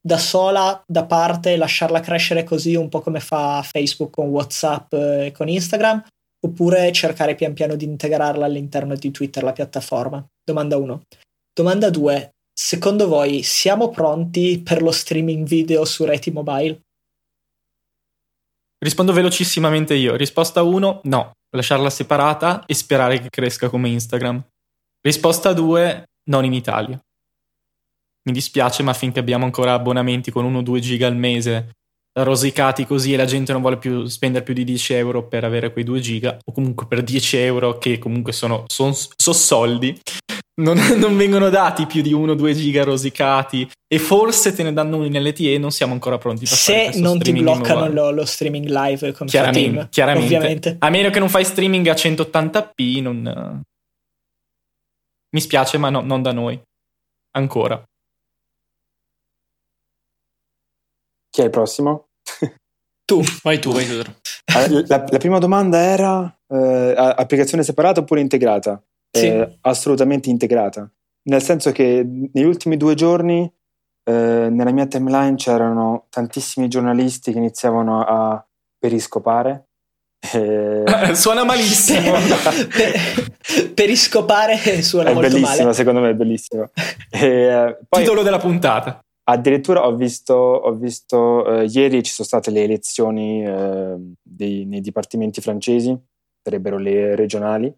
da 0.00 0.18
sola, 0.18 0.82
da 0.86 1.04
parte, 1.04 1.56
lasciarla 1.56 2.00
crescere 2.00 2.44
così 2.44 2.74
un 2.74 2.88
po' 2.88 3.00
come 3.00 3.20
fa 3.20 3.62
Facebook 3.62 4.10
con 4.10 4.28
WhatsApp 4.28 4.92
e 4.94 5.32
con 5.34 5.48
Instagram, 5.48 6.02
oppure 6.44 6.90
cercare 6.92 7.34
pian 7.34 7.52
piano 7.52 7.76
di 7.76 7.84
integrarla 7.84 8.46
all'interno 8.46 8.94
di 8.94 9.10
Twitter, 9.10 9.42
la 9.42 9.52
piattaforma? 9.52 10.24
Domanda 10.42 10.76
1. 10.76 11.02
Domanda 11.52 11.90
2. 11.90 12.30
Secondo 12.52 13.08
voi 13.08 13.42
siamo 13.42 13.90
pronti 13.90 14.60
per 14.62 14.82
lo 14.82 14.90
streaming 14.90 15.46
video 15.46 15.84
su 15.84 16.04
reti 16.04 16.30
mobile? 16.30 16.80
Rispondo 18.78 19.12
velocissimamente 19.12 19.94
io. 19.94 20.16
Risposta 20.16 20.62
1, 20.62 21.00
no. 21.04 21.32
Lasciarla 21.54 21.90
separata 21.90 22.64
e 22.64 22.74
sperare 22.74 23.20
che 23.20 23.28
cresca 23.28 23.68
come 23.68 23.88
Instagram. 23.90 24.42
Risposta 25.02 25.52
2, 25.52 26.04
non 26.30 26.44
in 26.44 26.54
Italia. 26.54 26.98
Mi 28.22 28.32
dispiace, 28.32 28.82
ma 28.82 28.92
finché 28.92 29.18
abbiamo 29.18 29.44
ancora 29.44 29.72
abbonamenti 29.72 30.30
con 30.30 30.50
1-2 30.52 30.78
giga 30.78 31.06
al 31.06 31.16
mese 31.16 31.72
rosicati 32.12 32.86
così 32.86 33.12
e 33.12 33.16
la 33.16 33.24
gente 33.24 33.52
non 33.52 33.60
vuole 33.60 33.78
più 33.78 34.04
spendere 34.06 34.44
più 34.44 34.52
di 34.52 34.64
10 34.64 34.94
euro 34.94 35.26
per 35.26 35.44
avere 35.44 35.72
quei 35.72 35.84
2 35.84 36.00
giga, 36.00 36.36
o 36.44 36.52
comunque 36.52 36.86
per 36.86 37.02
10 37.02 37.36
euro, 37.38 37.78
che 37.78 37.98
comunque 37.98 38.32
sono, 38.32 38.64
sono, 38.66 38.92
sono 38.92 39.36
soldi, 39.36 39.98
non, 40.60 40.76
non, 40.98 41.16
vengono 41.16 41.48
dati 41.48 41.86
più 41.86 42.02
di 42.02 42.12
1-2 42.12 42.54
giga 42.54 42.84
rosicati 42.84 43.68
e 43.86 43.98
forse 43.98 44.52
te 44.52 44.62
ne 44.62 44.72
danno 44.72 44.96
uno 44.96 45.06
in 45.06 45.22
LTE 45.22 45.58
non 45.58 45.70
siamo 45.70 45.92
ancora 45.92 46.18
pronti 46.18 46.44
per 46.44 46.56
se 46.56 46.92
non 46.96 47.18
ti 47.18 47.32
bloccano 47.32 47.88
lo, 47.88 48.10
lo, 48.10 48.24
streaming 48.24 48.66
live 48.66 49.12
come 49.12 49.30
chiaramente, 49.30 49.70
team, 49.70 49.88
chiaramente. 49.88 50.36
Ovviamente. 50.36 50.76
a 50.78 50.90
meno 50.90 51.10
che 51.10 51.18
non 51.18 51.28
fai 51.28 51.44
streaming 51.44 51.86
a 51.86 51.94
180p 51.94 53.02
non... 53.02 53.62
mi 55.30 55.40
spiace 55.40 55.78
ma 55.78 55.88
no, 55.88 56.02
non 56.02 56.22
da 56.22 56.32
noi 56.32 56.60
ancora 57.32 57.82
chi 61.30 61.40
è 61.40 61.44
il 61.44 61.50
prossimo? 61.50 62.08
tu 63.04 63.22
vai 63.42 63.58
tu 63.58 63.72
vai 63.72 63.86
tu 63.86 64.84
la, 64.86 65.04
la 65.08 65.18
prima 65.18 65.38
domanda 65.38 65.80
era 65.80 66.32
eh, 66.46 66.94
applicazione 66.96 67.64
separata 67.64 68.00
oppure 68.00 68.20
integrata 68.20 68.80
sì. 69.10 69.26
eh, 69.26 69.58
assolutamente 69.62 70.30
integrata. 70.30 70.88
Nel 71.22 71.42
senso 71.42 71.72
che 71.72 72.06
negli 72.32 72.44
ultimi 72.44 72.76
due 72.76 72.94
giorni 72.94 73.50
eh, 74.04 74.48
nella 74.50 74.72
mia 74.72 74.86
timeline 74.86 75.34
c'erano 75.34 76.06
tantissimi 76.08 76.68
giornalisti 76.68 77.32
che 77.32 77.38
iniziavano 77.38 78.04
a 78.04 78.44
periscopare. 78.78 79.66
Eh... 80.32 80.84
suona 81.14 81.44
malissimo. 81.44 82.12
per, 82.72 83.72
periscopare 83.74 84.82
suona 84.82 85.10
è 85.10 85.14
molto 85.14 85.30
bellissimo, 85.30 85.72
secondo 85.72 86.00
me 86.00 86.10
è 86.10 86.14
bellissimo. 86.14 86.70
E, 87.12 87.26
eh, 87.26 87.78
poi, 87.88 88.02
Titolo 88.02 88.22
della 88.22 88.38
puntata. 88.38 89.00
Addirittura 89.30 89.86
ho 89.86 89.94
visto, 89.94 90.34
ho 90.34 90.72
visto 90.74 91.44
uh, 91.46 91.60
ieri 91.62 92.02
ci 92.02 92.10
sono 92.10 92.26
state 92.26 92.50
le 92.50 92.64
elezioni 92.64 93.46
uh, 93.46 94.14
dei, 94.20 94.64
nei 94.64 94.80
dipartimenti 94.80 95.40
francesi, 95.40 95.96
sarebbero 96.42 96.78
le 96.78 97.14
regionali, 97.14 97.72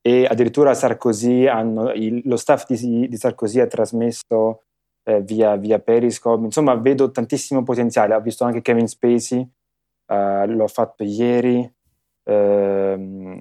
e 0.00 0.26
addirittura 0.26 0.74
Sarkozy 0.74 1.46
hanno, 1.46 1.92
il, 1.92 2.22
lo 2.24 2.36
staff 2.36 2.66
di, 2.66 3.06
di, 3.08 3.16
Sarkozy 3.16 3.60
ha 3.60 3.68
trasmesso 3.68 4.64
eh, 5.04 5.22
via, 5.22 5.56
via, 5.56 5.78
Periscope, 5.78 6.44
insomma 6.44 6.74
vedo 6.74 7.10
tantissimo 7.10 7.62
potenziale, 7.62 8.14
ho 8.14 8.20
visto 8.20 8.44
anche 8.44 8.60
Kevin 8.60 8.88
Spacey, 8.88 9.48
eh, 10.08 10.46
l'ho 10.46 10.66
fatto 10.66 11.04
ieri, 11.04 11.72
eh, 12.24 13.38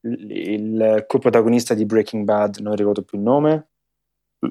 il, 0.00 0.30
il 0.30 1.04
co-protagonista 1.06 1.74
di 1.74 1.84
Breaking 1.84 2.24
Bad, 2.24 2.56
non 2.60 2.74
ricordo 2.74 3.02
più 3.02 3.18
il 3.18 3.24
nome, 3.24 3.71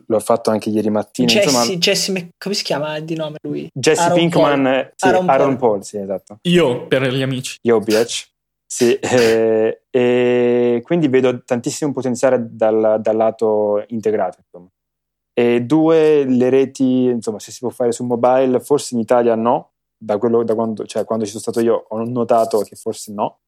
l'ho 0.05 0.19
fatto 0.19 0.49
anche 0.49 0.69
ieri 0.69 0.89
mattina. 0.89 1.27
Jesse, 1.27 1.49
insomma, 1.49 1.77
Jesse 1.77 2.29
come 2.37 2.55
si 2.55 2.63
chiama 2.63 2.99
di 2.99 3.15
nome 3.15 3.37
lui? 3.41 3.69
Jesse 3.73 4.01
Aaron 4.01 4.17
Pinkman, 4.17 4.63
Paul. 4.63 4.91
Sì, 4.95 5.07
Aaron, 5.07 5.29
Aaron 5.29 5.57
Paul. 5.57 5.71
Paul. 5.71 5.83
sì, 5.83 5.97
esatto. 5.97 6.37
Io 6.43 6.87
per 6.87 7.07
gli 7.11 7.21
amici. 7.21 7.57
Io, 7.63 7.79
bitch. 7.79 8.29
Sì, 8.71 8.93
eh, 8.93 9.83
e 9.89 10.81
quindi 10.85 11.09
vedo 11.09 11.43
tantissimo 11.43 11.91
potenziale 11.91 12.47
dal, 12.51 13.01
dal 13.01 13.15
lato 13.17 13.83
integrato. 13.89 14.37
Insomma. 14.45 14.69
E 15.33 15.65
due, 15.65 16.23
le 16.23 16.49
reti, 16.49 17.03
insomma, 17.03 17.39
se 17.39 17.51
si 17.51 17.59
può 17.59 17.69
fare 17.69 17.91
su 17.91 18.05
mobile, 18.05 18.61
forse 18.61 18.95
in 18.95 19.01
Italia 19.01 19.35
no, 19.35 19.73
da, 19.97 20.17
quello, 20.17 20.45
da 20.45 20.55
quando, 20.55 20.85
cioè, 20.85 21.03
quando 21.03 21.25
ci 21.25 21.31
sono 21.31 21.41
stato 21.41 21.59
io 21.59 21.85
ho 21.89 22.03
notato 22.05 22.59
che 22.59 22.77
forse 22.77 23.11
no. 23.11 23.39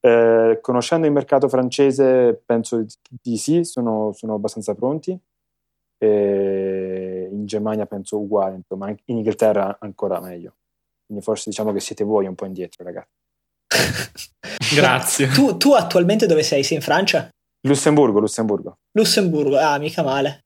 Eh, 0.00 0.58
conoscendo 0.60 1.06
il 1.06 1.12
mercato 1.12 1.48
francese 1.48 2.42
penso 2.44 2.84
di 3.08 3.36
sì, 3.36 3.62
sono, 3.62 4.12
sono 4.12 4.34
abbastanza 4.34 4.74
pronti. 4.74 5.16
E 5.98 7.28
in 7.30 7.46
Germania 7.46 7.86
penso 7.86 8.18
uguale, 8.18 8.56
insomma, 8.56 8.88
in 8.88 8.96
Inghilterra 9.04 9.78
ancora 9.80 10.20
meglio. 10.20 10.54
Quindi 11.06 11.24
forse 11.24 11.50
diciamo 11.50 11.72
che 11.72 11.80
siete 11.80 12.04
voi 12.04 12.26
un 12.26 12.34
po' 12.34 12.44
indietro, 12.44 12.84
ragazzi. 12.84 13.16
Grazie. 14.74 15.28
Tu, 15.28 15.56
tu, 15.56 15.72
attualmente 15.72 16.26
dove 16.26 16.42
sei? 16.42 16.62
Sei 16.62 16.76
in 16.76 16.82
Francia? 16.82 17.28
Lussemburgo, 17.66 18.20
Lussemburgo. 18.20 18.78
Lussemburgo, 18.92 19.58
ah, 19.58 19.78
mica 19.78 20.02
male. 20.02 20.44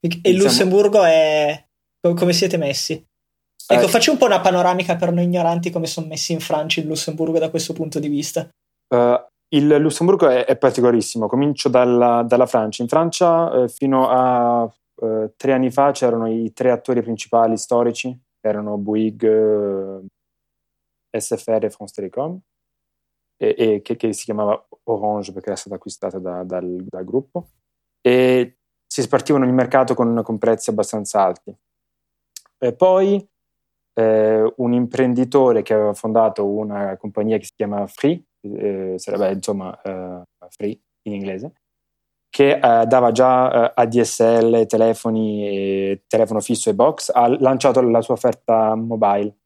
E 0.00 0.30
il 0.30 0.36
Lussemburgo 0.36 1.02
è... 1.02 1.64
come 2.00 2.32
siete 2.32 2.56
messi? 2.56 3.02
Ecco, 3.66 3.84
eh, 3.84 3.88
faccio 3.88 4.12
un 4.12 4.18
po' 4.18 4.26
una 4.26 4.40
panoramica 4.40 4.96
per 4.96 5.12
noi 5.12 5.24
ignoranti 5.24 5.70
come 5.70 5.86
sono 5.86 6.06
messi 6.06 6.32
in 6.32 6.40
Francia 6.40 6.80
e 6.80 6.82
il 6.82 6.90
Lussemburgo 6.90 7.38
da 7.38 7.48
questo 7.48 7.72
punto 7.72 7.98
di 7.98 8.08
vista. 8.08 8.46
Uh, 8.88 9.18
il 9.54 9.66
Lussemburgo 9.66 10.28
è, 10.28 10.44
è 10.44 10.56
particolarissimo, 10.56 11.26
comincio 11.26 11.68
dalla, 11.70 12.22
dalla, 12.26 12.46
Francia. 12.46 12.82
In 12.82 12.88
Francia 12.88 13.62
eh, 13.62 13.68
fino 13.68 14.08
a 14.08 14.70
uh, 14.96 15.32
tre 15.36 15.52
anni 15.52 15.70
fa 15.70 15.90
c'erano 15.92 16.28
i 16.28 16.52
tre 16.52 16.70
attori 16.70 17.02
principali 17.02 17.56
storici, 17.56 18.16
erano 18.40 18.76
Bouygues, 18.76 20.04
SFR 21.10 21.64
e 21.64 21.70
France 21.70 21.94
Telecom, 21.94 22.38
e, 23.36 23.54
e 23.56 23.82
che, 23.82 23.96
che, 23.96 24.12
si 24.12 24.24
chiamava 24.24 24.66
Orange 24.84 25.32
perché 25.32 25.48
era 25.48 25.58
stata 25.58 25.76
acquistata 25.76 26.18
da, 26.18 26.42
dal, 26.44 26.84
dal, 26.88 27.04
gruppo, 27.04 27.48
e 28.00 28.58
si 28.86 29.02
spartivano 29.02 29.44
il 29.44 29.52
mercato 29.52 29.94
con, 29.94 30.20
con 30.22 30.38
prezzi 30.38 30.70
abbastanza 30.70 31.22
alti. 31.22 31.56
E 32.58 32.74
poi 32.74 33.26
eh, 33.94 34.52
un 34.56 34.72
imprenditore 34.72 35.62
che 35.62 35.74
aveva 35.74 35.94
fondato 35.94 36.46
una 36.46 36.96
compagnia 36.96 37.38
che 37.38 37.44
si 37.44 37.54
chiama 37.56 37.86
Free, 37.86 38.22
eh, 38.40 38.94
sarebbe 38.96 39.32
insomma 39.32 39.80
eh, 39.82 40.22
Free 40.48 40.80
in 41.02 41.14
inglese, 41.14 41.52
che 42.34 42.58
eh, 42.60 42.86
dava 42.86 43.12
già 43.12 43.70
eh, 43.70 43.72
ADSL, 43.76 44.66
telefoni, 44.66 46.02
telefono 46.08 46.40
fisso 46.40 46.68
e 46.68 46.74
box, 46.74 47.12
ha 47.14 47.28
lanciato 47.28 47.80
la 47.80 48.00
sua 48.00 48.14
offerta 48.14 48.74
mobile 48.74 49.36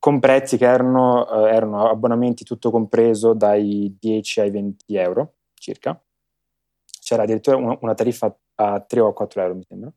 con 0.00 0.18
prezzi 0.18 0.56
che 0.56 0.64
erano, 0.64 1.30
eh, 1.30 1.54
erano 1.54 1.88
abbonamenti 1.88 2.42
tutto 2.42 2.72
compreso 2.72 3.34
dai 3.34 3.96
10 4.00 4.40
ai 4.40 4.50
20 4.50 4.96
euro 4.96 5.34
circa. 5.54 5.96
C'era 7.00 7.22
addirittura 7.22 7.56
una, 7.56 7.78
una 7.82 7.94
tariffa 7.94 8.36
a 8.56 8.80
3 8.80 8.98
o 8.98 9.06
a 9.06 9.14
4 9.14 9.40
euro, 9.40 9.54
mi 9.54 9.62
sembra. 9.62 9.92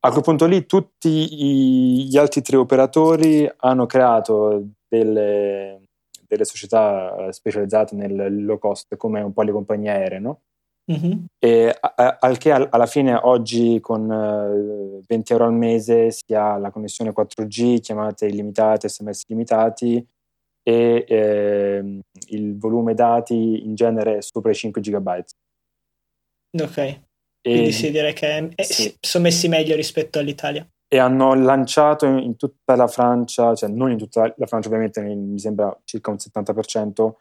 A 0.00 0.10
quel 0.10 0.24
punto 0.24 0.46
lì 0.46 0.66
tutti 0.66 2.08
gli 2.08 2.16
altri 2.16 2.42
tre 2.42 2.56
operatori 2.56 3.48
hanno 3.58 3.86
creato 3.86 4.64
delle, 4.88 5.90
delle 6.26 6.44
società 6.44 7.30
specializzate 7.30 7.94
nel 7.94 8.44
low 8.44 8.58
cost, 8.58 8.96
come 8.96 9.20
un 9.20 9.32
po' 9.32 9.42
le 9.42 9.52
compagnie 9.52 9.90
aeree, 9.90 10.18
no? 10.18 10.40
Mhm. 10.90 11.26
E 11.38 11.76
a- 11.80 12.16
al 12.20 12.36
che 12.38 12.50
al- 12.50 12.66
alla 12.70 12.86
fine 12.86 13.14
oggi 13.14 13.78
con 13.80 14.10
eh, 14.10 15.00
20 15.06 15.32
euro 15.32 15.44
al 15.44 15.52
mese 15.54 16.10
si 16.10 16.34
ha 16.34 16.56
la 16.58 16.70
connessione 16.70 17.12
4G, 17.12 17.78
chiamate 17.80 18.26
illimitate, 18.26 18.88
sms 18.88 19.24
limitati 19.28 20.04
e 20.62 21.04
ehm, 21.08 22.00
il 22.30 22.58
volume 22.58 22.94
dati 22.94 23.64
in 23.64 23.74
genere 23.74 24.18
è 24.18 24.22
sopra 24.22 24.50
i 24.50 24.54
5 24.54 24.80
GB. 24.80 25.22
Ok, 26.60 26.76
E, 26.78 27.00
quindi 27.42 27.72
sì, 27.72 27.90
direi 27.90 28.12
che 28.12 28.50
eh, 28.54 28.64
sì. 28.64 28.82
si- 28.82 28.96
sono 29.00 29.24
messi 29.24 29.48
meglio 29.48 29.76
rispetto 29.76 30.18
all'Italia. 30.18 30.66
e 30.92 30.98
hanno 30.98 31.34
lanciato 31.34 32.04
in, 32.06 32.18
in 32.18 32.36
tutta 32.36 32.74
la 32.74 32.88
Francia, 32.88 33.54
cioè 33.54 33.68
non 33.70 33.92
in 33.92 33.96
tutta 33.98 34.34
la 34.36 34.46
Francia 34.46 34.66
ovviamente, 34.66 35.00
mi 35.00 35.38
sembra 35.38 35.74
circa 35.84 36.10
un 36.10 36.18
70%, 36.18 37.20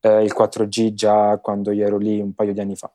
eh, 0.00 0.22
il 0.22 0.32
4G 0.34 0.92
già 0.94 1.38
quando 1.38 1.70
io 1.70 1.86
ero 1.86 1.98
lì 1.98 2.20
un 2.20 2.34
paio 2.34 2.52
di 2.52 2.60
anni 2.60 2.76
fa. 2.76 2.92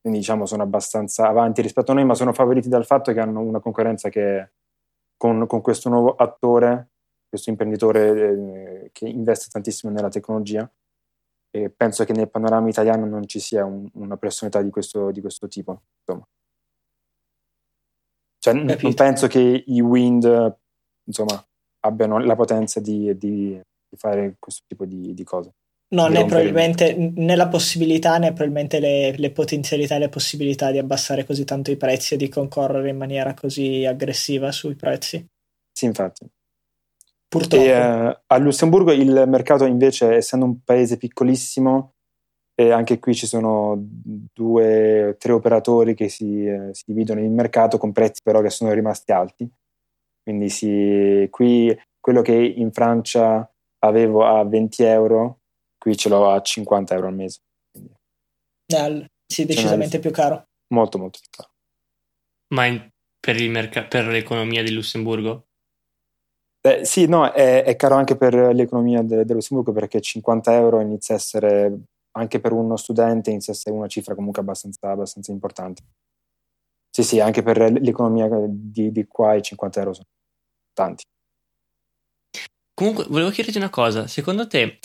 Quindi 0.00 0.20
diciamo 0.20 0.46
sono 0.46 0.62
abbastanza 0.62 1.28
avanti 1.28 1.62
rispetto 1.62 1.92
a 1.92 1.94
noi, 1.94 2.04
ma 2.04 2.14
sono 2.14 2.32
favoriti 2.32 2.68
dal 2.68 2.86
fatto 2.86 3.12
che 3.12 3.20
hanno 3.20 3.40
una 3.40 3.60
concorrenza 3.60 4.08
che 4.08 4.50
con, 5.16 5.46
con 5.46 5.60
questo 5.60 5.88
nuovo 5.90 6.14
attore, 6.14 6.88
questo 7.28 7.50
imprenditore 7.50 8.84
eh, 8.84 8.90
che 8.92 9.06
investe 9.06 9.48
tantissimo 9.50 9.92
nella 9.92 10.08
tecnologia, 10.08 10.70
e 11.52 11.68
penso 11.68 12.04
che 12.04 12.12
nel 12.12 12.30
panorama 12.30 12.68
italiano 12.68 13.04
non 13.06 13.26
ci 13.26 13.40
sia 13.40 13.64
un- 13.64 13.88
una 13.94 14.16
personalità 14.16 14.62
di 14.62 14.70
questo, 14.70 15.10
di 15.10 15.20
questo 15.20 15.48
tipo. 15.48 15.82
Insomma. 15.98 16.26
Cioè, 18.38 18.54
n- 18.54 18.78
non 18.80 18.94
penso 18.94 19.26
che 19.26 19.64
i 19.66 19.80
Wind 19.80 20.56
insomma, 21.04 21.44
abbiano 21.80 22.18
la 22.18 22.36
potenza 22.36 22.80
di, 22.80 23.16
di- 23.18 23.60
di 23.88 23.96
fare 23.96 24.36
questo 24.38 24.62
tipo 24.66 24.86
di, 24.86 25.12
di 25.12 25.24
cose. 25.24 25.52
No, 25.92 26.06
né 26.06 26.24
probabilmente 26.24 26.94
né 26.94 27.34
la 27.34 27.48
possibilità 27.48 28.16
né 28.18 28.32
probabilmente 28.32 28.78
le, 28.78 29.16
le 29.16 29.32
potenzialità 29.32 29.96
e 29.96 29.98
le 29.98 30.08
possibilità 30.08 30.70
di 30.70 30.78
abbassare 30.78 31.24
così 31.24 31.44
tanto 31.44 31.72
i 31.72 31.76
prezzi 31.76 32.14
e 32.14 32.16
di 32.16 32.28
concorrere 32.28 32.90
in 32.90 32.96
maniera 32.96 33.34
così 33.34 33.84
aggressiva 33.84 34.52
sui 34.52 34.76
prezzi. 34.76 35.26
Sì, 35.72 35.86
infatti. 35.86 36.30
Purtroppo. 37.26 37.64
E, 37.64 37.68
eh, 37.68 38.20
a 38.26 38.36
Lussemburgo 38.38 38.92
il 38.92 39.24
mercato 39.26 39.64
invece, 39.64 40.14
essendo 40.14 40.44
un 40.44 40.62
paese 40.62 40.96
piccolissimo, 40.96 41.94
e 42.60 42.72
anche 42.72 42.98
qui 42.98 43.14
ci 43.14 43.26
sono 43.26 43.74
due 43.78 45.06
o 45.06 45.16
tre 45.16 45.32
operatori 45.32 45.94
che 45.94 46.10
si, 46.10 46.44
eh, 46.44 46.68
si 46.72 46.82
dividono 46.86 47.20
il 47.20 47.30
mercato 47.30 47.78
con 47.78 47.90
prezzi 47.90 48.20
però 48.22 48.42
che 48.42 48.50
sono 48.50 48.72
rimasti 48.72 49.12
alti. 49.12 49.50
Quindi 50.22 50.50
si, 50.50 51.26
qui 51.30 51.74
quello 51.98 52.20
che 52.20 52.34
in 52.34 52.70
Francia 52.70 53.50
avevo 53.78 54.26
a 54.26 54.44
20 54.44 54.82
euro, 54.82 55.39
qui 55.80 55.96
ce 55.96 56.08
l'ho 56.10 56.30
a 56.30 56.40
50 56.42 56.94
euro 56.94 57.06
al 57.08 57.14
mese. 57.14 57.40
Quindi 57.72 57.92
Eh, 58.72 59.10
sì, 59.26 59.46
decisamente 59.46 59.98
più 59.98 60.10
caro. 60.10 60.44
molto 60.74 60.98
molto 60.98 61.18
più 61.20 61.30
caro. 61.30 61.50
Ma 62.54 62.66
in- 62.66 62.88
per, 63.18 63.36
il 63.40 63.50
merca- 63.50 63.84
per 63.84 64.06
l'economia 64.06 64.62
di 64.62 64.72
Lussemburgo? 64.72 65.46
Eh, 66.62 66.84
sì, 66.84 67.06
no, 67.06 67.30
è, 67.32 67.64
è 67.64 67.74
caro 67.76 67.94
anche 67.94 68.16
per 68.16 68.34
l'economia 68.34 69.02
de- 69.02 69.24
dello 69.24 69.34
Lussemburgo 69.34 69.72
perché 69.72 70.00
50 70.00 70.54
euro 70.54 70.80
inizia 70.80 71.14
a 71.14 71.18
essere, 71.18 71.80
anche 72.12 72.38
per 72.40 72.52
uno 72.52 72.76
studente, 72.76 73.30
inizia 73.30 73.52
a 73.52 73.56
essere 73.56 73.74
una 73.74 73.86
cifra 73.88 74.14
comunque 74.14 74.42
abbastanza, 74.42 74.90
abbastanza 74.90 75.32
importante. 75.32 75.82
Sì, 76.90 77.02
sì, 77.02 77.20
anche 77.20 77.42
per 77.42 77.58
l'economia 77.80 78.28
di, 78.48 78.90
di 78.92 79.06
qua 79.06 79.34
i 79.34 79.42
50 79.42 79.78
euro 79.78 79.92
sono 79.94 80.06
tanti. 80.74 81.04
Comunque, 82.74 83.04
volevo 83.08 83.30
chiederti 83.30 83.58
una 83.58 83.70
cosa. 83.70 84.06
Secondo 84.06 84.46
te, 84.46 84.78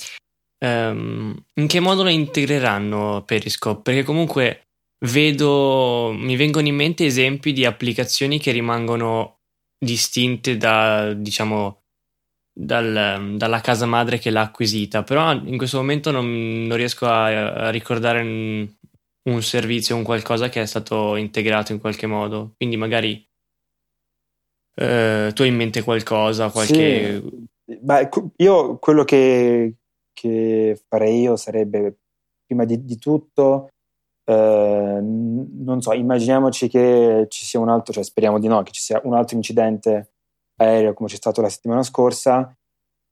ehm, 0.57 1.45
in 1.55 1.67
che 1.67 1.79
modo 1.79 2.03
lo 2.03 2.09
integreranno 2.09 3.23
Periscope? 3.25 3.81
Perché 3.81 4.03
comunque 4.03 4.67
vedo, 5.05 6.13
mi 6.15 6.35
vengono 6.35 6.67
in 6.67 6.75
mente 6.75 7.05
esempi 7.05 7.53
di 7.53 7.65
applicazioni 7.65 8.39
che 8.39 8.51
rimangono 8.51 9.39
distinte 9.77 10.57
da, 10.57 11.13
diciamo, 11.13 11.83
dal- 12.51 13.35
dalla 13.35 13.61
casa 13.61 13.85
madre 13.85 14.17
che 14.17 14.29
l'ha 14.29 14.41
acquisita. 14.41 15.03
Però 15.03 15.33
in 15.33 15.57
questo 15.57 15.77
momento 15.77 16.11
non, 16.11 16.65
non 16.65 16.77
riesco 16.77 17.05
a, 17.05 17.53
a 17.53 17.69
ricordare 17.69 18.21
un, 18.21 18.67
un 19.29 19.41
servizio, 19.41 19.95
un 19.95 20.03
qualcosa 20.03 20.49
che 20.49 20.61
è 20.61 20.65
stato 20.65 21.15
integrato 21.15 21.71
in 21.71 21.79
qualche 21.79 22.07
modo. 22.07 22.53
Quindi 22.57 22.77
magari 22.77 23.27
eh, 24.75 25.31
tu 25.33 25.41
hai 25.41 25.47
in 25.47 25.55
mente 25.55 25.83
qualcosa, 25.83 26.49
qualche... 26.49 27.21
Sì. 27.21 27.43
Beh, 27.81 28.09
io 28.37 28.77
quello 28.77 29.03
che, 29.03 29.73
che 30.15 30.81
farei 30.87 31.21
io 31.21 31.35
sarebbe, 31.35 31.97
prima 32.47 32.65
di, 32.65 32.83
di 32.83 32.97
tutto, 32.97 33.69
eh, 34.23 34.99
non 35.01 35.81
so, 35.81 35.93
immaginiamoci 35.93 36.67
che 36.67 37.27
ci 37.29 37.45
sia 37.45 37.59
un 37.59 37.69
altro, 37.69 37.93
cioè 37.93 38.03
speriamo 38.03 38.39
di 38.39 38.47
no, 38.47 38.63
che 38.63 38.71
ci 38.71 38.81
sia 38.81 38.99
un 39.03 39.13
altro 39.13 39.35
incidente 39.35 40.13
aereo 40.57 40.93
come 40.93 41.09
c'è 41.09 41.17
stato 41.17 41.41
la 41.41 41.49
settimana 41.49 41.83
scorsa. 41.83 42.55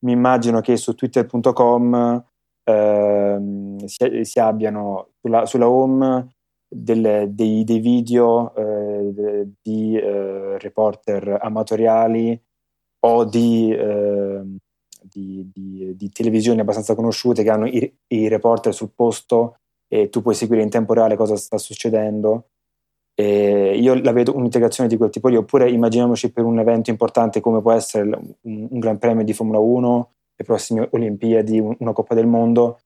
Mi 0.06 0.14
immagino 0.14 0.62
che 0.62 0.76
su 0.78 0.96
twitter.com 0.96 2.26
ehm, 2.64 3.86
si, 3.86 4.24
si 4.24 4.40
abbiano 4.40 5.10
sulla, 5.22 5.46
sulla 5.46 5.70
home 5.70 6.36
delle- 6.68 7.28
dei, 7.34 7.64
dei 7.64 7.80
video 7.80 8.54
eh, 8.56 9.48
di 9.62 9.96
eh, 9.98 10.58
reporter 10.58 11.38
amatoriali 11.42 12.42
o 13.06 13.26
di, 13.26 13.72
ehm, 13.72 14.58
di- 15.04 15.50
di- 15.54 15.96
di 15.96 16.10
televisioni 16.12 16.60
abbastanza 16.60 16.96
conosciute 16.96 17.44
che 17.44 17.50
hanno 17.50 17.68
i, 17.68 17.94
i 18.08 18.28
reporter 18.28 18.74
sul 18.74 18.92
posto 18.96 19.58
e 19.88 20.10
tu 20.10 20.22
puoi 20.22 20.34
seguire 20.36 20.64
in 20.64 20.70
tempo 20.70 20.94
reale 20.94 21.16
cosa 21.16 21.36
sta 21.36 21.58
succedendo. 21.58 22.48
E 23.16 23.78
io 23.78 23.94
la 24.02 24.12
vedo 24.12 24.36
un'integrazione 24.36 24.90
di 24.90 24.98
quel 24.98 25.12
tipo 25.12 25.28
lì, 25.28 25.36
oppure 25.36 25.70
immaginiamoci 25.70 26.32
per 26.32 26.46
un 26.46 26.60
evento 26.60 26.90
importante 26.90 27.42
come 27.42 27.62
può 27.62 27.72
essere 27.72 28.04
un, 28.42 28.68
un 28.72 28.80
Gran 28.80 28.98
Premio 28.98 29.24
di 29.24 29.34
Formula 29.34 29.60
1, 29.60 30.12
le 30.36 30.44
prossime 30.46 30.88
Olimpiadi, 30.92 31.60
un- 31.60 31.76
una 31.80 31.94
Coppa 31.94 32.16
del 32.16 32.26
Mondo, 32.26 32.80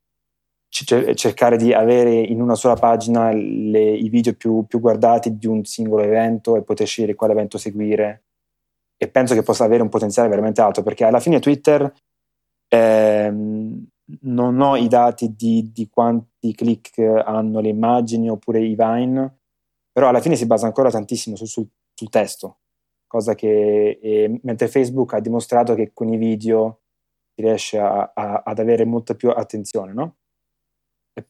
cercare 0.69 1.55
di 1.55 1.73
avere 1.73 2.13
in 2.13 2.41
una 2.41 2.55
sola 2.55 2.75
pagina 2.75 3.31
le- 3.31 3.95
i 3.95 4.09
video 4.09 4.33
più, 4.33 4.65
più 4.67 4.79
guardati 4.81 5.37
di 5.37 5.47
un 5.47 5.63
singolo 5.63 6.03
evento 6.03 6.57
e 6.57 6.61
poter 6.63 6.85
scegliere 6.85 7.15
quale 7.15 7.31
evento 7.33 7.57
seguire. 7.57 8.23
E 8.99 9.07
penso 9.09 9.33
che 9.35 9.43
possa 9.43 9.63
avere 9.63 9.83
un 9.83 9.89
potenziale 9.89 10.27
veramente 10.29 10.61
alto, 10.61 10.81
perché 10.81 11.03
alla 11.05 11.19
fine 11.19 11.39
Twitter 11.39 11.93
ehm, 12.67 13.87
non 14.21 14.59
ho 14.61 14.75
i 14.75 14.87
dati 14.87 15.35
di, 15.35 15.71
di 15.71 15.89
quanti 15.89 16.53
click 16.53 16.99
hanno 16.99 17.59
le 17.59 17.69
immagini 17.69 18.29
oppure 18.29 18.59
i 18.61 18.75
Vine, 18.75 19.39
però 19.91 20.09
alla 20.09 20.21
fine 20.21 20.35
si 20.35 20.45
basa 20.45 20.65
ancora 20.65 20.89
tantissimo 20.89 21.35
su- 21.35 21.45
sul, 21.45 21.67
sul 21.93 22.09
testo, 22.09 22.59
cosa 23.07 23.35
che 23.35 23.99
eh, 24.01 24.39
mentre 24.43 24.67
Facebook 24.67 25.13
ha 25.13 25.19
dimostrato 25.19 25.75
che 25.75 25.91
con 25.93 26.09
i 26.09 26.17
video 26.17 26.81
si 27.35 27.41
riesce 27.41 27.77
a- 27.79 28.11
a- 28.13 28.43
ad 28.45 28.59
avere 28.59 28.85
molta 28.85 29.13
più 29.15 29.29
attenzione, 29.29 29.93
no? 29.93 30.15
E, 31.13 31.27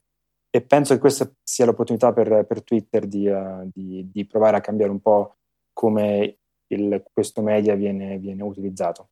e 0.50 0.62
penso 0.62 0.94
che 0.94 1.00
questa 1.00 1.30
sia 1.42 1.64
l'opportunità 1.66 2.12
per, 2.12 2.44
per 2.46 2.62
Twitter 2.62 3.06
di, 3.06 3.26
eh, 3.26 3.68
di- 3.72 4.08
di 4.10 4.26
provare 4.26 4.56
a 4.56 4.60
cambiare 4.60 4.92
un 4.92 5.00
po' 5.00 5.36
come 5.72 6.37
il- 6.68 7.02
questo 7.12 7.42
media 7.42 7.74
viene, 7.74 8.18
viene 8.18 8.42
utilizzato. 8.42 9.08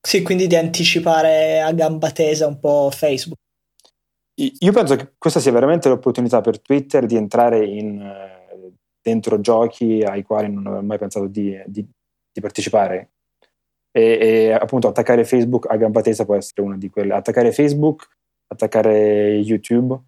Sì, 0.00 0.22
quindi 0.22 0.46
di 0.46 0.56
anticipare 0.56 1.60
a 1.60 1.72
gamba 1.72 2.10
tesa 2.12 2.46
un 2.46 2.60
po' 2.60 2.90
Facebook. 2.92 3.40
Io 4.38 4.72
penso 4.72 4.96
che 4.96 5.14
questa 5.18 5.40
sia 5.40 5.50
veramente 5.50 5.88
l'opportunità 5.88 6.40
per 6.40 6.60
Twitter 6.60 7.06
di 7.06 7.16
entrare 7.16 7.64
in, 7.64 8.00
eh, 8.00 8.72
dentro 9.00 9.40
giochi 9.40 10.02
ai 10.02 10.22
quali 10.22 10.52
non 10.52 10.66
avevo 10.66 10.82
mai 10.82 10.98
pensato 10.98 11.26
di, 11.26 11.60
di- 11.66 11.86
di 12.32 12.40
partecipare. 12.40 13.12
E, 13.90 14.18
e, 14.20 14.52
appunto 14.52 14.88
attaccare 14.88 15.24
Facebook 15.24 15.66
a 15.70 15.76
gamba 15.76 16.02
tesa 16.02 16.26
può 16.26 16.34
essere 16.34 16.60
una 16.60 16.76
di 16.76 16.90
quelle. 16.90 17.14
Attaccare 17.14 17.50
Facebook, 17.50 18.06
attaccare 18.46 19.36
YouTube, 19.36 19.98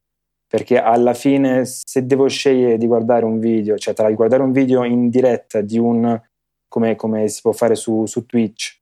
perché 0.47 0.79
alla 0.79 1.15
fine 1.15 1.65
se 1.65 2.05
devo 2.05 2.29
scegliere 2.29 2.77
di 2.77 2.87
guardare 2.87 3.25
un 3.25 3.39
video, 3.39 3.79
cioè 3.79 3.95
tra 3.95 4.09
il 4.09 4.15
guardare 4.15 4.43
un 4.43 4.53
video 4.53 4.85
in 4.85 5.09
diretta 5.09 5.63
di 5.63 5.79
un 5.79 6.21
come, 6.69 6.97
come 6.97 7.29
si 7.29 7.41
può 7.41 7.53
fare 7.53 7.75
su, 7.75 8.07
su 8.07 8.27
Twitch, 8.27 8.79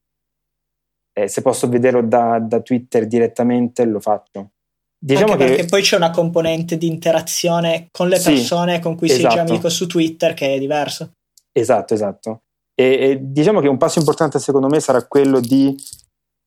eh, 1.12 1.28
se 1.28 1.40
posso 1.40 1.68
vederlo 1.68 2.02
da, 2.02 2.38
da 2.38 2.60
Twitter 2.60 3.06
direttamente 3.06 3.84
lo 3.84 4.00
faccio. 4.00 4.50
Diciamo 4.98 5.32
Anche 5.32 5.44
che 5.44 5.50
perché 5.50 5.66
poi 5.66 5.82
c'è 5.82 5.96
una 5.96 6.10
componente 6.10 6.76
di 6.76 6.86
interazione 6.86 7.88
con 7.90 8.08
le 8.08 8.18
Sì, 8.18 8.32
persone 8.32 8.80
con 8.80 8.96
cui 8.96 9.08
sei 9.08 9.20
già 9.20 9.28
esatto. 9.28 9.52
amico 9.52 9.68
su 9.68 9.86
Twitter 9.86 10.34
che 10.34 10.54
è 10.54 10.58
diverso. 10.58 11.12
Esatto, 11.52 11.94
esatto. 11.94 12.42
E, 12.74 12.84
e 12.84 13.18
diciamo 13.20 13.60
che 13.60 13.68
un 13.68 13.78
passo 13.78 13.98
importante 13.98 14.38
secondo 14.38 14.68
me 14.68 14.80
sarà 14.80 15.06
quello 15.06 15.40
di 15.40 15.74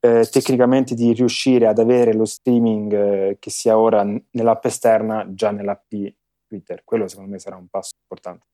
eh, 0.01 0.27
tecnicamente 0.29 0.93
di 0.93 1.13
riuscire 1.13 1.67
ad 1.67 1.79
avere 1.79 2.13
lo 2.13 2.25
streaming 2.25 2.93
eh, 2.93 3.37
che 3.39 3.49
sia 3.49 3.77
ora 3.77 4.03
nell'app 4.03 4.65
esterna 4.65 5.25
già 5.33 5.51
nell'app 5.51 5.83
di 5.87 6.13
Twitter. 6.47 6.83
Quello 6.83 7.07
secondo 7.07 7.31
me 7.31 7.39
sarà 7.39 7.55
un 7.55 7.67
passo 7.67 7.93
importante. 8.01 8.45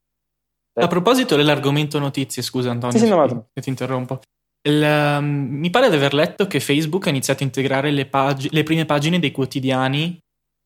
A 0.78 0.88
proposito 0.88 1.36
dell'argomento 1.36 2.00
notizie, 2.00 2.42
scusa 2.42 2.70
Antonio, 2.70 2.98
Sì, 2.98 3.06
sì, 3.06 3.10
no, 3.10 3.48
ti 3.54 3.70
interrompo. 3.70 4.20
Il, 4.68 4.82
um, 4.82 5.26
mi 5.26 5.70
pare 5.70 5.90
di 5.90 5.96
aver 5.96 6.14
letto 6.14 6.48
che 6.48 6.60
Facebook 6.60 7.08
ha 7.08 7.12
iniziato 7.12 7.44
a 7.44 7.46
integrare 7.46 7.92
le, 7.92 8.08
pag- 8.08 8.50
le 8.50 8.64
prime 8.64 8.86
pagine 8.86 9.20
dei 9.20 9.32
quotidiani 9.32 10.20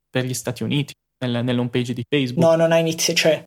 per 0.10 0.26
gli 0.26 0.34
Stati 0.34 0.64
Uniti. 0.64 0.94
nel, 1.26 1.44
nell'home 1.44 1.70
page 1.70 1.94
di 1.94 2.04
Facebook. 2.08 2.44
No, 2.44 2.56
non 2.56 2.72
ha 2.72 2.78
iniziato, 2.78 3.20
cioè, 3.20 3.44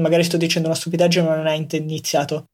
magari 0.00 0.22
sto 0.22 0.36
dicendo 0.36 0.68
una 0.68 0.76
stupidaggine, 0.76 1.26
ma 1.26 1.36
non 1.36 1.46
ha 1.46 1.54
iniziato. 1.54 2.44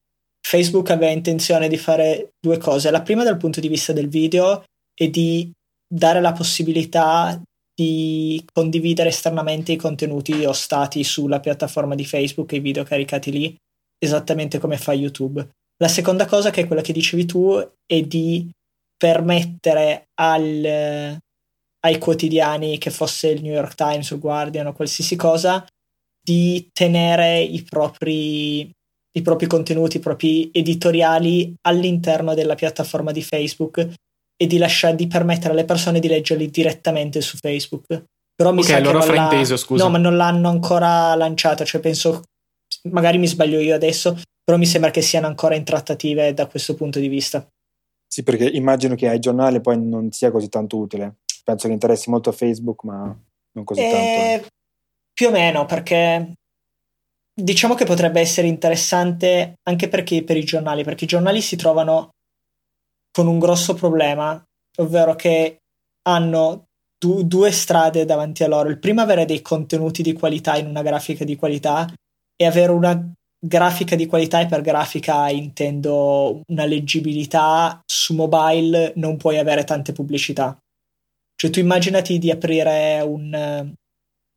Facebook 0.40 0.90
aveva 0.90 1.12
intenzione 1.12 1.68
di 1.68 1.76
fare 1.76 2.30
due 2.40 2.58
cose. 2.58 2.90
La 2.90 3.02
prima 3.02 3.24
dal 3.24 3.36
punto 3.36 3.60
di 3.60 3.68
vista 3.68 3.92
del 3.92 4.08
video 4.08 4.64
è 4.94 5.08
di 5.08 5.50
dare 5.86 6.20
la 6.20 6.32
possibilità 6.32 7.40
di 7.82 8.44
condividere 8.52 9.08
esternamente 9.08 9.72
i 9.72 9.76
contenuti 9.76 10.44
o 10.44 10.52
stati 10.52 11.02
sulla 11.02 11.40
piattaforma 11.40 11.96
di 11.96 12.04
Facebook 12.04 12.52
e 12.52 12.56
i 12.56 12.60
video 12.60 12.84
caricati 12.84 13.30
lì, 13.32 13.56
esattamente 13.98 14.58
come 14.58 14.76
fa 14.76 14.92
YouTube. 14.92 15.46
La 15.76 15.88
seconda 15.88 16.26
cosa, 16.26 16.50
che 16.50 16.62
è 16.62 16.66
quella 16.66 16.82
che 16.82 16.92
dicevi 16.92 17.26
tu, 17.26 17.58
è 17.84 18.02
di 18.02 18.48
permettere 18.96 20.06
al, 20.14 21.18
ai 21.80 21.98
quotidiani, 21.98 22.78
che 22.78 22.90
fosse 22.90 23.28
il 23.28 23.42
New 23.42 23.52
York 23.52 23.74
Times 23.74 24.10
o 24.12 24.18
Guardian 24.18 24.68
o 24.68 24.72
qualsiasi 24.72 25.16
cosa, 25.16 25.66
di 26.24 26.68
tenere 26.72 27.40
i 27.40 27.62
propri, 27.62 28.60
i 28.60 29.22
propri 29.22 29.48
contenuti, 29.48 29.96
i 29.96 30.00
propri 30.00 30.50
editoriali 30.52 31.52
all'interno 31.62 32.34
della 32.34 32.54
piattaforma 32.54 33.10
di 33.10 33.22
Facebook 33.22 33.92
e 34.36 34.46
di, 34.46 34.58
lasciare, 34.58 34.96
di 34.96 35.06
permettere 35.06 35.52
alle 35.52 35.64
persone 35.64 36.00
di 36.00 36.08
leggerli 36.08 36.50
direttamente 36.50 37.20
su 37.20 37.36
Facebook. 37.36 38.04
Però 38.34 38.52
mi 38.52 38.60
ok, 38.60 38.66
sa 38.66 38.76
allora 38.76 39.00
che 39.00 39.06
non 39.06 39.14
frainteso, 39.16 39.56
scusa. 39.56 39.84
No, 39.84 39.90
ma 39.90 39.98
non 39.98 40.16
l'hanno 40.16 40.48
ancora 40.48 41.14
lanciato, 41.14 41.64
cioè 41.64 41.80
penso, 41.80 42.22
magari 42.90 43.18
mi 43.18 43.26
sbaglio 43.26 43.60
io 43.60 43.74
adesso, 43.74 44.20
però 44.42 44.58
mi 44.58 44.66
sembra 44.66 44.90
che 44.90 45.02
siano 45.02 45.26
ancora 45.26 45.54
in 45.54 45.64
trattative 45.64 46.34
da 46.34 46.46
questo 46.46 46.74
punto 46.74 46.98
di 46.98 47.08
vista. 47.08 47.46
Sì, 48.06 48.22
perché 48.22 48.48
immagino 48.48 48.94
che 48.94 49.08
ai 49.08 49.20
giornali 49.20 49.60
poi 49.60 49.80
non 49.80 50.10
sia 50.10 50.30
così 50.30 50.48
tanto 50.48 50.76
utile. 50.76 51.16
Penso 51.44 51.66
che 51.66 51.72
interessi 51.72 52.10
molto 52.10 52.30
a 52.30 52.32
Facebook, 52.32 52.84
ma 52.84 53.16
non 53.52 53.64
così 53.64 53.80
Eh, 53.80 53.90
tanto. 53.90 54.48
Più 55.12 55.28
o 55.28 55.30
meno, 55.30 55.66
perché 55.66 56.32
diciamo 57.34 57.74
che 57.74 57.84
potrebbe 57.84 58.20
essere 58.20 58.48
interessante 58.48 59.54
anche 59.62 59.88
perché 59.88 60.24
per 60.24 60.36
i 60.36 60.44
giornali, 60.44 60.84
perché 60.84 61.04
i 61.04 61.08
giornali 61.08 61.40
si 61.40 61.56
trovano 61.56 62.10
con 63.12 63.26
un 63.26 63.38
grosso 63.38 63.74
problema, 63.74 64.42
ovvero 64.78 65.14
che 65.14 65.58
hanno 66.08 66.64
du- 66.98 67.22
due 67.22 67.50
strade 67.52 68.04
davanti 68.04 68.42
a 68.42 68.48
loro. 68.48 68.68
Il 68.68 68.78
primo 68.78 69.00
è 69.00 69.04
avere 69.04 69.24
dei 69.24 69.42
contenuti 69.42 70.02
di 70.02 70.12
qualità 70.12 70.56
in 70.56 70.66
una 70.66 70.82
grafica 70.82 71.24
di 71.24 71.36
qualità 71.36 71.92
e 72.36 72.46
avere 72.46 72.72
una 72.72 73.12
grafica 73.44 73.96
di 73.96 74.06
qualità 74.06 74.40
e 74.40 74.46
per 74.46 74.60
grafica 74.60 75.28
intendo 75.28 76.42
una 76.46 76.64
leggibilità 76.64 77.82
su 77.84 78.14
mobile 78.14 78.92
non 78.96 79.16
puoi 79.16 79.38
avere 79.38 79.64
tante 79.64 79.92
pubblicità. 79.92 80.56
Cioè 81.34 81.50
tu 81.50 81.58
immaginati 81.58 82.18
di 82.18 82.30
aprire 82.30 83.00
un, 83.00 83.74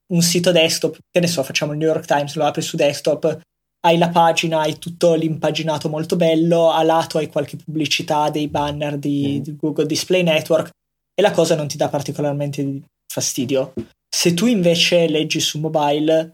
un 0.07 0.21
sito 0.21 0.51
desktop, 0.51 0.97
che 1.11 1.19
ne 1.19 1.28
so, 1.28 1.43
facciamo 1.43 1.71
il 1.71 1.78
New 1.78 1.88
York 1.88 2.05
Times, 2.05 2.36
lo 2.36 2.45
apri 2.45 2.63
su 2.63 2.76
desktop, 2.76 3.39
hai 3.86 3.97
la 3.97 4.09
pagina, 4.09 4.61
hai 4.61 4.79
tutto 4.79 5.13
l'impaginato 5.13 5.89
molto 5.89 6.15
bello, 6.15 6.71
a 6.71 6.81
lato 6.81 7.19
hai 7.19 7.27
qualche 7.27 7.55
pubblicità 7.55 8.29
dei 8.31 8.47
banner 8.47 8.97
di, 8.97 9.38
Mm. 9.39 9.43
di 9.43 9.55
Google 9.55 9.86
Display 9.86 10.23
Network 10.23 10.69
e 11.13 11.21
la 11.21 11.31
cosa 11.31 11.55
non 11.55 11.67
ti 11.67 11.77
dà 11.77 11.88
particolarmente 11.88 12.81
fastidio. 13.07 13.73
Se 14.09 14.33
tu 14.33 14.47
invece 14.47 15.07
leggi 15.07 15.39
su 15.39 15.59
mobile, 15.59 16.31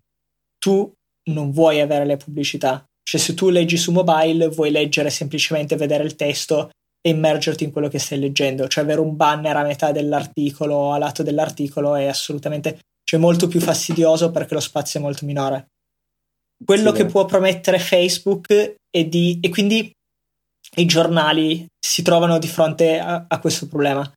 tu 0.58 0.89
non 1.30 1.52
vuoi 1.52 1.82
avere 1.82 2.06
le 2.06 2.18
pubblicità. 2.18 2.84
Cioè 3.04 3.20
se 3.20 3.34
tu 3.34 3.49
leggi 3.49 3.76
su 3.78 3.91
mobile 3.91 4.47
vuoi 4.47 4.72
leggere 4.72 5.10
semplicemente 5.10 5.76
vedere 5.76 6.04
il 6.06 6.16
testo 6.16 6.70
e 7.02 7.10
immergerti 7.10 7.64
in 7.66 7.72
quello 7.72 7.89
che 7.89 7.99
stai 7.99 8.20
leggendo. 8.20 8.68
Cioè 8.68 8.84
avere 8.84 9.02
un 9.02 9.16
banner 9.16 9.58
a 9.58 9.64
metà 9.64 9.91
dell'articolo, 9.91 10.93
a 10.93 10.97
lato 10.97 11.22
dell'articolo 11.22 11.95
è 11.95 12.06
assolutamente 12.06 12.80
cioè 13.04 13.20
molto 13.20 13.47
più 13.47 13.60
fastidioso 13.60 14.32
perché 14.32 14.54
lo 14.54 14.60
spazio 14.62 14.99
è 14.99 15.04
molto 15.04 15.26
minore. 15.26 15.66
Quello 16.64 16.91
Sì, 16.91 16.97
che 16.97 17.05
può 17.05 17.26
promettere 17.26 17.80
Facebook 17.80 18.76
è 18.89 19.05
di... 19.05 19.39
e 19.41 19.49
quindi 19.49 19.91
i 20.78 20.86
giornali 20.86 21.66
si 21.80 22.01
trovano 22.01 22.38
di 22.38 22.47
fronte 22.47 22.99
a, 22.99 23.26
a 23.28 23.39
questo 23.39 23.68
problema. 23.68 24.09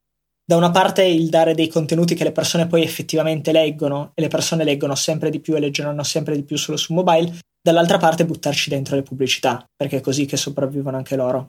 Da 0.46 0.56
una 0.56 0.70
parte 0.70 1.04
il 1.04 1.30
dare 1.30 1.54
dei 1.54 1.68
contenuti 1.68 2.14
che 2.14 2.24
le 2.24 2.32
persone 2.32 2.66
poi 2.66 2.82
effettivamente 2.82 3.50
leggono 3.50 4.12
e 4.14 4.20
le 4.20 4.28
persone 4.28 4.62
leggono 4.62 4.94
sempre 4.94 5.30
di 5.30 5.40
più 5.40 5.54
e 5.54 5.60
leggeranno 5.60 6.02
sempre 6.02 6.36
di 6.36 6.42
più 6.42 6.58
solo 6.58 6.76
su 6.76 6.92
mobile, 6.92 7.38
dall'altra 7.62 7.96
parte 7.96 8.26
buttarci 8.26 8.68
dentro 8.68 8.94
le 8.94 9.02
pubblicità, 9.02 9.64
perché 9.74 9.96
è 9.96 10.00
così 10.02 10.26
che 10.26 10.36
sopravvivono 10.36 10.98
anche 10.98 11.16
loro. 11.16 11.48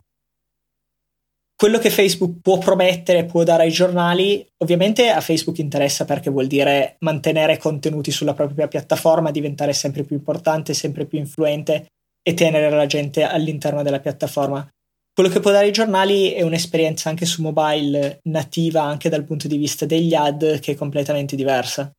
Quello 1.57 1.77
che 1.79 1.89
Facebook 1.89 2.41
può 2.41 2.57
promettere, 2.57 3.23
può 3.23 3.43
dare 3.43 3.63
ai 3.63 3.71
giornali, 3.71 4.45
ovviamente 4.57 5.09
a 5.09 5.21
Facebook 5.21 5.57
interessa 5.59 6.03
perché 6.03 6.29
vuol 6.29 6.47
dire 6.47 6.97
mantenere 6.99 7.57
contenuti 7.57 8.11
sulla 8.11 8.33
propria 8.33 8.67
piattaforma, 8.67 9.31
diventare 9.31 9.71
sempre 9.71 10.03
più 10.03 10.17
importante, 10.17 10.73
sempre 10.73 11.05
più 11.05 11.17
influente 11.17 11.85
e 12.21 12.33
tenere 12.33 12.69
la 12.69 12.85
gente 12.87 13.23
all'interno 13.23 13.83
della 13.83 14.01
piattaforma. 14.01 14.67
Quello 15.13 15.29
che 15.29 15.39
può 15.39 15.51
dare 15.51 15.67
ai 15.67 15.71
giornali 15.71 16.31
è 16.31 16.41
un'esperienza 16.41 17.07
anche 17.07 17.25
su 17.25 17.41
mobile 17.41 18.19
nativa 18.23 18.81
anche 18.81 19.07
dal 19.07 19.23
punto 19.23 19.47
di 19.47 19.55
vista 19.55 19.85
degli 19.85 20.13
ad 20.13 20.59
che 20.59 20.73
è 20.73 20.75
completamente 20.75 21.37
diversa. 21.37 21.89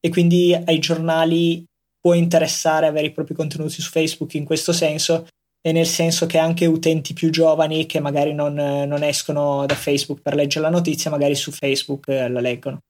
E 0.00 0.08
quindi 0.08 0.52
ai 0.52 0.80
giornali 0.80 1.64
può 2.00 2.12
interessare 2.14 2.88
avere 2.88 3.06
i 3.06 3.12
propri 3.12 3.34
contenuti 3.34 3.80
su 3.80 3.90
Facebook 3.90 4.34
in 4.34 4.44
questo 4.44 4.72
senso 4.72 5.28
nel 5.72 5.86
senso 5.86 6.26
che 6.26 6.38
anche 6.38 6.66
utenti 6.66 7.12
più 7.12 7.30
giovani 7.30 7.86
che 7.86 8.00
magari 8.00 8.32
non, 8.32 8.54
non 8.54 9.02
escono 9.02 9.66
da 9.66 9.74
Facebook 9.74 10.20
per 10.20 10.34
leggere 10.34 10.64
la 10.64 10.70
notizia, 10.70 11.10
magari 11.10 11.34
su 11.34 11.50
Facebook 11.50 12.08
eh, 12.08 12.28
la 12.28 12.40
leggono. 12.40 12.80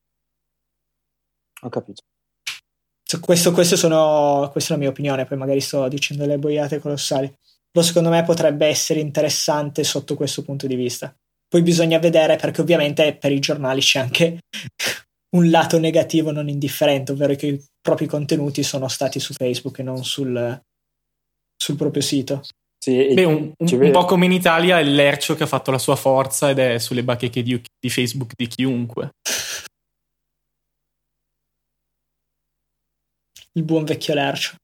Ho 1.61 1.69
capito. 1.69 2.03
Questo, 3.19 3.51
questo 3.51 3.77
sono, 3.77 4.49
questa 4.51 4.73
è 4.73 4.77
la 4.77 4.83
mia 4.83 4.91
opinione, 4.91 5.25
poi 5.25 5.37
magari 5.37 5.61
sto 5.61 5.87
dicendo 5.87 6.23
delle 6.23 6.37
boiate 6.37 6.79
colossali. 6.79 7.33
Però 7.71 7.85
secondo 7.85 8.09
me 8.09 8.23
potrebbe 8.23 8.67
essere 8.67 8.99
interessante 8.99 9.83
sotto 9.83 10.15
questo 10.15 10.43
punto 10.43 10.67
di 10.67 10.75
vista. 10.75 11.15
Poi 11.47 11.61
bisogna 11.61 11.99
vedere 11.99 12.35
perché 12.35 12.61
ovviamente 12.61 13.15
per 13.15 13.31
i 13.31 13.39
giornali 13.39 13.79
c'è 13.79 13.99
anche 13.99 14.39
un 15.35 15.49
lato 15.49 15.79
negativo 15.79 16.31
non 16.31 16.49
indifferente, 16.49 17.13
ovvero 17.13 17.35
che 17.35 17.47
i 17.47 17.65
propri 17.79 18.05
contenuti 18.05 18.63
sono 18.63 18.87
stati 18.87 19.19
su 19.19 19.33
Facebook 19.33 19.79
e 19.79 19.83
non 19.83 20.03
sul, 20.03 20.61
sul 21.55 21.75
proprio 21.75 22.01
sito. 22.01 22.41
Sì, 22.87 23.05
e 23.05 23.13
Beh, 23.15 23.25
un, 23.25 23.51
un- 23.57 23.91
po' 23.91 24.05
come 24.05 24.23
in 24.27 24.31
Italia 24.31 24.79
è 24.79 24.83
l'ercio 24.83 25.35
che 25.35 25.43
ha 25.43 25.47
fatto 25.47 25.71
la 25.71 25.77
sua 25.77 25.97
forza 25.97 26.49
ed 26.49 26.57
è 26.59 26.77
sulle 26.77 27.03
bacheche 27.03 27.43
di, 27.43 27.61
di 27.77 27.89
Facebook 27.89 28.31
di 28.33 28.47
chiunque. 28.47 29.09
Il 33.51 33.63
buon 33.63 33.83
vecchio 33.83 34.13
Lercio. 34.13 34.55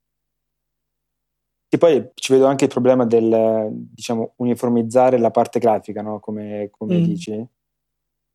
Sì, 1.67 1.77
poi 1.77 2.11
ci 2.13 2.31
vedo 2.31 2.45
anche 2.45 2.63
il 2.63 2.69
problema 2.69 3.03
del, 3.05 3.67
diciamo, 3.73 4.35
uniformizzare 4.37 5.17
la 5.17 5.31
parte 5.31 5.59
grafica, 5.59 6.01
no? 6.01 6.21
Come, 6.21 6.69
come 6.71 6.99
Mm. 6.99 7.03
dici. 7.03 7.47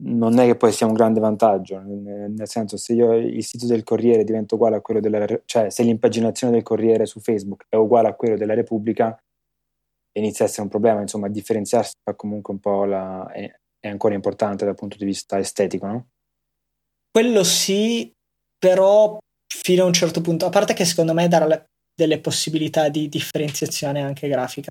Non 0.01 0.39
è 0.39 0.45
che 0.45 0.57
poi 0.57 0.71
sia 0.71 0.87
un 0.87 0.93
grande 0.93 1.19
vantaggio, 1.19 1.81
nel 1.81 2.31
nel 2.31 2.47
senso 2.47 2.77
se 2.77 2.93
io 2.93 3.15
il 3.15 3.43
sito 3.43 3.65
del 3.67 3.85
Corriere 3.85 4.23
diventa 4.23 4.55
uguale 4.55 4.77
a 4.77 4.81
quello 4.83 5.01
della 5.01 5.25
cioè 5.47 5.71
se 5.71 5.83
l'impaginazione 5.83 6.53
del 6.53 6.63
Corriere 6.63 7.05
su 7.07 7.19
Facebook 7.21 7.65
è 7.71 7.75
uguale 7.77 8.07
a 8.09 8.15
quello 8.15 8.37
della 8.37 8.55
Repubblica, 8.55 9.19
inizia 10.13 10.45
a 10.45 10.49
essere 10.49 10.63
un 10.63 10.69
problema, 10.69 11.01
insomma, 11.01 11.29
differenziarsi 11.29 11.93
fa 12.03 12.15
comunque 12.15 12.55
un 12.55 12.61
po' 12.61 12.85
la, 12.85 13.31
è, 13.33 13.51
è 13.79 13.89
ancora 13.89 14.15
importante 14.15 14.65
dal 14.65 14.75
punto 14.75 14.97
di 14.97 15.05
vista 15.05 15.39
estetico, 15.39 15.87
no? 15.87 16.09
Quello 17.11 17.45
sì, 17.45 18.13
però 18.59 19.19
fino 19.47 19.85
a 19.85 19.87
un 19.87 19.93
certo 19.93 20.21
punto, 20.21 20.47
a 20.47 20.51
parte 20.51 20.75
che 20.75 20.85
secondo 20.85 21.15
me 21.15 21.29
darà 21.29 21.47
le- 21.47 21.65
delle 21.95 22.21
possibilità 22.21 22.89
di 22.89 23.09
differenziazione 23.09 24.03
anche 24.03 24.29
grafica. 24.29 24.69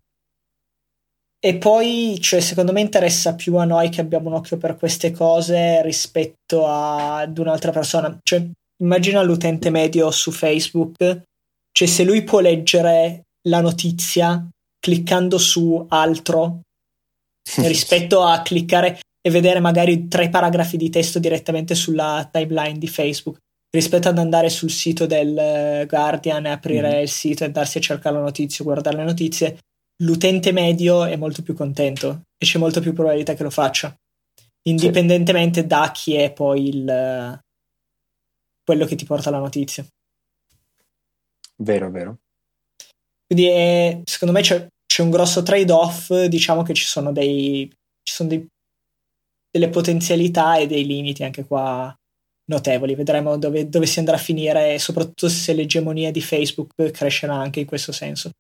E 1.39 1.57
poi, 1.57 2.17
cioè, 2.19 2.39
secondo 2.39 2.71
me 2.71 2.81
interessa 2.81 3.35
più 3.35 3.55
a 3.57 3.65
noi 3.65 3.89
che 3.89 4.01
abbiamo 4.01 4.29
un 4.29 4.35
occhio 4.35 4.57
per 4.57 4.75
queste 4.75 5.11
cose 5.11 5.81
rispetto 5.83 6.65
a- 6.65 7.19
ad 7.19 7.38
un'altra 7.38 7.71
persona. 7.71 8.17
Cioè, 8.23 8.49
immagina 8.81 9.21
l'utente 9.21 9.69
medio 9.69 10.09
su 10.11 10.31
Facebook, 10.31 11.23
cioè 11.71 11.88
se 11.88 12.03
lui 12.03 12.23
può 12.23 12.39
leggere 12.39 13.23
la 13.47 13.61
notizia 13.61 14.47
cliccando 14.88 15.38
su 15.38 15.85
altro 15.89 16.61
rispetto 17.57 18.23
a 18.23 18.41
cliccare 18.41 18.99
e 19.21 19.29
vedere 19.29 19.59
magari 19.59 20.07
tre 20.07 20.29
paragrafi 20.29 20.77
di 20.77 20.89
testo 20.89 21.19
direttamente 21.19 21.75
sulla 21.75 22.29
timeline 22.31 22.77
di 22.77 22.88
Facebook 22.88 23.38
rispetto 23.69 24.07
ad 24.07 24.17
andare 24.17 24.47
sul 24.49 24.69
sito 24.71 25.05
del 25.05 25.38
eh, 25.38 25.85
Guardian 25.89 26.45
e 26.45 26.51
aprire 26.51 26.93
Mhm. 26.95 27.01
il 27.01 27.09
sito 27.09 27.43
e 27.43 27.47
andarsi 27.47 27.77
a 27.79 27.81
cercare 27.81 28.15
la 28.15 28.21
notizia, 28.21 28.63
guardare 28.63 28.95
le 28.95 29.03
notizie, 29.03 29.59
l'utente 30.03 30.53
medio 30.53 31.03
è 31.03 31.17
molto 31.17 31.41
più 31.41 31.53
contento 31.53 32.21
e 32.38 32.45
c'è 32.45 32.59
molto 32.59 32.79
più 32.79 32.93
probabilità 32.93 33.33
che 33.33 33.43
lo 33.43 33.49
faccia, 33.49 33.93
indipendentemente 34.69 35.67
da 35.67 35.91
chi 35.93 36.13
è 36.15 36.31
poi 36.31 36.69
il 36.69 37.39
quello 38.63 38.85
che 38.85 38.95
ti 38.95 39.03
porta 39.05 39.29
la 39.31 39.39
notizia. 39.39 39.85
Vero, 41.57 41.89
vero. 41.91 42.17
Quindi 43.25 43.47
è- 43.47 44.01
secondo 44.05 44.33
me 44.33 44.41
c'è, 44.41 44.65
c'è 44.98 45.04
un 45.04 45.12
grosso 45.12 45.43
trade-off, 45.43 46.12
diciamo 46.24 46.64
che 46.64 46.74
ci 46.74 46.86
sono 46.86 47.12
dei 47.12 47.72
ci 48.02 48.14
sono 48.14 48.30
dei- 48.30 48.48
delle 49.52 49.70
potenzialità 49.70 50.58
e 50.58 50.66
dei 50.66 50.88
limiti 50.88 51.24
anche 51.24 51.45
qua 51.45 51.95
notevoli. 52.45 52.95
Vedremo 52.95 53.38
dove, 53.38 53.70
dove 53.70 53.86
si 53.86 54.00
andrà 54.00 54.16
a 54.16 54.20
finire 54.20 54.80
soprattutto 54.80 55.30
se 55.30 55.54
l'egemonia 55.54 56.12
di 56.12 56.20
Facebook 56.20 56.89
crescerà 56.89 57.36
anche 57.36 57.60
in 57.60 57.68
questo 57.68 57.91
senso. 57.91 58.32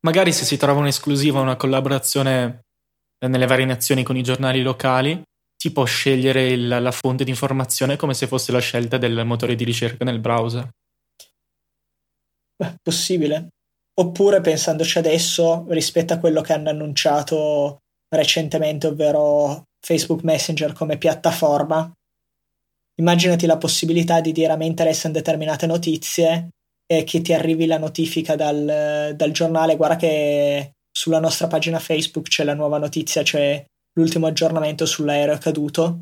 Magari 0.00 0.34
se 0.34 0.44
si 0.44 0.58
trova 0.58 0.80
un'esclusiva, 0.80 1.40
una 1.40 1.56
collaborazione 1.56 2.66
nelle 3.26 3.46
varie 3.46 3.64
nazioni 3.64 4.02
con 4.02 4.18
i 4.18 4.22
giornali 4.22 4.60
locali, 4.60 5.22
si 5.56 5.72
può 5.72 5.84
scegliere 5.84 6.48
il, 6.48 6.68
la 6.68 6.92
fonte 6.92 7.24
di 7.24 7.30
informazione 7.30 7.96
come 7.96 8.12
se 8.12 8.26
fosse 8.26 8.52
la 8.52 8.60
scelta 8.60 8.98
del 8.98 9.24
motore 9.24 9.54
di 9.54 9.64
ricerca 9.64 10.04
nel 10.04 10.20
browser. 10.20 10.68
Beh, 12.56 12.74
possibile. 12.82 13.48
Oppure 14.00 14.40
pensandoci 14.40 14.96
adesso, 14.96 15.66
rispetto 15.68 16.14
a 16.14 16.18
quello 16.18 16.40
che 16.40 16.54
hanno 16.54 16.70
annunciato 16.70 17.82
recentemente, 18.08 18.86
ovvero 18.86 19.64
Facebook 19.78 20.22
Messenger 20.22 20.72
come 20.72 20.96
piattaforma, 20.96 21.92
immaginati 22.98 23.44
la 23.44 23.58
possibilità 23.58 24.22
di 24.22 24.32
dire 24.32 24.52
a 24.52 24.56
me 24.56 24.64
interessano 24.64 25.12
determinate 25.12 25.66
notizie 25.66 26.48
e 26.86 27.04
che 27.04 27.20
ti 27.20 27.34
arrivi 27.34 27.66
la 27.66 27.76
notifica 27.76 28.36
dal, 28.36 29.12
dal 29.14 29.30
giornale, 29.32 29.76
guarda 29.76 29.96
che 29.96 30.72
sulla 30.90 31.20
nostra 31.20 31.46
pagina 31.46 31.78
Facebook 31.78 32.28
c'è 32.28 32.44
la 32.44 32.54
nuova 32.54 32.78
notizia, 32.78 33.22
c'è 33.22 33.62
l'ultimo 33.98 34.26
aggiornamento 34.26 34.86
sull'aereo 34.86 35.36
caduto. 35.36 36.00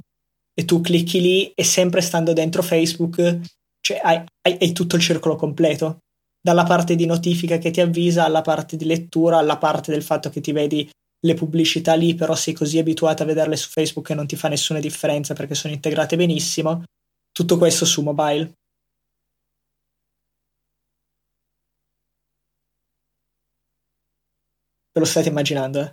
E 0.55 0.65
tu 0.65 0.81
clicchi 0.81 1.21
lì 1.21 1.51
e 1.53 1.65
sempre 1.65 2.01
stando 2.01 2.33
dentro 2.33 2.63
Facebook 2.63 3.41
cioè, 3.81 4.01
hai, 4.01 4.23
hai, 4.43 4.57
hai 4.61 4.73
tutto 4.73 4.95
il 4.95 5.03
circolo 5.03 5.35
completo 5.35 5.99
dalla 6.41 6.65
parte 6.65 6.95
di 6.95 7.07
notifica 7.07 7.59
che 7.59 7.71
ti 7.71 7.81
avvisa 7.81 8.25
alla 8.25 8.43
parte 8.43 8.77
di 8.77 8.85
lettura, 8.85 9.39
alla 9.39 9.59
parte 9.59 9.91
del 9.91 10.03
fatto 10.03 10.31
che 10.31 10.41
ti 10.41 10.53
vedi 10.53 10.89
le 11.21 11.35
pubblicità 11.35 11.95
lì, 11.95 12.15
però 12.15 12.35
sei 12.35 12.55
così 12.55 12.79
abituato 12.79 13.23
a 13.23 13.27
vederle 13.27 13.57
su 13.57 13.69
Facebook 13.71 14.07
che 14.07 14.15
non 14.15 14.27
ti 14.27 14.37
fa 14.37 14.49
nessuna 14.49 14.79
differenza 14.81 15.35
perché 15.35 15.55
sono 15.55 15.75
integrate 15.75 16.17
benissimo. 16.17 16.85
Tutto 17.33 17.59
questo 17.59 17.85
su 17.85 18.03
mobile. 18.03 18.53
Ve 24.93 25.01
lo 25.01 25.07
state 25.07 25.29
immaginando, 25.29 25.81
eh? 25.81 25.93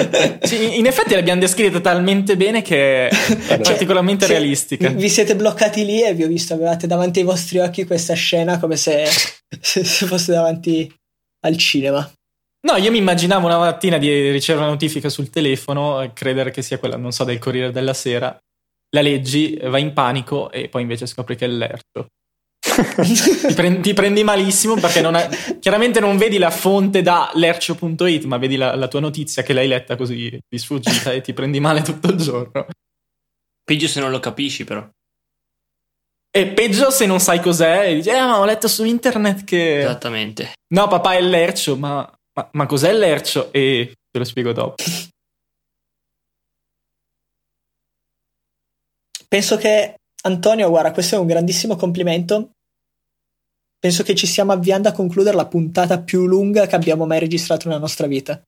in 0.76 0.86
effetti 0.86 1.14
l'abbiamo 1.14 1.40
descritta 1.40 1.80
talmente 1.80 2.36
bene 2.36 2.62
che 2.62 3.08
è 3.08 3.60
particolarmente 3.60 4.26
cioè, 4.26 4.36
realistica. 4.36 4.88
Vi 4.88 5.08
siete 5.08 5.36
bloccati 5.36 5.84
lì 5.84 6.02
e 6.02 6.14
vi 6.14 6.24
ho 6.24 6.28
visto, 6.28 6.54
avevate 6.54 6.86
davanti 6.86 7.20
ai 7.20 7.24
vostri 7.24 7.58
occhi 7.58 7.84
questa 7.84 8.14
scena 8.14 8.58
come 8.58 8.76
se, 8.76 9.06
se, 9.60 9.84
se 9.84 10.06
fosse 10.06 10.32
davanti 10.32 10.92
al 11.46 11.56
cinema. 11.56 12.10
No, 12.62 12.76
io 12.76 12.90
mi 12.90 12.98
immaginavo 12.98 13.46
una 13.46 13.58
mattina 13.58 13.96
di 13.96 14.30
ricevere 14.30 14.64
una 14.64 14.72
notifica 14.72 15.08
sul 15.08 15.30
telefono 15.30 16.02
e 16.02 16.12
credere 16.12 16.50
che 16.50 16.60
sia 16.60 16.78
quella, 16.78 16.96
non 16.96 17.12
so, 17.12 17.24
del 17.24 17.38
Corriere 17.38 17.72
della 17.72 17.94
Sera. 17.94 18.38
La 18.90 19.00
leggi, 19.00 19.58
vai 19.62 19.82
in 19.82 19.92
panico 19.92 20.50
e 20.50 20.68
poi 20.68 20.82
invece 20.82 21.06
scopri 21.06 21.36
che 21.36 21.46
è 21.46 21.48
l'ercio 21.48 22.08
ti, 23.46 23.54
prendi, 23.54 23.80
ti, 23.80 23.92
prendi, 23.94 24.22
malissimo 24.22 24.74
perché 24.74 25.00
non 25.00 25.16
è, 25.16 25.28
chiaramente 25.58 26.00
non 26.00 26.16
vedi 26.16 26.38
la 26.38 26.50
fonte 26.50 27.02
da 27.02 27.30
lercio.it, 27.34 28.24
ma 28.24 28.38
vedi 28.38 28.56
la, 28.56 28.74
la, 28.74 28.88
tua 28.88 29.00
notizia 29.00 29.42
che 29.42 29.52
l'hai 29.52 29.68
letta 29.68 29.96
così 29.96 30.38
di 30.48 30.58
sfuggita 30.58 31.12
e 31.12 31.20
ti 31.20 31.32
prendi 31.32 31.60
male 31.60 31.82
tutto 31.82 32.08
il 32.08 32.16
giorno. 32.16 32.66
Peggio 33.62 33.88
se 33.88 34.00
non 34.00 34.10
lo 34.10 34.20
capisci, 34.20 34.64
però. 34.64 34.88
E 36.32 36.46
peggio 36.48 36.90
se 36.90 37.06
non 37.06 37.18
sai 37.18 37.40
cos'è 37.40 37.88
e 37.88 37.94
dici, 37.96 38.08
eh, 38.08 38.20
ma 38.20 38.38
ho 38.38 38.44
letto 38.44 38.68
su 38.68 38.84
internet 38.84 39.44
che. 39.44 39.80
Esattamente. 39.80 40.52
No, 40.74 40.86
papà 40.86 41.14
è 41.14 41.20
l'ercio, 41.20 41.76
ma, 41.76 42.08
ma, 42.34 42.48
ma 42.52 42.66
cos'è 42.66 42.92
l'ercio? 42.92 43.52
E 43.52 43.94
te 44.10 44.18
lo 44.18 44.24
spiego 44.24 44.52
dopo. 44.52 44.82
Penso 49.28 49.56
che 49.56 49.94
Antonio, 50.22 50.68
guarda, 50.68 50.92
questo 50.92 51.14
è 51.14 51.18
un 51.18 51.26
grandissimo 51.26 51.76
complimento. 51.76 52.50
Penso 53.80 54.02
che 54.02 54.14
ci 54.14 54.26
stiamo 54.26 54.52
avviando 54.52 54.90
a 54.90 54.92
concludere 54.92 55.34
la 55.34 55.46
puntata 55.46 56.02
più 56.02 56.26
lunga 56.26 56.66
che 56.66 56.76
abbiamo 56.76 57.06
mai 57.06 57.18
registrato 57.18 57.66
nella 57.66 57.80
nostra 57.80 58.06
vita. 58.06 58.40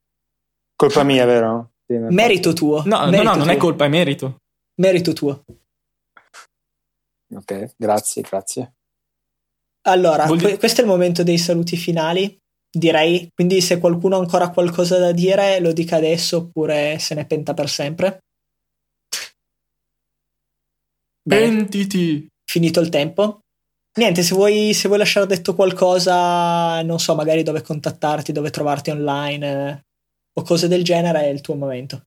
Colpa 0.77 1.03
mia, 1.05 1.25
vero? 1.25 1.71
Sì, 1.87 1.95
merito 1.95 2.53
tuo. 2.53 2.83
No, 2.85 3.07
merito 3.07 3.23
no, 3.23 3.31
no, 3.31 3.37
non 3.37 3.47
tuo. 3.47 3.53
è 3.53 3.57
colpa, 3.57 3.85
è 3.87 3.89
merito. 3.89 4.37
Merito 4.75 5.15
tuo. 5.15 5.43
Ok, 7.35 7.75
grazie, 7.77 8.23
grazie. 8.23 8.75
Allora, 9.87 10.27
Voglio... 10.27 10.55
questo 10.59 10.83
è 10.83 10.85
il 10.85 10.91
momento 10.91 11.23
dei 11.23 11.39
saluti 11.39 11.77
finali, 11.79 12.39
direi. 12.71 13.31
Quindi 13.35 13.63
se 13.63 13.79
qualcuno 13.79 14.17
ha 14.17 14.19
ancora 14.19 14.51
qualcosa 14.51 14.99
da 14.99 15.13
dire, 15.13 15.61
lo 15.61 15.73
dica 15.73 15.97
adesso 15.97 16.37
oppure 16.37 16.99
se 16.99 17.15
ne 17.15 17.25
penta 17.25 17.55
per 17.55 17.71
sempre. 17.71 18.19
Pentiti! 21.23 22.29
Finito 22.45 22.81
il 22.81 22.91
tempo. 22.91 23.42
Niente, 23.95 24.23
se 24.23 24.35
vuoi, 24.35 24.73
se 24.73 24.89
vuoi 24.89 24.99
lasciare 24.99 25.27
detto 25.27 25.55
qualcosa, 25.55 26.81
non 26.81 26.99
so, 26.99 27.15
magari 27.15 27.43
dove 27.43 27.61
contattarti, 27.61 28.33
dove 28.33 28.49
trovarti 28.49 28.91
online 28.91 29.71
eh, 29.71 29.85
o 30.33 30.43
cose 30.43 30.67
del 30.67 30.83
genere, 30.83 31.21
è 31.21 31.27
il 31.27 31.43
tuo 31.43 31.57
momento. 31.57 32.03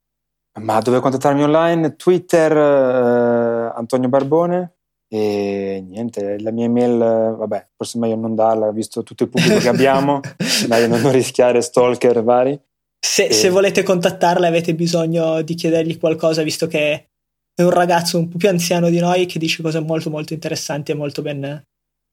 Ma 0.59 0.79
dove 0.79 0.99
contattarmi 0.99 1.43
online? 1.43 1.95
Twitter, 1.95 2.51
eh, 2.51 3.73
Antonio 3.75 4.09
Barbone. 4.09 4.71
E 5.07 5.85
niente, 5.87 6.39
la 6.39 6.49
mia 6.49 6.65
email, 6.65 6.97
vabbè, 6.97 7.67
forse 7.75 7.97
è 7.97 8.01
meglio 8.01 8.15
non 8.15 8.33
darla, 8.33 8.71
visto 8.71 9.03
tutto 9.03 9.23
il 9.23 9.29
pubblico 9.29 9.59
che 9.59 9.69
abbiamo, 9.69 10.21
meglio 10.67 10.87
non 10.87 11.11
rischiare 11.11 11.61
stalker 11.61 12.23
vari. 12.23 12.59
Se, 12.99 13.25
e... 13.25 13.31
se 13.31 13.49
volete 13.49 13.83
contattarla 13.83 14.47
avete 14.47 14.73
bisogno 14.73 15.43
di 15.43 15.53
chiedergli 15.53 15.99
qualcosa, 15.99 16.41
visto 16.41 16.65
che 16.65 17.09
è 17.53 17.61
un 17.61 17.69
ragazzo 17.69 18.17
un 18.17 18.27
po' 18.27 18.37
più 18.37 18.49
anziano 18.49 18.89
di 18.89 18.99
noi 18.99 19.27
che 19.27 19.37
dice 19.37 19.61
cose 19.61 19.79
molto 19.79 20.09
molto 20.09 20.33
interessanti 20.33 20.91
e 20.91 20.95
molto 20.95 21.21
ben 21.21 21.63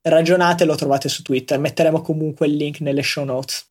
ragionate, 0.03 0.65
lo 0.65 0.75
trovate 0.75 1.09
su 1.09 1.23
Twitter. 1.23 1.59
Metteremo 1.59 2.03
comunque 2.03 2.47
il 2.47 2.57
link 2.57 2.81
nelle 2.81 3.03
show 3.03 3.25
notes. 3.25 3.67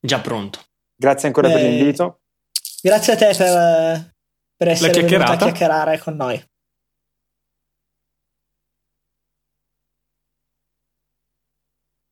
Già 0.00 0.20
pronto. 0.20 0.60
Grazie 0.94 1.28
ancora 1.28 1.48
eh, 1.48 1.52
per 1.52 1.62
l'invito. 1.62 2.20
Grazie 2.80 3.12
a 3.12 3.16
te 3.16 3.34
per, 3.36 4.12
per 4.56 4.68
essere 4.68 5.02
venuto 5.02 5.30
a 5.30 5.36
chiacchierare 5.36 5.98
con 5.98 6.16
noi. 6.16 6.42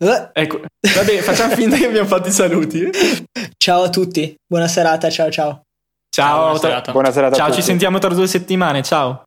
Eh. 0.03 0.31
Ecco, 0.33 0.63
vabbè, 0.81 1.19
facciamo 1.21 1.55
finta 1.55 1.77
che 1.77 1.87
abbiamo 1.87 2.09
fatto 2.09 2.29
i 2.29 2.33
saluti. 2.33 2.89
Ciao 3.59 3.83
a 3.83 3.91
tutti, 3.91 4.35
buona 4.47 4.67
serata, 4.67 5.11
ciao 5.11 5.31
ciao. 5.31 5.63
Ciao, 6.09 6.39
buona 6.39 6.59
serata. 6.59 6.93
Buona 6.93 7.13
serata 7.13 7.37
ciao 7.37 7.53
ci 7.53 7.63
sentiamo 7.63 7.99
tra 7.99 8.09
due 8.09 8.27
settimane, 8.27 8.83
ciao. 8.83 9.25